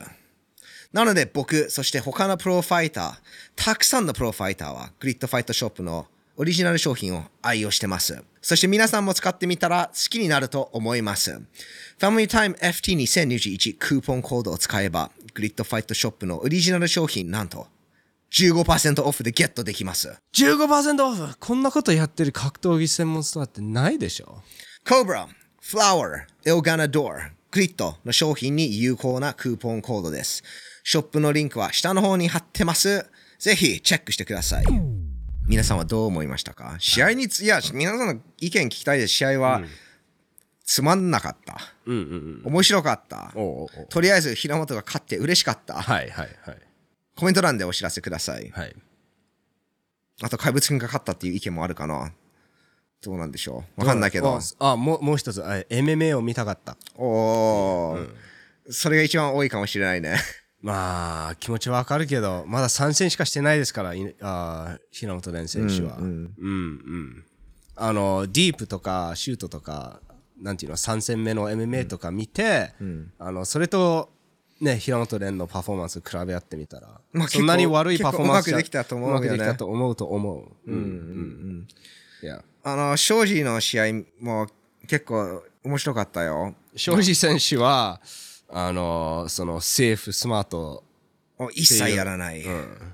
[0.92, 3.14] なので僕、そして他のプロファイター、
[3.56, 6.08] たくさんのプロファイターはグリッドファイトショップの
[6.40, 8.24] オリジナル商品を愛用してます。
[8.40, 11.38] そして皆さんも使ってみたら好きになると思います。
[11.98, 17.66] Family Time FT2021 クーポンコードを使えばグリッドファイトショップのオリジナル商品なんと
[18.32, 20.14] 15%オフでゲットできます。
[20.32, 21.38] 15%オフ？
[21.38, 24.40] こんなことやってる格闘技専門ストアってないでしょ
[24.86, 25.26] Cobra、
[25.62, 30.42] Flower、Elgana Door、グリッドの商品に有効なクーポンコードです。
[30.84, 33.04] ショップのリンクは下の方に貼ってます。
[33.38, 34.99] ぜひチェックしてください。
[35.50, 36.76] 皆さんはどう思いましたか？
[36.78, 39.14] 試合につ、いや、皆さんの意見聞きたいです。
[39.14, 39.62] 試合は、
[40.64, 41.58] つまんなかった。
[41.86, 42.52] うんうんうん。
[42.52, 43.32] 面白かった。
[43.34, 45.74] おうおうおうとりあえず平本が勝って嬉しかった。
[45.74, 46.58] はいはいはい。
[47.16, 48.48] コメント欄でお知らせください。
[48.50, 48.76] はい。
[50.22, 52.12] あと、怪物君が勝ったっていう意見もあるかな
[53.02, 53.80] どうなんでしょう？
[53.80, 54.38] わかんないけど。
[54.60, 56.76] あ、もうもう一つ、あ MMA を見たかった。
[56.94, 58.08] おー、
[58.70, 60.16] それが一番多いかもしれないね。
[60.62, 65.96] まあ、気持ちはわかるけど、まだ3戦しかしてないですから、いあ平本蓮選手は。
[65.96, 67.24] うんうん。
[67.76, 70.00] あの、ディープとか、シュートとか、
[70.40, 72.72] なんていうの、3戦目の MMA とか見て、
[73.18, 74.10] あの、それと、
[74.60, 80.34] ね、平本蓮のパフォーマンス比べ合ってみたら、まあそんなに悪いパフォーマンスうまくできたと思うよねうまくできたと思うと思
[80.66, 80.70] う。
[80.70, 81.68] うんうんうん。
[82.22, 83.84] いや、あの庄司の試合
[84.20, 84.48] も
[84.86, 88.02] 結構面白かったよ庄司選手は、
[88.52, 90.84] あの、その、セーフ、スマート、
[91.54, 92.44] 一切やらない、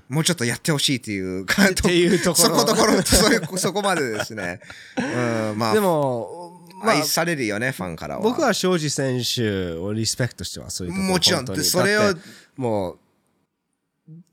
[0.07, 2.49] もうちょっとやってほしいっていうか っていうところ。
[2.49, 4.61] そこところそれそこまでですね、
[4.97, 8.21] うん、まあでも、まあ愛、されるよねファンからは。
[8.21, 11.63] 僕は庄司選手をリスペクトしてますそういうところもちろん。
[11.63, 12.13] それを
[12.55, 12.99] もう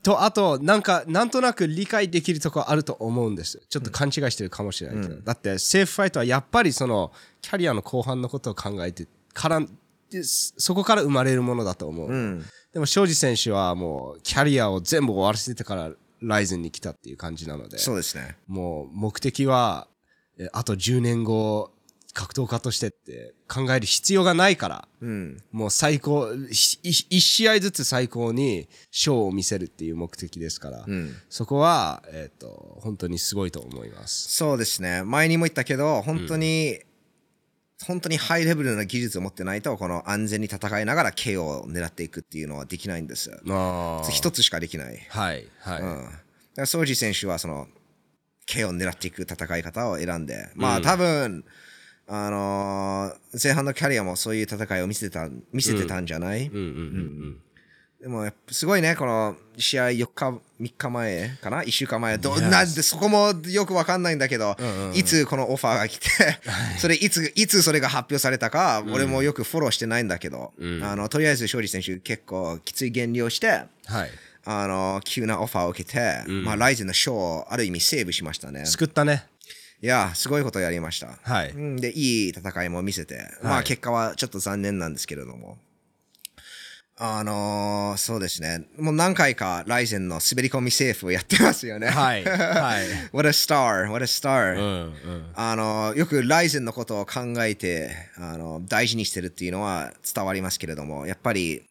[0.05, 7.11] とあとなんかなんとなく理解できるところあると思うんですちょっと勘違いしてるかもしれないけど、だってセーフファイトはやっぱりその
[7.41, 9.67] キャリアの後半のことを考えてからで
[10.23, 12.45] そこから生まれるものだと思う、うん。
[12.73, 15.91] でも庄司選手はもうキャリアを全部終わらせてから
[16.21, 17.79] ライゼンに来たっていう感じなので。
[17.79, 18.37] そうですね。
[18.47, 19.89] もう目的は
[20.39, 21.71] えあと10年後
[22.15, 25.43] 格闘家としてって考える必要がないから、うん。
[25.51, 31.11] もう最高ひ一一試合ずつ最高にショーを見せるっていう目的ですから、ん。
[31.29, 34.29] そこは、えっと本当にすごいと思います。
[34.37, 35.03] そうですね。
[35.03, 36.79] 前にも言ったけど本当に、
[37.87, 43.31] 本当にハイレベルな技術を持ってないとこの安全に戦いながら KO を狙っていくっていうのはできないんです。
[43.49, 44.99] あ一つしかできない。
[45.11, 46.19] はいはい、うん、だか
[46.57, 47.69] ら庄司選手はその
[48.47, 50.51] K を狙っていく戦い方を選んで。
[50.55, 51.45] まあ多分、
[52.07, 56.63] あのー前半のキャリアもそういう戦いを見せてた見せてたんじゃない、うんうん。
[56.63, 57.41] うん
[58.05, 62.19] でもすごいねこの試合4日3日前かな？1週間前。
[62.19, 64.59] どなんでそこもよくわかんないんだけど、
[64.93, 66.09] いつこのオファーが来て
[66.77, 70.53] それいついつそれが発表されたか、俺もよくフォローしてないんだけど、
[70.83, 73.47] あのとりあえず庄司選手結構きつい減量して
[73.87, 74.11] はい。
[74.45, 78.67] あの急なオファーを受けて、まあ、ライゼンのショーをある意味セーブしましたね。
[78.67, 79.25] 救ったね。
[79.81, 81.19] いや、すごいことやりました。
[81.23, 81.51] はい。
[81.53, 81.77] うん。
[81.77, 85.57] で、いい戦いも見せて、まあ結果はちょっと残念なんですけれども。
[86.97, 88.67] あのーそうですね。
[88.79, 91.89] もう何回かライゼンの滑り込みセーフをやってますよね。
[91.89, 94.55] はいはい What a star, what a star.
[94.57, 101.63] うんうんあのよくライゼンのことを考えてあの大事にしてるっていうのは伝わりますけれどもやっぱり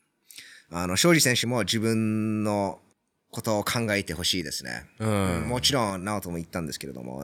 [0.71, 2.79] あの庄司選手も自分の
[3.31, 7.23] ことを考えてほしいですね、うんもちろん直人も言ったんですけれども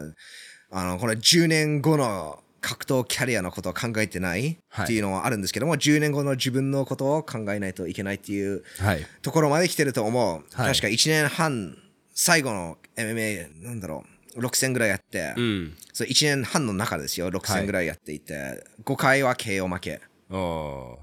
[0.72, 4.86] あのこの10年後の格闘キャリアのことを考えてないはい。
[4.86, 9.05] っていうのはあるんですけども、10年後の自分のことを考えないといけないっていうはい。
[9.22, 10.74] ところまで来てると思う、はい。
[10.74, 11.78] 確か1年半
[12.14, 14.03] 最後の MMA なんだろ
[14.36, 15.74] う6戦ぐらいやって、うん。
[15.93, 20.99] そう1年半の中ですよ、6戦ぐらいやっていて、5回は KO 負け、お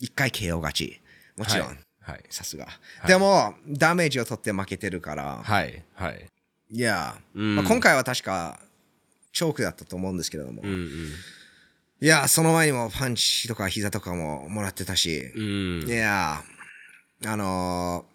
[0.00, 1.00] 1回 KO 勝ち。
[1.36, 1.78] もちろん、はい。
[2.00, 2.24] はい。
[2.30, 2.66] さすが。
[3.06, 5.82] でも、ダメージを取って負けてるから、はい。
[5.94, 6.26] はい。
[6.70, 7.56] いや、うん。
[7.56, 8.60] まあ、今回は確か、
[9.32, 10.88] チョークだったと思うんですけれども、うん
[12.02, 15.88] いや、その前にもパンチとか膝とかももらってたし、うんうん。
[15.88, 16.42] いや、
[17.26, 18.10] あのー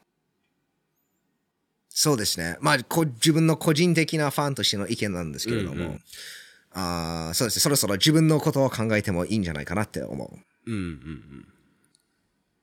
[1.97, 2.57] そうですね。
[2.59, 6.01] まあこ、自分の個人的なファンとしての意見なんですけれども、うんうん。
[6.73, 7.61] あーそうですね。
[7.61, 10.71] そろそろ自分のことを考えてもいいんじゃないかなって思う。
[10.71, 11.47] うんうんうん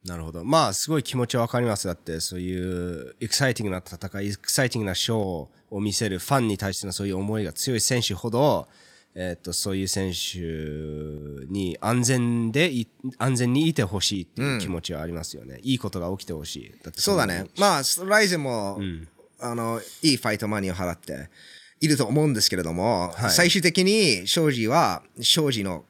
[0.04, 0.44] なるほど。
[0.44, 1.86] まあ、すごい気持ちはわかります。
[1.86, 5.16] だって、そういうエキサイティングな戦い、エキサイティングなショー
[5.70, 8.68] を見せるファンに対してのそういう思いが強い選手ほど、
[9.14, 10.38] えっと、そういう選手
[11.46, 12.88] に安全でい、
[13.18, 15.60] 安全にいてほしいっていう気持ちはありますよね。
[15.62, 16.74] いいことが起きてほしい。
[16.82, 17.46] だってそうだね。
[17.58, 18.80] まあ、 RIZIN も、
[19.38, 21.28] あの、いいファイトマニーを払って
[21.80, 25.84] いると思うんですけれども、はい最終的に庄司は、庄司の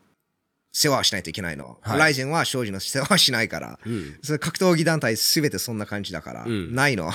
[0.72, 1.78] 世話をしないといけないの。
[1.82, 3.78] はいライゼンは庄司の世話をしないから。
[4.22, 7.10] それ格闘技団体すべてそんな感じだから、ないの。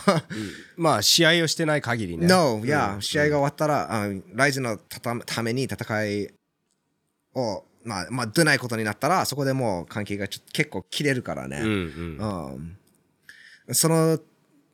[0.78, 2.28] まあ、試合をしてない限りね。
[2.28, 6.30] No, いや、試合が終わったら、あライゼンのたたために戦い
[7.34, 11.62] を、まあ、まあ、出ないことになったら、そこでもう関係がちょっと結構切れるからね。
[11.62, 12.54] うんうん。
[12.54, 12.78] うん
[13.74, 14.18] その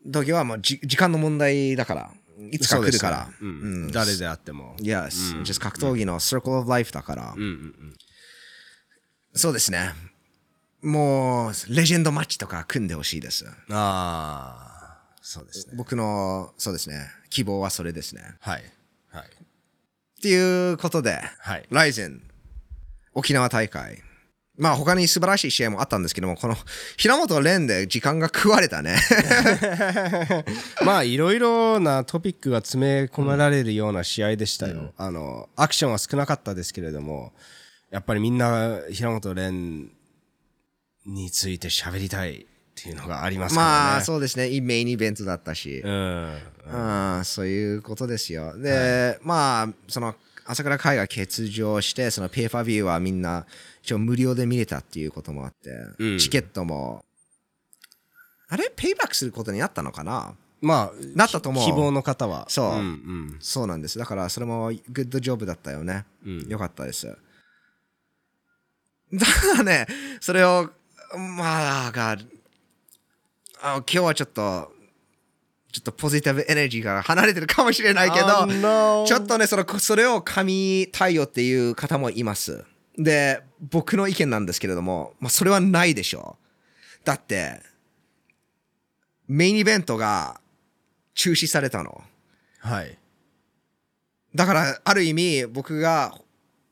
[0.06, 2.12] 時はもうじ時間の問題だから、
[2.52, 3.30] いつか来るから。
[3.40, 4.76] そうん誰であっても。
[4.80, 7.96] Yes、just 格闘技の Circle of Life だから、うんうんうん。
[9.34, 9.94] そうですね。
[10.82, 13.46] もう、レジェンドマッチとか組んでほしいです。
[13.72, 15.74] ああ、そうですね。
[15.76, 18.22] 僕の、そうですね、希望はそれですね。
[18.42, 18.64] はい。
[19.10, 19.24] はい。
[19.24, 21.66] っていうことで、はい。
[21.70, 22.22] ライゼン、
[23.14, 24.04] 沖縄大会。
[24.56, 26.56] まあ他に素晴らしい試合もあったんですけども、この
[26.98, 28.98] 平本蓮で時間が食われたね。
[30.86, 37.34] まあいろいろなトピックが詰め込められるような試合でしたよ、あのアクションは少なかったですけれども
[37.94, 39.52] やっぱりみんな平本蓮
[41.06, 43.74] について喋りたいっていうのがありますからね。
[43.74, 45.82] まあそうですね、いいメインイベントだったし。
[45.86, 46.38] うん。
[46.66, 48.58] うん、そういうことですよ。
[48.58, 50.16] で、まあ、その、
[50.46, 53.46] 朝倉海が欠場して、そのペーパービューはみんな、
[53.84, 55.70] 一応無料で見れたっていうこともあって、
[56.00, 56.18] うん。
[56.18, 57.06] チケットも
[58.50, 58.72] あれ？
[58.76, 60.34] ペイバックすることになったのかな？
[60.62, 61.66] まあなったと思う。
[61.66, 62.46] 希望の方は。
[62.50, 62.72] そう。
[62.72, 63.38] うんうん。
[63.39, 64.00] そうなんです。
[64.00, 66.06] だからそれもグッドジョブだったよね。
[66.48, 67.18] よかったです。
[69.18, 69.88] だからね、
[70.20, 70.72] それを、
[71.38, 72.18] まあ、が
[73.61, 74.74] あ今日はちょっと、
[75.72, 79.05] ちょっとポジティブエネルギーが離れてるかもしれないけど、Oh, no.
[79.07, 82.64] ちょっとねその、それを神対応っていう方もいます。
[82.97, 87.05] で、僕の意見なんですけれども、まあ、それはないでしょう。
[87.05, 87.61] だって、
[89.28, 90.41] メインイベントが
[91.14, 92.03] 中止されたの。
[92.59, 92.97] はい
[94.36, 96.18] だから、ある意味、僕が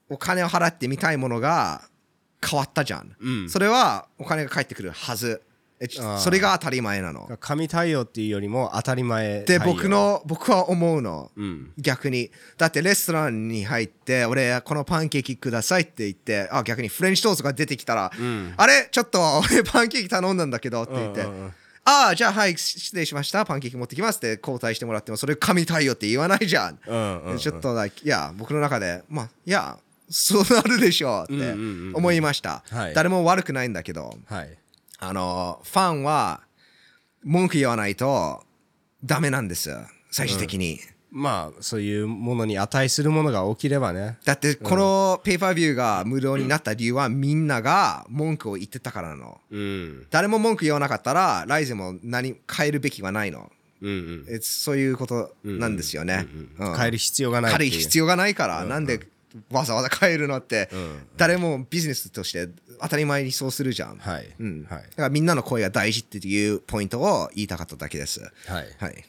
[0.09, 1.87] お金を払ってみたいものが
[2.45, 3.15] 変わったじゃん。
[3.19, 5.41] うんそれはお金が返ってくるはず。
[6.19, 7.27] それが当たり前なの。
[7.39, 11.31] 神対応っていうよりも当たり前で、僕の、僕は思うの。
[11.35, 12.29] うん逆に。
[12.55, 18.89] だってレストランに入って、俺、このパンケーキくださいって言って、あ、逆にフレンチトーストが出てきたら、んあれ？
[18.91, 23.43] ちょっと俺パンケーキ頼んだんだけどって言って、うんうんうんああ、じゃあはい、失礼しました。
[23.43, 26.79] パンケーキ持ってきますって交代してもらっても、それ神対応って言わないじゃん。
[26.85, 29.79] うんうんうんちょっと、いや、僕の中で、まあ、いや、
[30.11, 31.95] そうなるでしょうってうんうんうんうん。
[31.95, 32.63] 思いました。
[32.69, 32.93] はい。
[32.93, 34.57] 誰も悪くないんだけど、はい。
[34.99, 36.41] あの、ファンは
[37.23, 38.43] 文句言わないと
[39.03, 39.71] ダメなんです、
[40.11, 40.79] 最終的に。
[41.11, 44.17] まあそういうものに値するものが起きればね。
[44.23, 49.41] だって、このペーパービューが無料になった理由は、みんなが文句を言ってたからなの。
[49.51, 50.07] うん。
[50.09, 53.51] 誰も文句言わなかったら、ライゼも何変えるべきはないの。
[53.81, 54.25] うんうん。
[54.29, 56.27] えそういうことなんですよね。
[56.57, 59.01] うん変える必要がない変える必要がないから、なんで
[59.51, 60.69] わざわざ変えるのって、
[61.17, 62.49] 誰もビジネスとして
[62.81, 63.97] 当たり前にそうするじゃん。
[63.97, 64.35] はい。
[64.39, 64.67] うん。
[64.69, 64.83] はい。
[64.83, 68.19] だからみんなの声が大事っていうポイントを言いたかっただけです。
[68.47, 68.67] はい。
[68.79, 69.05] はい。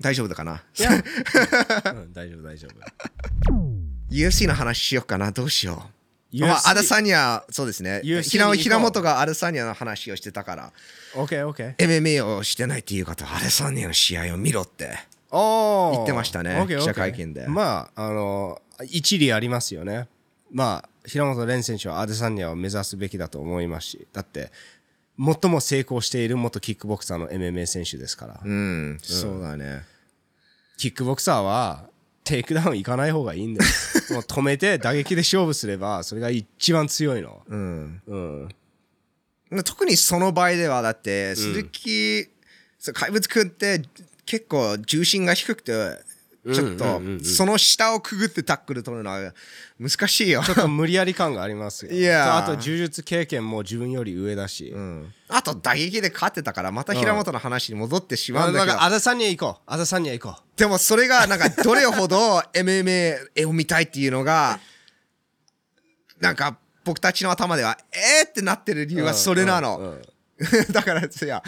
[0.00, 0.62] 大丈夫だかな？
[1.92, 3.52] うん大丈夫大丈夫
[4.10, 5.30] ?UFC の話しようかな？
[5.30, 6.40] どうしよう。
[6.40, 8.00] まあ、UFC アダサニア、そうですね。
[8.04, 8.62] UFC 平に行こう。
[8.62, 10.72] 平本がアダサニアの話をしてたから、
[11.14, 14.98] OKOK MMA をしてないっていう方はアダサニアの試合を見ろって。
[15.34, 17.46] 言ってましたね記者会見で。
[17.48, 20.08] まああの一理ありますよね。
[20.50, 24.52] まあ平本蓮選手はアデサンニアを目指すべきだと思いますしだって
[25.18, 29.82] 最も成功している元キックボクサーの MMA 選手ですから、うん、そうだね。
[30.78, 31.84] キックボクサーは
[32.24, 34.12] テイクダウンいかない方がいいんです。
[34.14, 37.42] もう止めて打撃で勝負すればそれが一番強いの。
[37.46, 38.02] うん。
[38.06, 39.64] うん。
[39.64, 42.26] 特にその場合ではだって鈴木、
[42.78, 43.82] そう怪物くんって
[44.24, 45.72] 結構重心が低くて
[46.44, 49.32] ちょっとその下をくぐってタックル取るのは
[49.78, 50.42] 難しいよ。
[50.42, 51.92] ちょっと無理やり感がありますよ。
[51.92, 52.36] いやー。
[52.38, 55.14] あと柔術経験も自分より上だし、うん。
[55.28, 58.66] あと打撃で勝ってたからまた平本の話に戻ってしまうんだけど。
[58.66, 59.62] まあなんかアデサンニア行こう。
[59.66, 60.58] アデサンニア行こう。
[60.58, 64.58] でもそれがなんかどれほど MMA を見たいっていうのが
[66.18, 69.78] なんか僕たちの頭ではえーってなってる理由はそれなの。
[69.78, 70.02] うんうん。
[70.72, 71.42] だからいや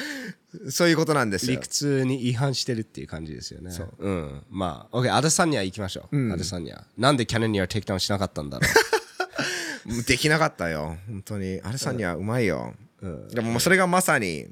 [0.71, 1.59] そういうことなんですよ理。
[1.59, 3.71] 屈に違反してるっていう感じですよね。
[3.99, 4.43] うん。
[4.51, 6.33] まあ、OK、アデサンニア行きましょう。
[6.33, 6.85] アデサンニア。
[6.97, 8.67] なんでキャノニアテイクダウンしなかったんだろ
[10.07, 12.75] できなかったよ本当にアデサンニアはうまいよ、
[13.31, 14.47] でももうそれがまさに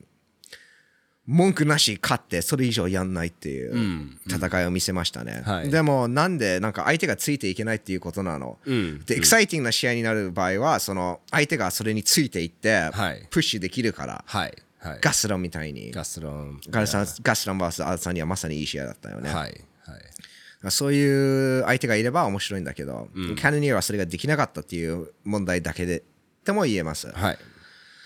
[1.26, 14.36] 文句なし勝ってそれ以上やんないっていう戦いを見せましたね、はいでもなんでなんか相手がついていけないっていうことなの、んでエキサイティングな試合になる場合はその相手がそれについていってはいプッシュできるから、う。
[14.36, 14.55] はい。
[14.83, 14.99] はい。
[15.01, 16.61] ガスロンみたいにガスロン。
[16.68, 19.64] ガスロンガスロン VS アルさんにはまさにいい試合だったよね、はい。
[19.85, 20.70] はい。
[20.70, 26.03] そういう相手がいれば面白いんだけど、キャノニアはそれができなかったっていう問題だけで
[26.45, 27.11] でも言えます。
[27.11, 27.39] はい。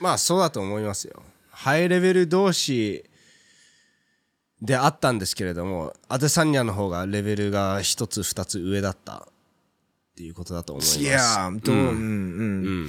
[0.00, 1.22] まあ、そうだと思いますよ。
[1.50, 3.04] ハイレベル同士
[4.60, 10.98] であったんですけれども、アデサンニアの方がレベルが一つ二つ上だったっていうことだと思います。
[10.98, 11.84] いやーどう、うんう
[12.84, 12.86] ん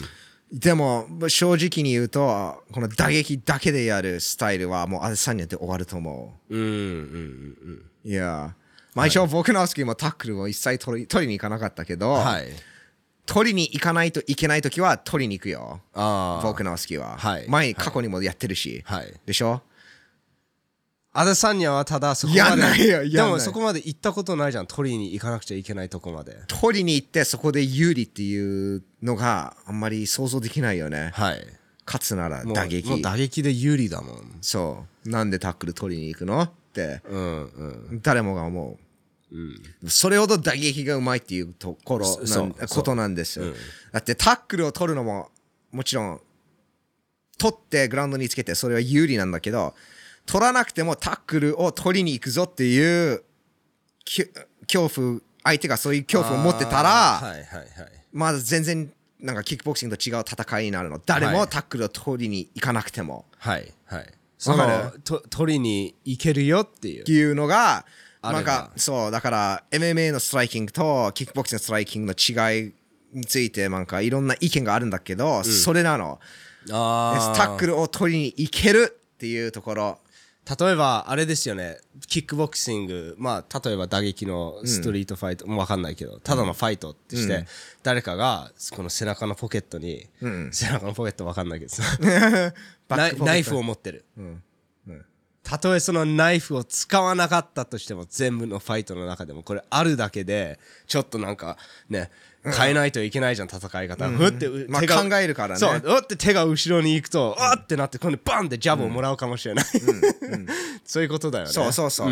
[0.51, 7.85] でも正直に言うとこの打撃だけでやるスタイルはもうアデサニアで終わると思うんうんうんうん。
[8.05, 8.07] う。
[8.07, 12.45] いやーまあ一応僕のスキーもタックルを一切取り取りに行かなかったけど、はい。
[13.25, 15.81] 取りに行かないといけない時は取りに行くよ。
[15.93, 16.47] ああ。
[16.47, 17.17] 僕のスキーは。
[17.17, 18.81] はい前に過去にもやってるし。
[18.85, 19.13] はい。
[19.25, 19.61] でしょ？
[21.20, 22.49] アデサンニャはただそこまで。
[22.49, 23.11] やんないよやんない。
[23.11, 24.68] でもそこまで行ったことないじゃん。
[24.68, 26.38] 取りに行かなくちゃいけないとこまで。
[26.47, 31.11] 取りに行ってそこで有利っていうのがあんまり想像できないよね。
[31.13, 31.45] はい。
[31.86, 32.88] 勝つならもう打撃。
[32.89, 34.38] もう打撃で有利だもん。
[34.41, 35.09] そう。
[35.09, 37.01] なんでタックル取りに行くのって。
[37.09, 38.01] うんうん。
[38.03, 38.78] 誰もが思
[39.32, 42.53] う、それほど打撃がうまいっていうところなんそう。
[42.70, 43.45] ことなんですよ、
[43.91, 45.32] だってタックルを取るのも
[45.72, 46.22] もちろん
[47.38, 49.76] 取ってグラウンドにつけてそれは有利なんだけど
[50.28, 53.23] 取らなくてもタックルを取りに行くぞっていう
[54.05, 54.23] き
[54.71, 57.67] 恐怖相手がそういう恐怖を持ってたら、はいはいはい。
[58.11, 60.99] まだ全然なんかキックボクシングと違う戦いになるの。
[61.03, 61.36] 誰はい。
[61.36, 64.13] もタックルを取りに行かなくても、はいはい。
[64.38, 67.01] そのと取りに行けるよっていう。
[67.01, 67.86] っていうのが、
[68.21, 72.73] なんか、そう、だから、MMA のストライキングとキックボクシングのストライキングの違い
[73.13, 76.19] について、なんかいろんな意見があるんだけど、それなの。
[76.71, 79.99] あタックルを取りに行けるっていうところ。
[80.59, 81.77] 例えばあれですよね。
[82.07, 83.15] キックボクシング。
[83.17, 87.45] まあ例えば打撃のストリートファイト、もう分かんないけどただのファイトってして、
[87.83, 90.07] 誰かがこの背中のポケットに、
[90.51, 91.83] 背中のポケット分かんないけどさ
[92.89, 94.05] ナイナイフを持ってる、
[95.43, 101.57] たとえそのナイフを使わなかったとしても全部のファイトの中でもこれあるだけでちょっとなんか
[101.89, 102.09] ね
[102.51, 105.59] 変えないといけないじゃん戦い方、ふってうまあ考えるからね。
[105.59, 105.81] そう。
[105.83, 109.65] うって手が後ろに行くとあってなって今度バンってジャブをもらうかもしれない、
[110.85, 111.51] そういうことだよね。
[111.51, 112.11] そうそうそう。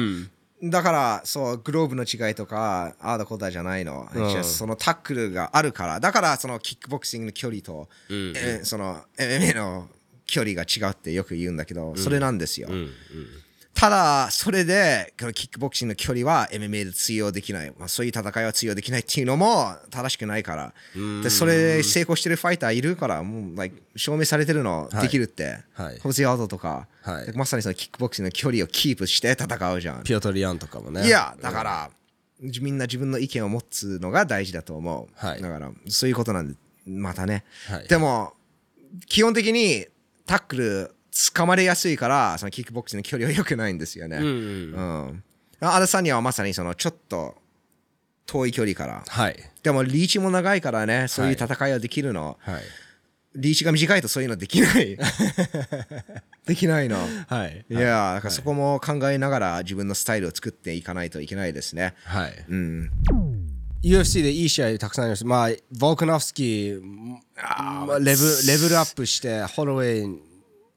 [0.63, 4.07] だから、そう、グローブの違いとか、ああだこうだじゃないの。
[4.13, 5.99] just そのタックルがあるから。
[5.99, 9.89] だから、そのキックボクシングの距離と、えその MMA の
[10.25, 12.69] 距離が違うってよく言うんだけど、それなんですよ。
[13.75, 17.73] ただ、それで、このキックボクシングの距離は MMA で通用できない。
[17.77, 20.73] まあ、そういう戦いは通用できないっていうのも正しくないから。
[21.21, 25.59] で、それで成功してるファイターいるから、もう、like 証明されてるのできるって。
[25.73, 30.03] はいホゼアードとか、はいまさにそのキックボクシングの距離をキープして戦うじゃん。
[30.03, 31.91] ピオトリアンとかもねいや、だから、
[32.39, 35.13] みんな自分の意見を持つのが大事だと思う。
[35.15, 36.55] はいだから、そういうことなんで、
[36.87, 37.43] またね。
[37.67, 38.33] はいでも、
[39.07, 39.85] 基本的に
[40.25, 44.17] タックル掴まれやすいから、そのキックボクシングの距離は良くないんですよね。
[44.17, 44.33] うんうん
[44.73, 45.23] うん。
[45.61, 47.35] アダサニアはまさにそのちょっと
[48.25, 49.03] 遠い距離から。
[49.07, 52.37] はいでもリーチも長いからね、そういう戦いはできるの。
[52.41, 52.61] はい
[53.37, 54.97] リーチが短いとそういうのできない。
[56.47, 56.97] できないの。
[57.27, 61.95] はいいや、だからそこも考えながら自分のスタイルを作っていかないといけないですね。
[62.05, 62.91] はいうん。
[63.83, 65.25] UFC でいい試合たくさんありました。
[65.25, 66.81] まあ、ボークノフスキー、
[67.85, 70.34] まあレブレベルアップして、ホロウェイ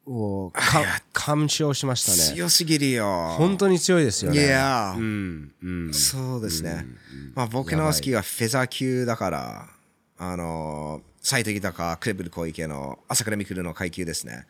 [0.09, 0.83] をか
[1.13, 2.35] 完勝しましたね。
[2.35, 3.35] 強すぎるよ。
[3.37, 4.47] 本当に強いですよいね。
[4.47, 6.87] や、うんうんそうですね。
[7.35, 9.69] まあ僕のスキーはフェザー級だから、
[10.17, 14.47] あのー、最適だかクレブル小池の朝倉未来の階級ですね。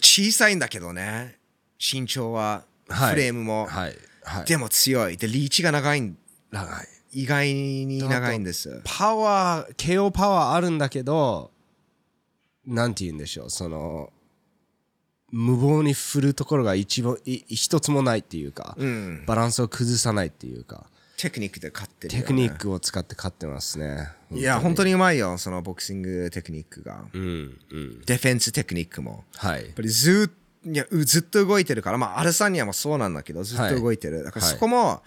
[0.00, 1.38] 小さいんだけどね、
[1.78, 4.44] 身長は、はいフレームも、はいはい。
[4.46, 5.16] でも強い。
[5.16, 6.16] で、リーチが長いん、
[6.50, 6.88] 長い。
[7.12, 8.80] 意外に長いんです。
[8.84, 11.50] パワー、KO パワーあるんだけど、
[12.66, 14.12] なんて言うんでしょう、その、
[15.32, 19.24] 無謀に振るところが一一つもないっていうか、うん。
[19.26, 24.08] バランスを崩さないっていうか、テクニックで勝ってるよね、テクニックを使って勝ってますね。
[24.32, 27.04] いや、本当にうまいよ、そのボクシングテクニックが。
[27.12, 27.22] うん
[27.70, 28.00] うん。
[28.06, 29.24] ディフェンステクニックも。
[29.36, 29.74] はいやっ。
[29.74, 30.32] ぱりず
[30.66, 34.24] いやうずっと動いてるから、まあ、アルサニアもそうなんだけど、ずっと動いてる。
[34.24, 35.02] だからはいそこも、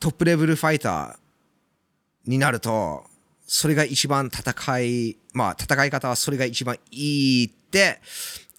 [0.00, 3.04] トップレベルファイターになると、
[3.54, 8.00] それが一番戦い、まあ、戦い方はそれが一番いいって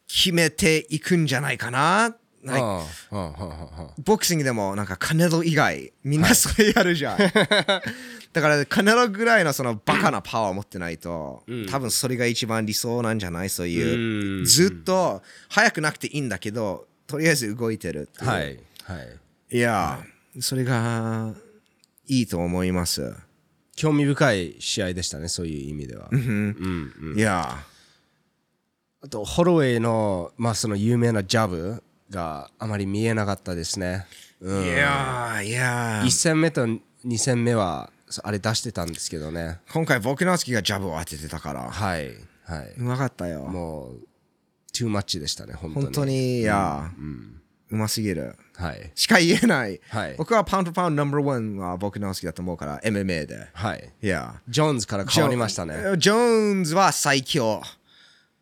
[0.07, 1.79] 決めていくんじゃないかな。
[1.79, 2.15] は
[2.45, 7.81] あはあはあボクシングでもなんかカネロ以外みんなそれやるじゃん、 だか
[8.33, 13.49] らカネロぐらいのそのバカなパワーを持ってないと、多分それが一番理想なんじゃない？
[13.49, 14.45] そういう、うん。
[14.45, 18.29] ずっと速くなくていいんだけどとりあえず動いてるっていう。
[18.29, 19.01] はいは
[19.49, 19.57] い。
[19.57, 20.03] いや、
[20.39, 21.33] それが
[22.05, 23.15] いいと思います、
[23.75, 26.09] 興味深い試合でしたね、そういう意味では。
[26.11, 27.57] うんうんいや
[29.01, 34.05] あと、ホロウェイの、まあ、その有名なジャブがあまり見えなかったですね。
[34.39, 39.59] うんいやいや1戦目と2戦目は、あれ出してたんですけどね。
[39.71, 42.11] 今回僕のスキーがジャブを当ててたからはい。
[42.45, 42.73] はい。
[42.77, 43.99] うまかったよもう、
[44.71, 45.85] トゥーマッチでしたね、本当に。
[45.85, 46.91] 本当にいや、
[47.71, 48.91] うますぎるはい。
[48.95, 49.79] しか言えない。
[49.89, 53.47] はい僕はパウンドパウンドナンバーワンは僕の好きだと思うから、MMA で。
[53.53, 53.93] はい。
[54.01, 54.41] いや。
[54.47, 55.75] ジョーンズから変わりましたね。
[55.97, 57.61] ジョーンズは最強。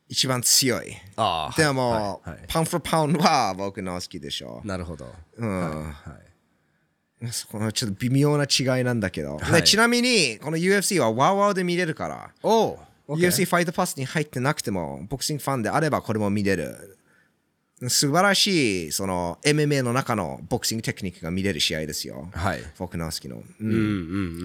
[0.09, 0.93] 一番強い。
[1.15, 1.57] ああ。
[1.57, 4.61] でも、はいはいパウンドパウンドは僕の好きでしょ。
[4.65, 5.07] なるほど。
[5.37, 5.83] うん。
[5.83, 5.93] は
[7.21, 7.31] い。
[7.31, 9.37] そこのちょっと微妙な違いなんだけど。
[9.37, 12.31] はいでちなみに、この UFC はワウワウで見れるから。
[12.43, 12.77] おう
[13.09, 16.97] UFC ファイトパスに入ってなくても、ボクシングファンであればこれも見れる。
[17.89, 22.29] 素晴らしい、その MMA の中のボクシングテクニックが見れる試合ですよ。
[22.33, 22.59] はい。
[22.77, 23.37] 僕の好きの。
[23.37, 23.83] うんうんうんう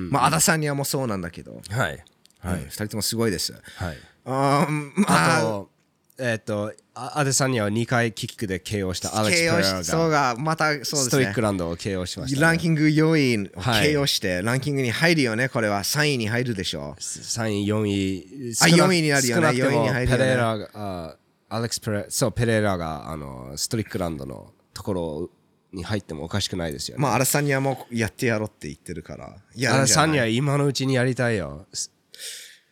[0.08, 0.10] ん。
[0.10, 2.04] まあ、アダサニアもそうなんだけど、はい。
[2.40, 3.52] はい、二人ともすごいです。
[3.52, 3.58] は
[3.92, 3.96] い。
[4.24, 5.70] あーまあ、あと、
[6.18, 11.34] えっと、あアデサニアは2回キックで KO したアレックス・ペレしそうラがが、またそうですストリッね。
[11.34, 12.42] クランドを KO しました、ね。
[12.42, 18.54] ランキング4位をはい KO して、ランキングに入るよね、これは3位に入るでしょ3位、4位。
[18.60, 21.16] あ少な4位になるよね少なくても4位に入るよねペレラが、あ
[21.48, 25.30] アレックス・ペレそう、ペレラがあのストリックランドのところ
[25.72, 27.00] に入ってもおかしくないですよう。
[27.00, 27.02] ね。
[27.02, 29.36] まあ、アラサニアもやってやろうって言ってるから。
[29.54, 31.66] やアレサニア今のうちにやりたいよ。
[31.72, 31.92] す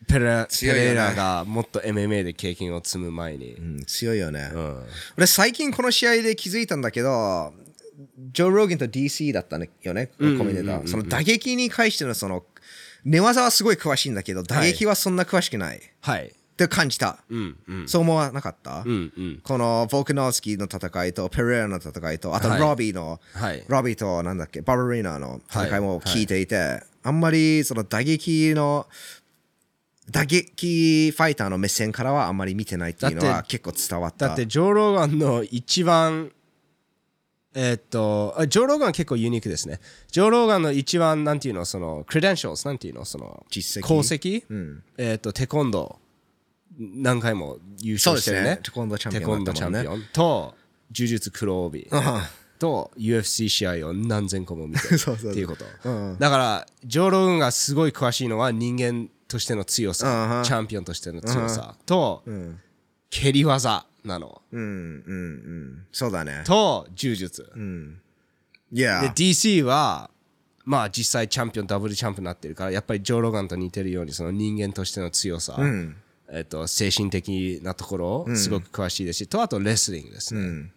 [0.07, 3.53] ペレペレラがもっと MMA で経験を積む前に。
[3.53, 4.83] うん、強いよね、うん
[5.17, 7.53] 俺最近この試合で気づいたんだけど
[8.33, 12.43] ジョー・ローゲンと DC だったよねコメンテーターその打撃に関してのその
[13.05, 16.33] 寝技はすごい詳しいんだけど打撃はそんな詳しくない、はい。
[16.55, 17.87] って感じた、うんうん。
[17.89, 19.41] そう思わなかった、うんうん。
[19.43, 22.59] このボークノースキーの戦いとペレラの戦いとあとはい。
[22.61, 23.65] ロビーの、はい。
[23.67, 24.61] ロビーとなんだっけ？
[24.61, 28.87] ババリーナの戦いも聞いていて、あんまりその打撃の
[30.09, 34.27] 打撃ファイターの目線からはあんまり見てないっていうのは結構伝わった。
[34.27, 36.31] だってジョー・ローガンの一番
[37.53, 39.81] えーっとあジョー・ローガン結構ユニークですね。
[40.09, 43.85] ジョー・ローガンの一番なんていうのそのクレデンシャルズなんていうのその実績？
[43.85, 44.43] 功績、
[44.97, 46.04] えーっとテコンドー
[46.77, 48.59] 何回も優勝してるね。
[48.63, 50.03] テコンドーチャンピオンテコンドーチャンピオン。
[50.13, 50.55] と
[50.91, 51.87] 柔術黒帯。
[52.57, 54.87] と UFC 試合を何千個も見て。
[54.89, 54.97] るっ
[55.33, 55.65] ていうこと、
[56.19, 60.37] だからジョー・ローガンがすごい詳しいのは人間としての強さ、うん。
[60.37, 61.75] うんチャンピオンとしての強さ。
[61.85, 62.23] と、
[63.09, 64.41] 蹴り技なの。
[64.51, 65.85] うんうんうん。
[65.91, 66.43] そうだね。
[66.45, 67.51] と柔術、
[68.71, 70.09] いやで DC は
[70.63, 75.57] まあ実際チャンピオンダブルチャンプになってるからやっぱりジョー・ロガンと似てるようにその人間としての強さ、
[76.29, 80.71] えっと精神的なところすごく詳しいですし、とあとレスリングですね、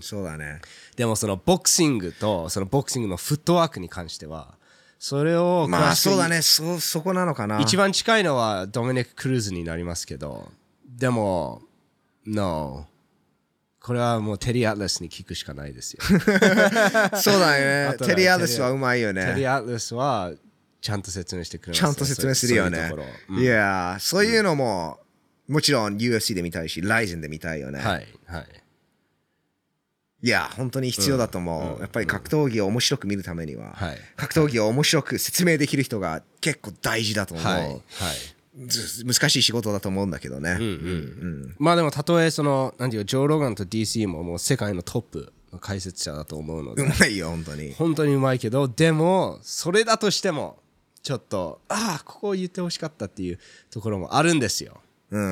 [0.00, 0.60] そうだね。
[0.96, 4.54] でもそのボクシングとそのボクシングのフットワークに関しては
[4.98, 6.40] それをまあそうだね。
[6.42, 7.60] そそこなのかな。
[7.60, 10.50] 一番近いのはドミニク・クルーズになりますけど
[10.88, 11.62] でも
[12.26, 12.86] No
[13.80, 16.00] これはもうテリー・アトラスに聞くしかないですよ。
[17.20, 20.32] そうだよね テリアデスはうまいよテリねー・アトラスは
[20.84, 22.92] ちゃんと説明してくれますちゃんと説明するよね。
[23.30, 24.98] いやそういうのも
[25.48, 27.78] もちろん UFC で見たいしライゼンで見たいよね。
[27.78, 28.46] はいはい。
[30.22, 31.80] いや本当に必要だと思う。
[31.80, 33.98] やっぱり格闘技を面白く見るためにははい。
[34.16, 37.80] 格闘技を面白く説明できる人が結構大事だと思う、はいはい。
[38.66, 40.58] ず難しい仕事だと思うんだけどね、
[41.58, 46.82] まあでもたとえそのなんていうかジョー・ロガンと DC ももう世界のトップの解説者だと思うので。
[46.82, 47.72] うまいよ本当に。
[47.72, 50.58] 本当にうまいけどでもそれだとしても
[51.04, 53.38] ちょっとああここを言ってほしかったっていう
[53.70, 54.80] ところもあるんですよ、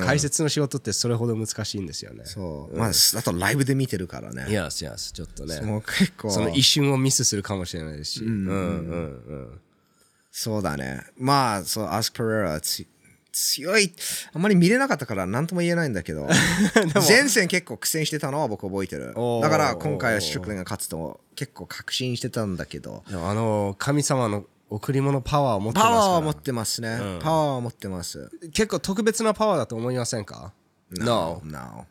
[0.05, 2.25] 解説の仕事ってそれほど難しいんですよね。
[2.25, 4.45] そう、まああとライブで見てるからね。
[4.49, 5.59] いやすやすちょっとね。
[5.61, 6.29] もう結構。
[6.29, 8.55] その一瞬をミスするかもしれないですし、うんうん。
[8.55, 8.59] う
[9.35, 9.61] ん
[10.35, 11.01] そうだね。
[11.15, 12.59] まあそうアスク・ペレラ
[13.31, 13.93] 強い。
[14.33, 16.27] あんまり見れなかったから何とも言えないんだけど。
[17.07, 19.13] 前線結構苦戦してたのは僕覚えてる。
[19.41, 23.03] だから今回はストリクレンが勝つと結構確信してたんだけど。
[23.07, 28.31] あの神様の贈り物パワーを持ってますパワーを持ってますね、パワーを持ってます。
[28.53, 30.51] 結構特別なパワーだと思いませんか
[30.91, 31.85] ？No No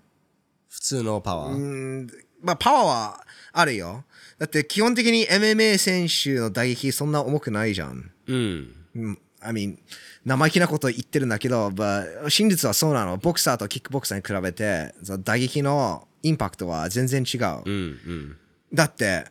[0.69, 2.07] 普通のパワー、うん。
[2.43, 4.05] まあパワーはあるよ。
[4.39, 8.11] だって基本的に MMA 選手の打撃そんな重くないじゃん。
[8.27, 8.75] うん。
[8.97, 9.19] うん。
[9.41, 9.79] I mean
[10.25, 13.17] 生意気なこと言ってるんだけど、but 真実はそうなの。
[13.17, 17.63] ボクサーとキックボクサーに比べて、その打撃のインパクトは全然違う。
[17.65, 17.77] うんう
[18.13, 18.37] ん。
[18.75, 19.27] だって、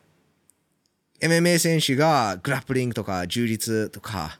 [1.21, 4.39] MMA 選手がグラップリングとか充実とか、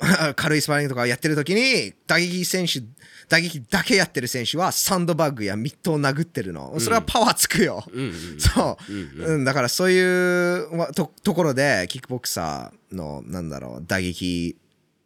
[0.36, 2.82] 軽いスパーリングとかやってる時に、打撃選手、
[3.28, 6.78] 打撃だけやってる選手はサンドバッグやミットを殴ってるの。
[6.80, 7.84] それはパワーつくよ。
[8.38, 9.44] そう、うん。
[9.44, 14.56] だからそういうわとところで、キックボクサーの、なんだろう、打撃、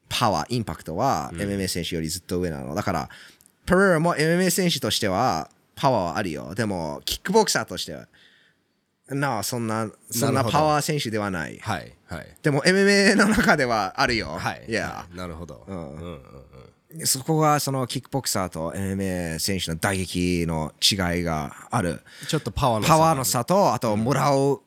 [0.09, 2.75] パワー、インパクトは MMA 選手よりずっと上なの。
[2.75, 3.09] だから、
[3.67, 6.55] ペレラも MMA 選手としてはパワーはあるよ。
[6.55, 8.07] でも、キックボクサーとしては、
[9.11, 11.59] なあ、そんな、そんななるほどパワー選手ではない。
[11.59, 14.29] はいはいでも MMA の中ではあるよ。
[14.29, 16.21] はいいや、はいなるほど、うんうんうん
[17.05, 22.01] そこがそのキックボクサーと MMA 選手の打撃の違いがある。
[22.29, 24.61] ちょっとパワーの差パワーの差と、あともらう、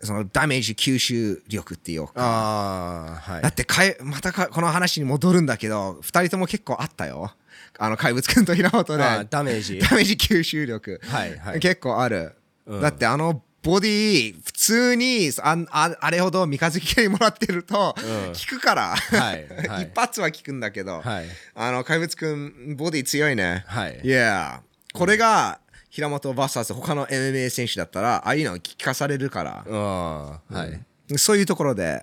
[0.00, 2.12] そのダメージ吸収力っていうか。
[2.16, 7.30] ああはいだってかい、またかこの話に戻るんだけど、二人とも結構あったよ。
[7.78, 9.02] あの、怪物くんと平本で。
[9.04, 10.98] あーダメージ ダメージ吸収力。
[11.04, 12.36] はいはい結構ある。
[12.80, 19.84] だってあの、ボディ普通にあああれほど三日月系にもらってると、効くから、はいはい。
[19.92, 21.26] 一発は効くんだけど、はい。
[21.54, 23.64] あの怪物くんボディ強いね。
[23.66, 24.00] はい。
[24.02, 24.62] いや、
[24.94, 25.60] これが
[25.90, 32.02] 平本 VS 他の MMA 選手だったら、ああいうの聞かされるから、ああはい、そういうところで、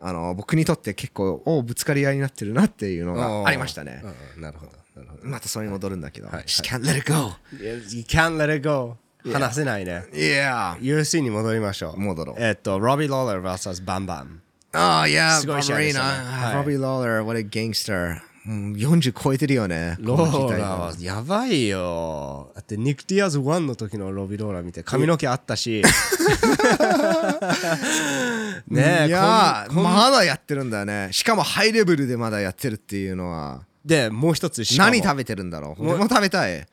[0.00, 4.02] あの僕にとって結構、おぶつかり合いになってるなっていうのがありましたね。
[4.36, 4.42] うん。
[4.42, 4.72] なるほど。
[4.96, 5.26] なるほど。
[5.28, 6.42] またそれに戻るんだけど、はい。
[6.44, 7.34] Just can't let it go.
[7.60, 8.96] You can't let it go
[9.32, 10.76] 話せないね Yeah.
[10.78, 14.42] UFC に戻りましょう戻ろうえっとロビー・ローラー vs バンバン
[14.74, 16.20] Oh, yeah, すごい試合でしたね Barbarina.
[16.22, 18.20] はい Robbie Lawler, what a gangster.
[18.46, 19.96] うん40超えてるよね。
[20.00, 25.82] ローラーはやばいよだってニック・ディアズ1の時のロビー・ローラー見て髪の毛あったし
[28.68, 31.08] ねえいやまだやってるんだよね。
[31.12, 33.62] しかもハイレベルでまだやってるっていうのは。
[33.84, 35.86] でもう一つ何食べてるんだろう？
[35.88, 36.66] 俺も食べたい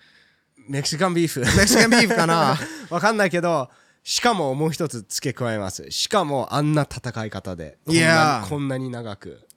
[0.67, 1.39] メキシカンビーフ。
[1.57, 2.57] メキシカンビーフかな？
[2.89, 3.69] わかんないけど
[4.03, 5.89] しかももう一つ付け加えます。
[5.91, 7.77] しかもあんな戦い方で。
[7.87, 8.41] いや。
[8.41, 9.47] なこんなに長く。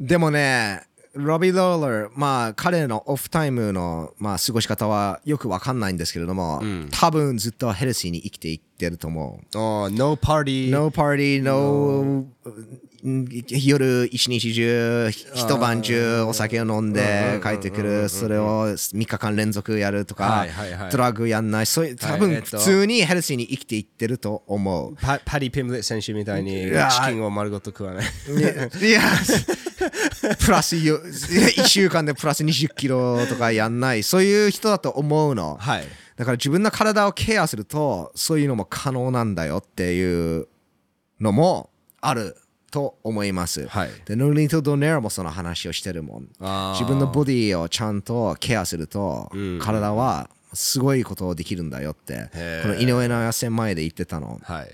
[0.00, 9.58] でもねロビー・ローラーまあ彼のオフタイムの、まあ、過ごし方はよくわかんないんですけれども、多分ずっとヘルシーに生きていってると思う。
[9.58, 12.26] お No party No party, no
[13.48, 18.08] 夜一日中一晩中お酒を飲んで帰ってくる。
[18.08, 20.46] それを3日間連続やるとか
[20.90, 21.66] ドラッグやんない。
[21.66, 24.94] そういう多分普通にヘルシーに生きていってると思う。
[24.96, 28.06] パパリ・ピムレット選手みたいにチキンを丸ごと食わない。
[30.38, 34.04] プラスよ1週間でプラス20キロとかやんない。
[34.04, 35.56] そういう人だと思うの。
[35.58, 35.84] はい
[36.18, 40.48] だから自分の体をケアするとそういうのも可能なんだよっていう
[41.20, 41.70] のも
[42.00, 42.36] ある
[42.72, 43.68] と思います。
[43.68, 43.90] はい。
[44.04, 46.28] で、ノリート・ドネロもその話をしてるもん。
[46.74, 49.30] 自分のボディをちゃんとケアすると、
[49.60, 52.28] 体はすごいことをできるんだよって、
[52.62, 54.40] この井上尚弥戦前で言ってたの。
[54.42, 54.68] はい。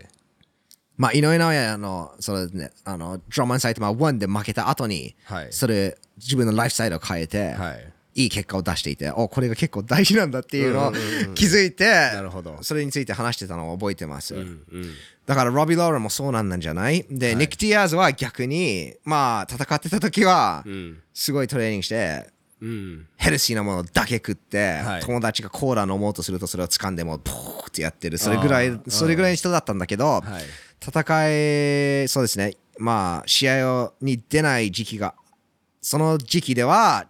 [0.96, 5.48] まあ、井上尚弥の、そのね、あの、ドラマンサイトマ1で負けた後に、はい。
[5.50, 10.92] それ、自分のライフスタイルを変えて、はいいい結果を出していて、おこれが結構大事なんだっていうのを
[11.34, 12.58] 気づいて、なるほど。
[12.62, 14.34] それについて話してたのを覚えてます。
[15.26, 17.04] だからロビー・ローラーもそうなんじゃない？
[17.10, 20.64] で、ニック・ティアーズは逆に、まあ、戦ってた時は、
[21.12, 22.30] すごいトレーニングして、
[22.60, 23.06] うん。
[23.16, 25.02] ヘルシーなものだけ食って、はい。
[25.02, 28.18] 友達がコーラ飲もうとするとそれを掴んでもポーってやってる。
[28.18, 30.22] それぐらいそれぐらいの人だったんだけど、はい。
[30.86, 32.54] 戦いそうですね。
[32.78, 35.14] まあ試合をに出ない時期が
[35.80, 37.08] その時期では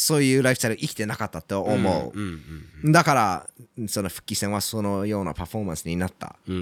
[0.00, 2.42] そういうライフスタイル生きてなかったと思う、うん
[2.84, 3.50] うんだから
[3.88, 6.58] その復帰戦はそのようなパフォーマンスになった、うんう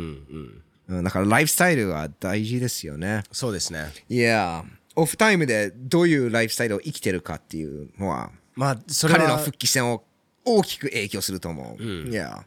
[0.94, 0.96] ん。
[0.96, 3.24] うん、だからライフスタイルは大事ですよね。
[3.32, 3.92] そうですね。
[4.08, 4.64] いや
[4.94, 10.02] オフタイムでどういうライフスタイルを生きてるかっていうのはまあそれは彼の復帰戦を
[10.46, 11.82] 大きく影響すると思う。
[11.84, 12.42] いや、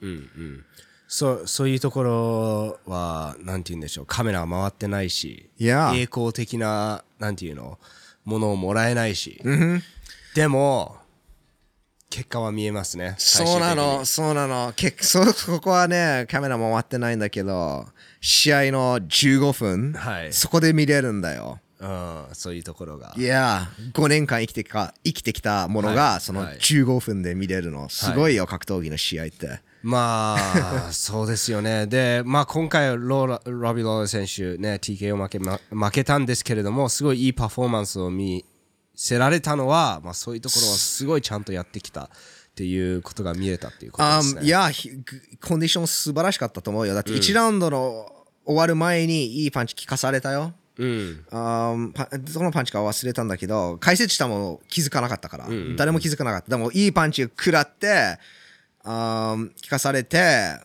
[1.07, 4.05] そうそういうところはなんて言うんでしょう。
[4.07, 7.77] カメラは回ってないしいや栄光的ななんていうの
[8.25, 9.41] ものをもらえないし、
[10.39, 10.95] でも
[12.09, 14.71] 結果は見えますねそうなの、そうなの。
[14.73, 17.85] 結そそこはね、カメラも回ってないんだけど、
[18.21, 21.59] 試合の15分、はいそこで見れるんだよ。
[21.81, 27.89] うん、そういうところがいや、5年間生きてか生きてきたものが、そのはい15分で見れるの。
[27.89, 29.59] すごいよ、格闘技の試合って。
[29.81, 38.43] まあそうですよねでまあ今回ローラロビー・ローラ選手ね TKO 負け、ま、負けたんですけれどもすごいいいパフォーマンスを見
[39.01, 42.09] せられたのは、まあ、そういうところはすごいちゃんとやってきたっ
[42.53, 44.41] ていうことが見えたっていうことあですね。
[44.43, 44.69] いや、
[45.41, 46.93] コンディション素晴らしかったと思うよ。
[46.93, 48.11] だって1ラウンドの
[48.43, 50.53] 終わる前にいいパンチ効かされたよ。
[50.77, 51.75] うんあ
[52.33, 55.47] どのパンチか忘れたんだけど解説したも気づかなかったから、
[55.77, 58.17] 誰も気づかなかったでもいいパンチを食らって
[58.83, 60.57] あー聞かされて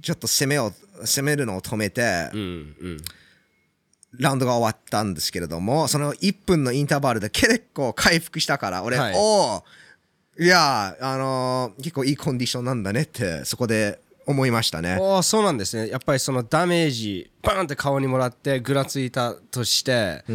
[0.00, 0.72] ちょっと攻めを
[1.04, 2.96] 攻めるのを止めて、うんうん
[4.18, 9.14] ラウンドが終わったんですけれどもその1分のインターバルで結構回復したから俺、はい。
[9.16, 9.64] おお
[10.38, 14.96] いやあのー結構いいコンディションなんだねってそこで思いましたね。
[15.00, 15.88] おーそうなんですね。
[15.88, 20.32] やっぱりそのダメージバーンって顔にもらってぐらついたとして、イ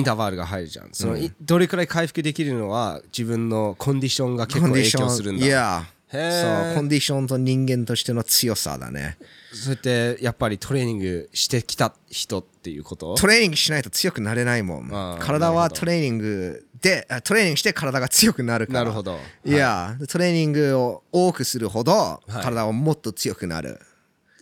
[0.00, 0.90] ンターバルが入るじゃん。
[0.92, 6.66] その、いどれくらい回復できるのは自分のコンディションが結構影響するんだいやへー。
[6.66, 9.16] そうコンディションと人間としての強さだね。
[9.52, 13.14] そうやってやっぱりトレーニングしてきた人っていうこと？
[13.14, 14.88] トレーニングしないと強くなれないもん。
[14.92, 18.78] あー体なるほどはトレーニングであトレーニングして体が強くなるから。
[18.80, 19.18] なるほど。
[19.44, 22.32] いや、トレーニングを多くするほどい。
[22.32, 23.80] 体はもっと強くなる、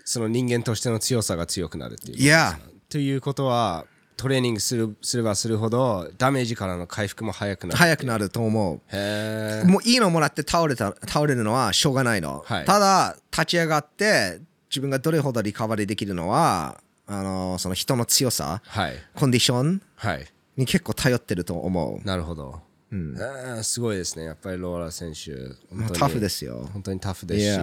[0.04, 2.58] その人間としての強さが強くなるっていういや。
[2.88, 3.86] ということは
[4.22, 7.76] トレーニングするすればするほどダメージからの回復も早くなる。
[7.76, 8.76] 早くなると思う。
[8.96, 12.64] へえもういいのもらって倒れた倒れるのはしょうがないの、はい。
[12.64, 14.38] ただ立ち上がって
[14.70, 18.94] 自分がどれほどリカバリーできるのはあのその人の強さはい。
[19.16, 20.24] コンディションはい。
[20.56, 22.06] に結構頼ってると思う。
[22.06, 22.60] なるほど、
[22.92, 24.26] えーすごいですね。
[24.26, 25.32] やっぱりローラ選手。
[25.74, 26.70] 本当にタフですよ。
[26.72, 27.60] 本当にタフですし、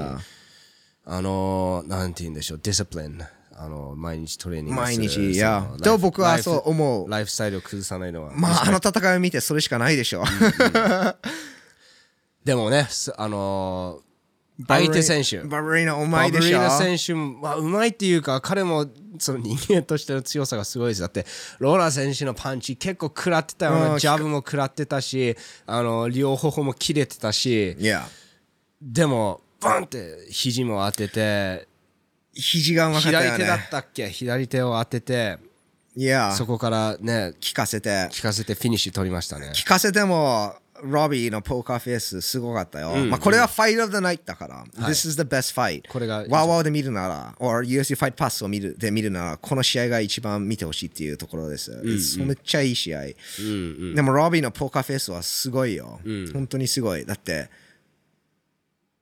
[1.05, 2.59] あのなんて言うんでしょう。
[2.61, 3.17] ディスプリン
[3.61, 7.09] あの毎日トレーニングする毎日いそやのでも僕はそう思う。
[7.09, 10.23] ライフスタイルを崩さないのはまああの戦いを見てそれしかないでしょ。
[12.45, 13.99] でもねすあの
[14.67, 15.39] 相手選手。
[15.39, 16.43] バブリーナうまバいでしょ。
[16.43, 17.13] ブリーナ選手
[17.45, 18.87] はうまいっていうか彼も
[19.17, 21.01] その人間としての強さがすごいです。
[21.01, 21.25] だって
[21.59, 27.73] ローラ選手のパンチ結構食らってたようなんジャブも食らってたしあの両方も切れてたし。
[27.73, 28.05] いや。
[28.81, 31.68] でもバンって肘も当てて
[32.39, 33.25] 肘がうまかったよね。
[33.27, 34.09] 左手だったっけ？
[34.09, 35.37] 左手を当てて
[35.95, 36.31] いや。
[36.31, 37.89] そこからね聞かせて。
[38.11, 39.51] 聞かせてフィニッシュ取りましたね。
[39.53, 45.85] 聞かせてもロビーのポーカーフェイスすごかったよ、まあ、これはファイト of the night だから、This is the best fight.
[45.89, 51.71] これがワーワーで見るなら or UFC ファイトパスを見るで見るならこの試合が一番見てほしいっていうところです、
[52.19, 53.07] めっちゃいい試合、
[53.93, 55.99] でもロビーのポーカーフェイスはすごいよ、
[56.31, 57.05] 本当にすごい。
[57.05, 57.49] だって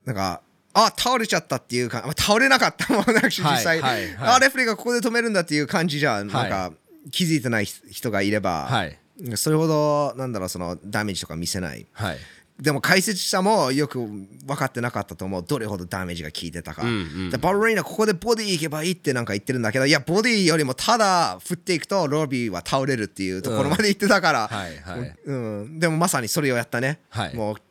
[0.03, 0.41] なんか
[0.79, 4.15] あ倒れちゃったっていうかまあ倒れなかったもんなんか実際、はいはい。
[4.15, 6.71] はいあレフェリーがここで止めるんだっていう感じじゃん、なんか
[7.11, 8.97] 気づいてない人がいれば、はい。
[9.35, 11.87] それほどなんだろうそのダメージとか見せない。
[11.93, 12.17] はい。
[12.59, 15.43] でも解説者もよく分かってなかったと思う。
[15.43, 16.83] どれほどダメージが効いてたか、
[17.31, 25.15] でバルレイナここでボディ行けばいいってなんか言ってるんだけどいやボディよりもただ振っていくとロビーは倒れるっていうところまで言ってたから、はいはい。
[25.25, 27.35] うん、でもまさにそれをやったね、はい。
[27.35, 27.61] もうはい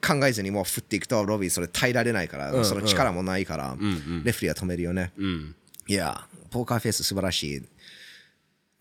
[0.00, 3.76] 考えずにもう振っていくとロビーそれ耐えられないから、その力もないから、
[4.24, 5.54] レフェリーは止めるよね、うん。
[5.86, 7.62] いやポーカーフェイス素晴らしい。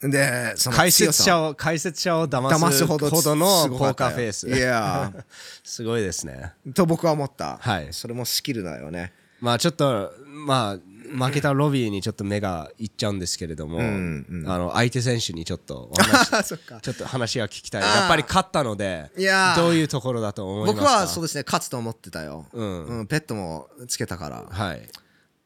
[0.09, 4.49] でその解説者を解説者を騙すほどほどのポーカーフェイス。
[4.49, 5.13] いや。
[5.63, 6.53] すごいですね。
[6.73, 7.87] と僕は思った、はい。
[7.91, 9.13] それもスキルだよね。
[9.39, 10.13] まあちょっと
[10.45, 10.79] まあ
[11.13, 15.91] 負けたロビーにちょっと目がいっちゃうんですけれども、あの相手選手にちょっと
[16.81, 17.81] ちょっと話が聞きたい。
[17.81, 19.61] やっぱり勝ったのでいやー。
[19.61, 20.81] どういうところだと思いますか？
[20.81, 22.85] 僕はそうですね勝つと思ってたよ、うん。
[22.85, 24.45] うんペットもつけたから。
[24.49, 24.89] はい。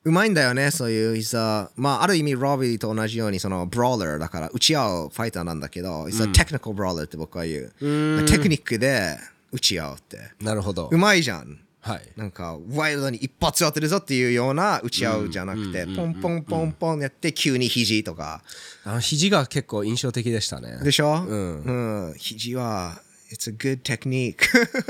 [0.04, 8.26] うまいんだよねそういうさまあある意味ロビーと同じようにそのブローラーだから打ち合うファイターなんだけど、うん、テクニカルブローラーって僕は言う。
[8.26, 9.18] テクニックで
[9.52, 10.32] 打ち合うって。
[10.40, 10.88] なるほど。
[10.90, 12.02] うまいじゃんはい。
[12.18, 18.42] なんかワイルドに一発当てるぞっていうような打ち合うじゃなくてポンポンポンポンやって急に肘とか。
[18.84, 20.80] あの肘が結構印象的でしたね。
[20.84, 21.24] でしょ？
[21.28, 21.62] うん。
[22.10, 22.14] うん。
[22.18, 23.02] 肘は
[23.32, 24.38] It's a good technique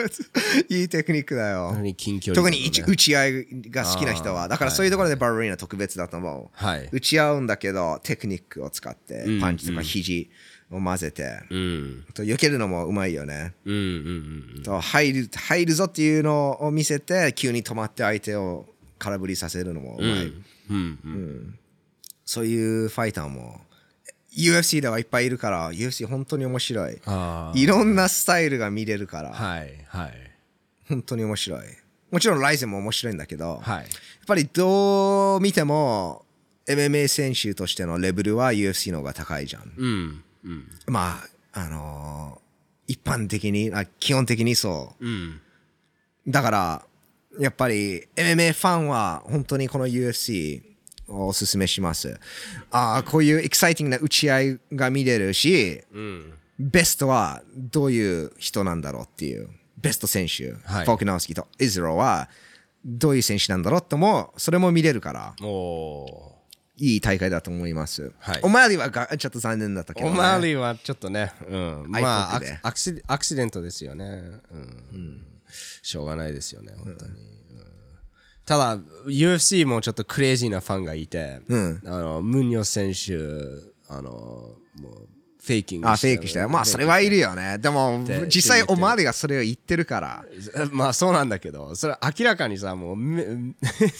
[0.69, 1.69] いいテクニックだよ。
[1.71, 4.47] 特に近距離特に打ち打ち合いが好きな人は。
[4.47, 6.89] だからそういうところでバルリーナ特別だと思う、はい。
[6.91, 10.29] 打ち合うんだけどテクニックを使ってパンチとか肘
[10.71, 12.05] を混ぜて、うん。
[12.13, 13.81] と避けるのもうまいよね、うんうん
[14.57, 18.65] うんと入る入るぞっていうのを見せて急に止まって相手を
[18.99, 20.33] 空振りさせるのもうまい、
[22.25, 23.61] そういうファイターも
[24.37, 27.01] UFC ではいっぱいいるから UFC 本当に面白い。
[27.05, 30.13] あいろんなスタイルが見れるから、あはいはい。
[30.87, 31.61] 本当に面白い。
[32.11, 33.77] もちろんライゼンも面白いんだけど、はい。
[33.77, 33.85] やっ
[34.27, 36.25] ぱりどう見ても
[36.67, 39.73] MMA 選手としてのレベルは UFC の方が高いじゃん。
[39.77, 40.23] うん
[40.87, 41.19] ま
[41.53, 42.47] あ、あのー
[42.89, 45.05] 一般的にあ、基本的にそう。
[45.05, 45.41] ん。
[46.25, 46.31] う。
[46.31, 46.85] だから、
[47.37, 50.61] やっぱり MMA ファンは本当にこの UFC
[51.09, 52.17] をおすすめします。
[52.71, 56.33] あーこういうエキサイティングな打ち合いが見れるし、うん。
[56.59, 59.49] ベストはどういう人なんだろうっていう。
[59.77, 60.85] ベスト選手、はい。
[60.85, 62.29] ヴォルカノフスキーとイズロは
[62.85, 65.35] どういう選手なんだろうってもそれも見れるから。
[65.41, 66.36] おお
[66.77, 68.11] いい大会だと思います。
[68.19, 68.39] はい。
[68.43, 70.13] オマーリはがちょっと残念だったけど、ね。
[70.13, 74.05] オマーリーはちょっとね、うん、まあアクシアクシデントですよね、
[74.93, 75.25] うん。
[75.81, 77.17] しょうがないですよね本当に、うん。
[78.45, 78.77] ただ
[79.07, 81.81] UFC もちょっとクレイジーなファンがいて、うん。
[81.85, 83.17] あのムニョ選手
[83.89, 85.07] あのもう
[85.47, 86.49] フェイキングあ、フェイクしたよ。
[86.49, 87.57] まあ、それはいるよね。
[87.57, 90.25] でもで、実際で言ってるお前りがそれを言ってるから。
[90.71, 93.25] まあそうなんだけどそれ明らかにさもう目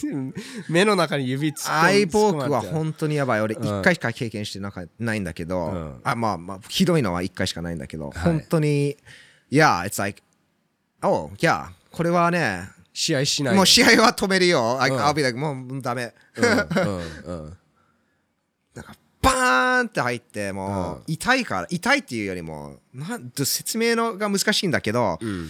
[0.68, 3.40] 目の中に指突っアイボークは本当にやばい。
[3.40, 8.96] 俺、一回しか経験してなかないんだけど、んあ、まあまあ、ひどいのは一回しかないんだけど、本当に、
[9.50, 10.22] いや、it's like,
[11.02, 14.76] oh, いや、これはね、試合しないもう試合は止めるよ。
[14.82, 16.12] I- うん I'll be like, もうダメ。
[16.36, 16.56] うんうん
[17.24, 25.48] うんバーンって入って、もう痛いから、痛いっていうよりも、なん説明のが難しいんだけど、ん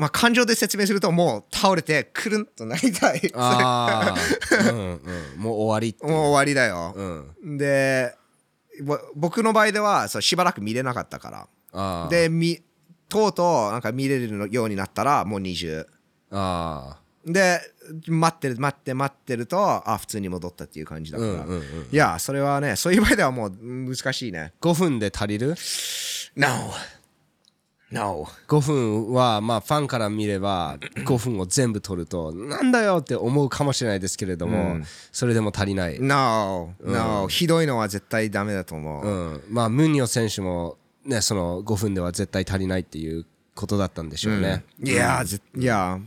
[0.00, 3.20] まあ感情で説明するともう倒れてくるんとなりたい。
[3.34, 4.78] ああ、うん
[5.36, 6.94] うん、もう終わりもう終わりだよ。
[6.96, 8.14] うんで、
[8.82, 12.08] ぼ僕の場合ではそうしばらく見れなかったから。
[12.08, 12.62] で、み
[13.10, 15.84] とうとうなんか見れるようになったらもう20。
[16.30, 17.60] あで、
[18.06, 21.30] 待ってる、待って、待ってると、あ、普通に戻ったっていう感じだから。
[21.30, 24.52] うんうんうんいや、それはね、そういう場合ではもう難しいね。
[24.60, 25.54] 5分で足りる
[26.36, 26.48] ？No.
[27.90, 28.28] No.
[28.46, 34.76] 5分はまあファンから見れば 5分を全部取るとなんだよって思うかもしれないですけれども、
[35.10, 36.74] それでも足りない、No.
[36.80, 37.26] No.
[37.26, 39.06] ひどいのは絶対ダメだと思う。
[39.06, 43.26] うん、まあムニョ選手もねその5分では絶対足りないっていう
[43.56, 45.98] ことだったんでしょうね、いや、ぜいや、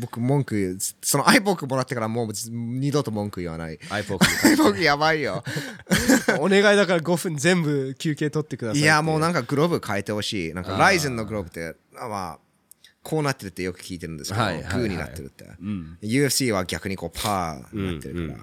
[0.00, 3.78] 僕文句、そのアイボークもらってからもう二度と文句言わない。
[3.90, 5.42] アイポークアイボークやばいよ。
[6.38, 10.54] お願いだから5分全部休憩取ってくださいいや、もうななんかグローブ変えてほしい。
[10.54, 12.38] なんかライゼンのグローブって、あまあ、
[13.02, 15.46] こうなってるってよく聞いてるんですけど、はいはいはいグーになってるって。
[16.02, 18.38] UFC は逆にこうパーになってるから。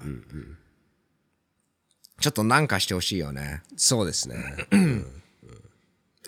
[2.20, 3.62] ちょっとなんかしてほしいよね。
[3.76, 4.36] そうですね。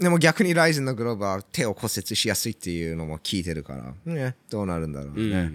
[0.02, 5.52] でも逆にライゼンのグローブは手を骨折しやすいっていうのも聞いてるから、ね、どうなるんだろうね。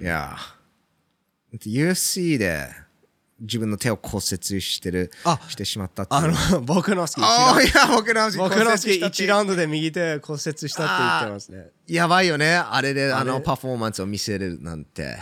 [0.00, 0.36] いや、
[1.52, 2.68] UFC で
[3.40, 7.20] 自分の手を骨折してる、あしてしまったっていうあの、僕の好き。
[7.22, 11.70] ああ、いや、僕の僕の好き骨折したって1ラウンドで右手骨折したって言ってますね。
[11.86, 12.56] やばいよね。
[12.56, 15.18] あれであのパフォーマンスを見せれるなんて。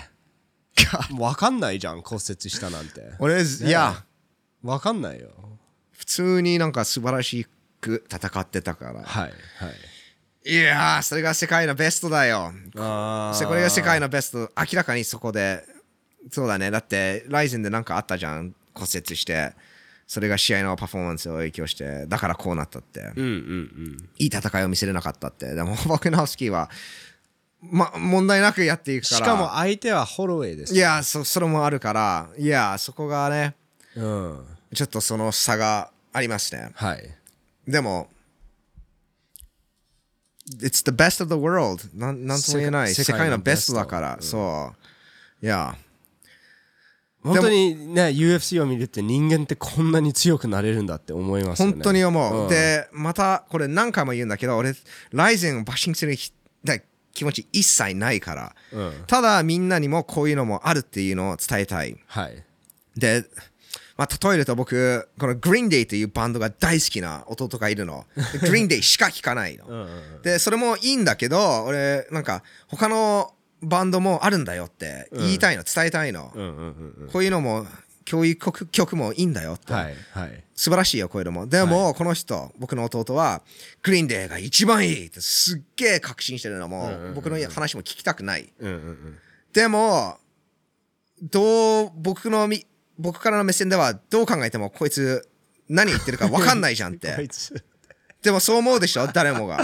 [1.18, 3.14] わかんないじゃん、骨折したなんて。
[3.18, 4.04] 俺、いや、
[4.62, 5.30] わかんないよ。
[5.92, 7.46] 普通になんか素晴らし
[7.84, 9.02] く戦ってたから。
[9.02, 9.32] はい、はい。
[10.46, 12.52] いやー、それが世界のベストだよ。
[12.76, 14.50] あそこれが世界のベスト。
[14.58, 15.64] 明らかにそこで、
[16.30, 16.70] そうだね。
[16.70, 18.54] だって、ライゼンでなんかあったじゃん。
[18.74, 19.52] 骨折して。
[20.06, 23.00] それが試合のパフォーマンスを影響して、だからこうなったって。
[23.16, 24.08] うんうんうん。
[24.18, 25.54] いい戦いを見せれなかったって。
[25.54, 26.70] でも、僕のスキーは、
[27.62, 29.16] ま、問題なくやっていくから。
[29.16, 30.78] しかも相手はホロウェイですい。
[30.78, 33.54] や、そ、それもあるから、いや、そこがね、
[33.96, 34.46] うん。
[34.74, 36.70] ちょっとその差がありますね。
[36.74, 37.16] はい。
[37.66, 38.08] でも、
[40.60, 42.94] It's the best of the world なんなんとも言えない。
[42.94, 44.72] 世世界界のベストトだから、そ
[45.42, 45.44] う。
[45.44, 45.76] いや、
[47.22, 51.72] 本当にね、UFC を見るって人間ってこんなに強くなれるんだって思いますよね。
[51.72, 52.46] 本当に思う。
[52.46, 54.74] ん、で、また、これ何回も言うんだけど、俺、
[55.10, 56.14] ライゼンをバッシングする
[57.14, 61.96] 気持ち一切ないから、うんただみんなにもこういうのもあるっていうのを伝えたい。
[62.06, 62.42] はい。
[62.96, 63.24] で、
[63.96, 68.04] まあ、例えると僕、この Green Day というバンドが大好きな弟がいるの。
[68.16, 69.66] で Green Day しか聴かないの。
[69.66, 76.32] うんうんで、それもいいんだけど、俺、なんか、他のバンドもあるんだよって言いたいの、伝えたいの。
[76.34, 77.08] うんうんうんうん。
[77.10, 77.66] こういうのも、
[78.04, 79.72] 教育曲曲もいいんだよって。
[79.72, 80.44] はいはい。
[80.54, 81.46] 素晴らしいよ、こういうのも。
[81.46, 83.42] でも、この人、僕の弟は、
[83.82, 88.52] グリーンデーが一番いいってすっげえ確信してるのも、僕の話も聞きたくない。
[88.58, 89.18] うんうんうん。
[89.52, 90.18] でも、
[91.22, 92.66] どう、僕のみ、
[92.98, 95.28] 僕からの目線では、どう考えても、こいつ、
[95.68, 97.14] 何言ってるか分かんないじゃんって。
[97.28, 97.54] つ。
[98.22, 99.06] でも、そう思うでしょ？
[99.08, 99.58] 誰もが。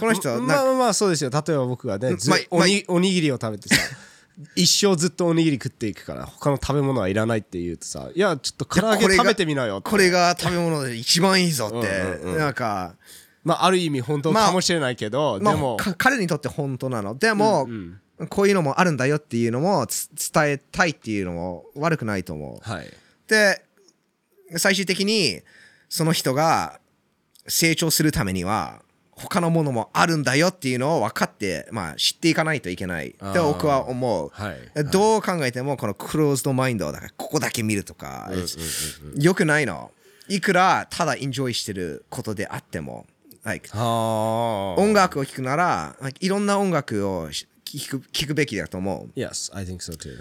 [0.00, 1.30] この人、なまあまあまあそうですよ。
[1.30, 3.80] 例えば僕がね、ずまあおにおにぎりを食べてさ、
[4.54, 9.90] 一生ずっとおにぎり食っていくから、他の食べ物はいらないって言うとさ、いや、ちょっと唐揚げ食べてみなよって。
[9.90, 12.94] これが食べ物で一番いいぞって、うんうんうんなんか、
[13.42, 22.86] まあある意味本当まあかもしれないけど、まあでも、か彼にとって本当なのでも、うんこういうのもあるんだよっていうのもつ伝えたいっていうのも悪くないと思うはい。
[23.28, 23.62] で
[24.56, 25.42] 最終的に
[25.88, 26.80] その人が
[27.46, 28.82] 成長するためには
[29.18, 34.84] 他のものもあるんだよっていうのを分かって、まあ、知っていかないといけないって僕は思う、はい。
[34.84, 38.30] どう考えてもこのクローズドマインドだからここだけ見るとか、
[39.16, 39.90] よくないの
[40.28, 43.06] いくらただエンジョイしてることであっても、
[43.42, 43.70] like。
[43.76, 47.28] 音楽を聴くなら、like いろんな音楽を
[47.68, 50.14] し聴く聞くべきだと思 Yes, I think so too.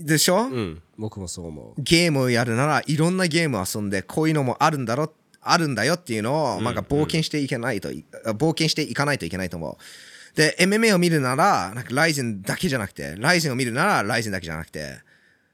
[0.00, 0.82] うでしょ、うん。
[0.96, 1.82] 僕もそう思う。
[1.82, 9.78] ゲームをやるならいろんなゲームを遊んでこういうのもあるんだろあるんだよっていうのを、なんか冒険していけないとい、冒険していかないといけないと思
[10.34, 14.98] うで MMA を見るならなんかライゼンだけじゃなくてライゼンを見るならライゼンだけじゃなくて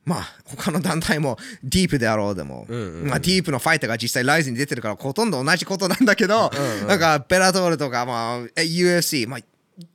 [0.04, 6.50] まあ他の団体もディープであろうでも、まあ、ディープのファイターが実際ライゼンに出てるからほとんど同じことなんだけど、
[6.86, 9.40] なんかベラトールとか、まあ、え UFC、まあ、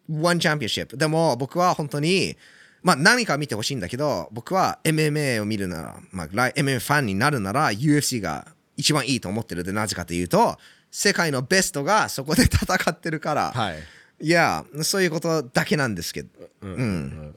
[0.09, 0.97] One Championship.
[0.97, 2.37] でも僕は本当に
[2.81, 8.47] まあ何か見てほしいんだけど僕は MMA を見るなら、まあ、MMA ファンになるなら UFC が
[8.77, 10.57] 一番いいと思ってるでなぜかというと
[10.91, 13.79] 世界のベストがそこで戦ってるから、はい。
[14.21, 16.29] いやそういうことだけなんですけど、
[16.61, 17.33] うん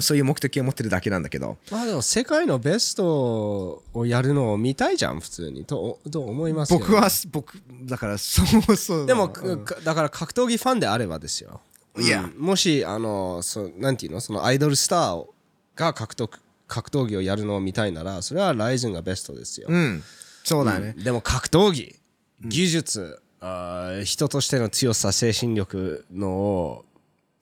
[0.00, 1.56] そういう目的を持ってるだけなんだけど。
[1.70, 5.64] まあでも世界のベストをやるのを見たいじゃん、普通に。
[5.64, 7.54] と、と思いますよね僕は僕
[7.84, 9.06] だから そうそう。
[9.06, 11.60] でも、かだから格闘技ファンであればですよ。
[11.98, 12.22] いや。
[12.22, 12.42] うん。
[12.42, 15.26] もし、あの、そなんていうの、そのアイドルスター
[15.74, 16.30] が格闘
[16.68, 19.68] 格闘技をやるのを見たいなら、それはライズンがベストですよ。
[19.70, 20.02] うん。
[20.44, 21.96] そうだね、でも格闘技、
[22.40, 26.84] 技術、あー人としての強さ、精神力のを、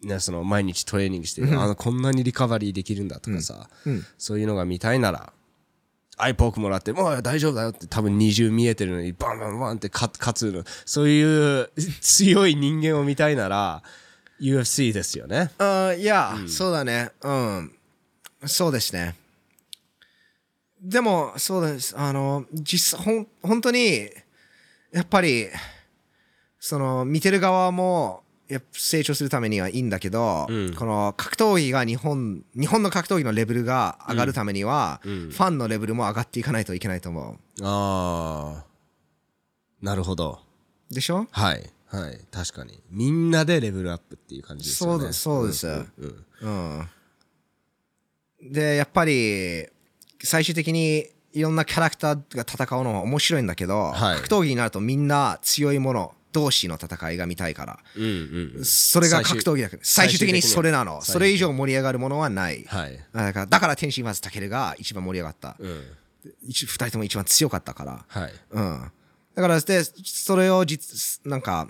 [0.06, 3.68] ね、その毎日トレーニングして、あのこんなにリカバリーできるんだとかさ、
[4.18, 5.32] そういうのが見たいなら、
[6.16, 10.64] アイポークもらって、もう大丈夫だよって多分二重見えてるのに、バンバンバンって勝勝つの。
[10.84, 11.22] そうい
[11.62, 11.70] う
[12.00, 13.82] 強い人間を見たいなら、
[14.40, 15.50] UFC ですよね。
[15.58, 17.10] あいや、そうだね。
[17.22, 17.72] うん。
[18.46, 19.16] そうですね。
[20.80, 21.98] でも、そうです。
[21.98, 24.10] あの、実際、ほん、本当に、
[24.92, 25.48] やっぱり、
[26.60, 30.46] その、見てる側も、やっぱ成長するためにはいいんだけど、
[30.76, 38.64] この格闘技が日本、日本の格闘技のレベルが上がるためには、ファンのレベルも上がっていかないといけないと思ああ。
[39.80, 40.40] なるほど。
[40.90, 40.94] う。
[40.94, 41.26] でしょ？
[41.30, 41.70] はい。
[41.86, 42.20] はい。
[42.30, 42.80] 確かに。
[42.90, 44.98] みんなでレベルアップっていう感じですよね。
[44.98, 45.92] そうだそうですん
[46.42, 46.88] うん
[48.42, 48.52] うん。
[48.52, 49.66] で、やっぱり、
[50.22, 59.76] 最終的にいろんなキャラクターが戦うのは面白いんだけど、はい格闘技になるとみんな強いもの同士の戦いが見たいから、うんうんそれが格闘技だけ。
[59.76, 61.00] ど最終的にそれなの。
[61.00, 62.98] それ以上盛り上がるものはない、はい。
[63.12, 65.82] だからだから天心松健が一番盛り上がった、うん。
[66.42, 68.04] 一二人とも一番強かったから。
[68.08, 68.32] はい。
[68.50, 68.92] うん。
[69.34, 71.68] だから、で、それを実、なんか、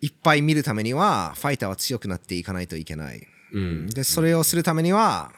[0.00, 3.26] いっぱい見るためには、ファイターは強くなっていかないといけない。
[3.52, 3.86] うん。
[3.88, 5.32] で、それをするためには、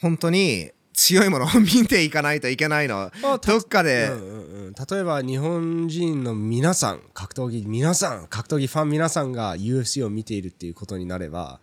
[0.00, 3.12] 本当に強いものを見ていかないといけないの。
[3.22, 4.72] どっかで、うんうんうん。
[4.72, 11.60] 例えば日本人の皆さん格闘技皆さん格闘技ファン皆さんが UFC を見ているっていうことになれば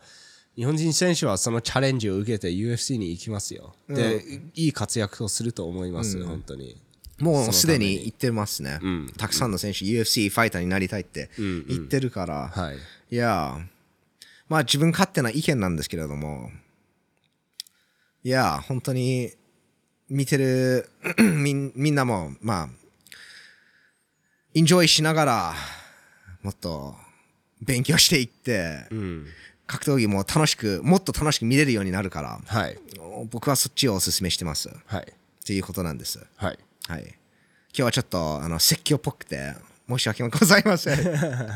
[0.55, 4.23] 日本人選手はそのチャレンジを受けて UFC に行きますよ、で
[4.53, 6.79] いい活躍をすると思います、本当に。
[7.19, 8.75] もうすでに言ってますね。
[8.75, 9.11] ん。
[9.17, 12.49] たくさんの選手、UFC ファイターになりたいって言ってるから。
[12.49, 12.77] はい。
[13.11, 13.57] いや、
[14.47, 16.51] まあ自分勝手な意見なんですけれども、
[18.23, 19.31] いや、本当に
[20.09, 20.89] 見てる
[21.19, 22.69] みんみんなも、まあ、
[24.53, 25.53] エンジョイしながら、
[26.41, 26.95] もっと
[27.61, 29.25] 勉強していって、うん
[29.65, 32.77] 格闘技も楽しく、もっと楽しく見れるようになるから、はい
[33.31, 34.69] 僕はそっちをお勧めしてます。
[34.69, 35.13] っはい
[35.45, 36.25] ていうことなんです。
[36.35, 37.01] はいはい。
[37.03, 37.13] 今
[37.75, 39.53] 日はちょっとあの説教っぽくて、
[39.97, 40.97] 申し訳ございません。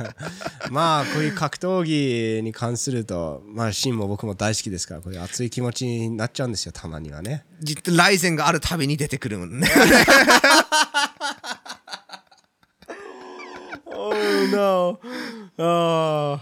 [0.72, 9.68] まあこういう格闘技に関するとまあシンも僕も大好きですからこういう熱い気持ちになっちゃうんですよたまにはね実ライゼンがあるたびに出てくるもんね。
[14.00, 14.14] Oh
[14.52, 15.00] no.
[15.58, 16.40] あ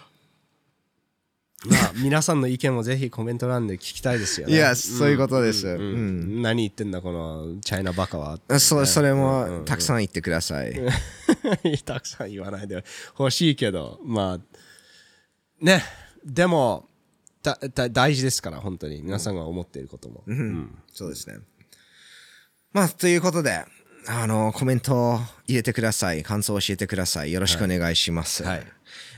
[1.69, 4.53] まあ皆さんの意見もぜひコメント欄で聞きたいですよね。
[4.53, 5.67] いや、そういうことです。
[5.67, 8.39] うんうん何言ってんだこのチャイナバカは。
[8.59, 10.73] そそれもたくさん言ってください。
[11.85, 12.83] たくさん言わないで
[13.17, 15.83] 欲しいけどまあね
[16.23, 16.87] でも
[17.43, 20.23] だだ大事ですから本当に皆さんが思っていることも。
[20.93, 21.37] そうですね。
[22.73, 23.63] まあ、ということで、
[24.05, 26.23] あの、コメントを入れてください。
[26.23, 27.31] 感想を教えてください。
[27.31, 28.43] よろしくお願いします。
[28.43, 28.67] はい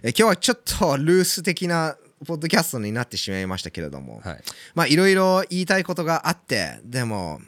[0.04, 7.40] え今日はちょっとルース的なポッドキャストになってしまいましたけれども、はいまあ、いろいろ言いたいことがあって、でも、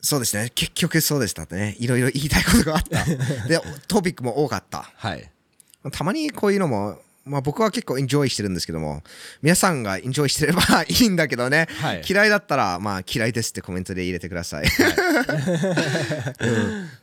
[0.00, 0.50] そうですね。
[0.54, 1.76] 結局そうでしたね。
[1.78, 3.04] いろいろ言いたいことがあった。
[3.48, 3.58] で、
[3.88, 4.90] トピックも多かった。
[4.96, 5.30] はい
[5.92, 9.02] たまにこういうのも、まあ僕は結構エンジョイしてるんですけども、
[9.42, 14.64] 皆さんがエンジョイしてればいいんだけどね、はい嫌いだったら、まあ嫌いですってコメントで入れてください。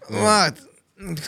[0.09, 0.53] うんまあ、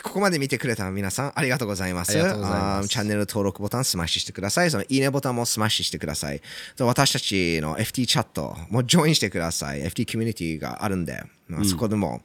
[0.03, 2.15] ここまで見てくれた皆さんありがとうございます。
[2.17, 4.71] まずチャンネル登録ボタンスマッシュしてください。
[4.71, 6.41] そのいいねボタンもスマッシュしてください。
[6.75, 9.83] と私たちの FT チャットもジョインしてください。
[9.83, 12.21] FT コミュニティがあるんで、まあ、そこでも、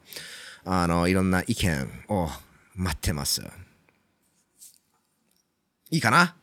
[0.65, 2.29] あのいろんな意見を
[2.75, 3.43] 待ってます。
[5.91, 6.35] いいかな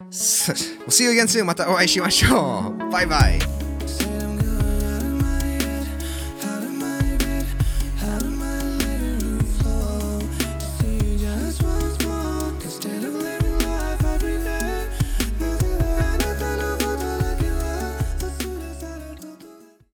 [0.10, 1.44] ?See you again soon.
[1.44, 2.90] またお会いしましょう。
[2.90, 3.65] バイバイ。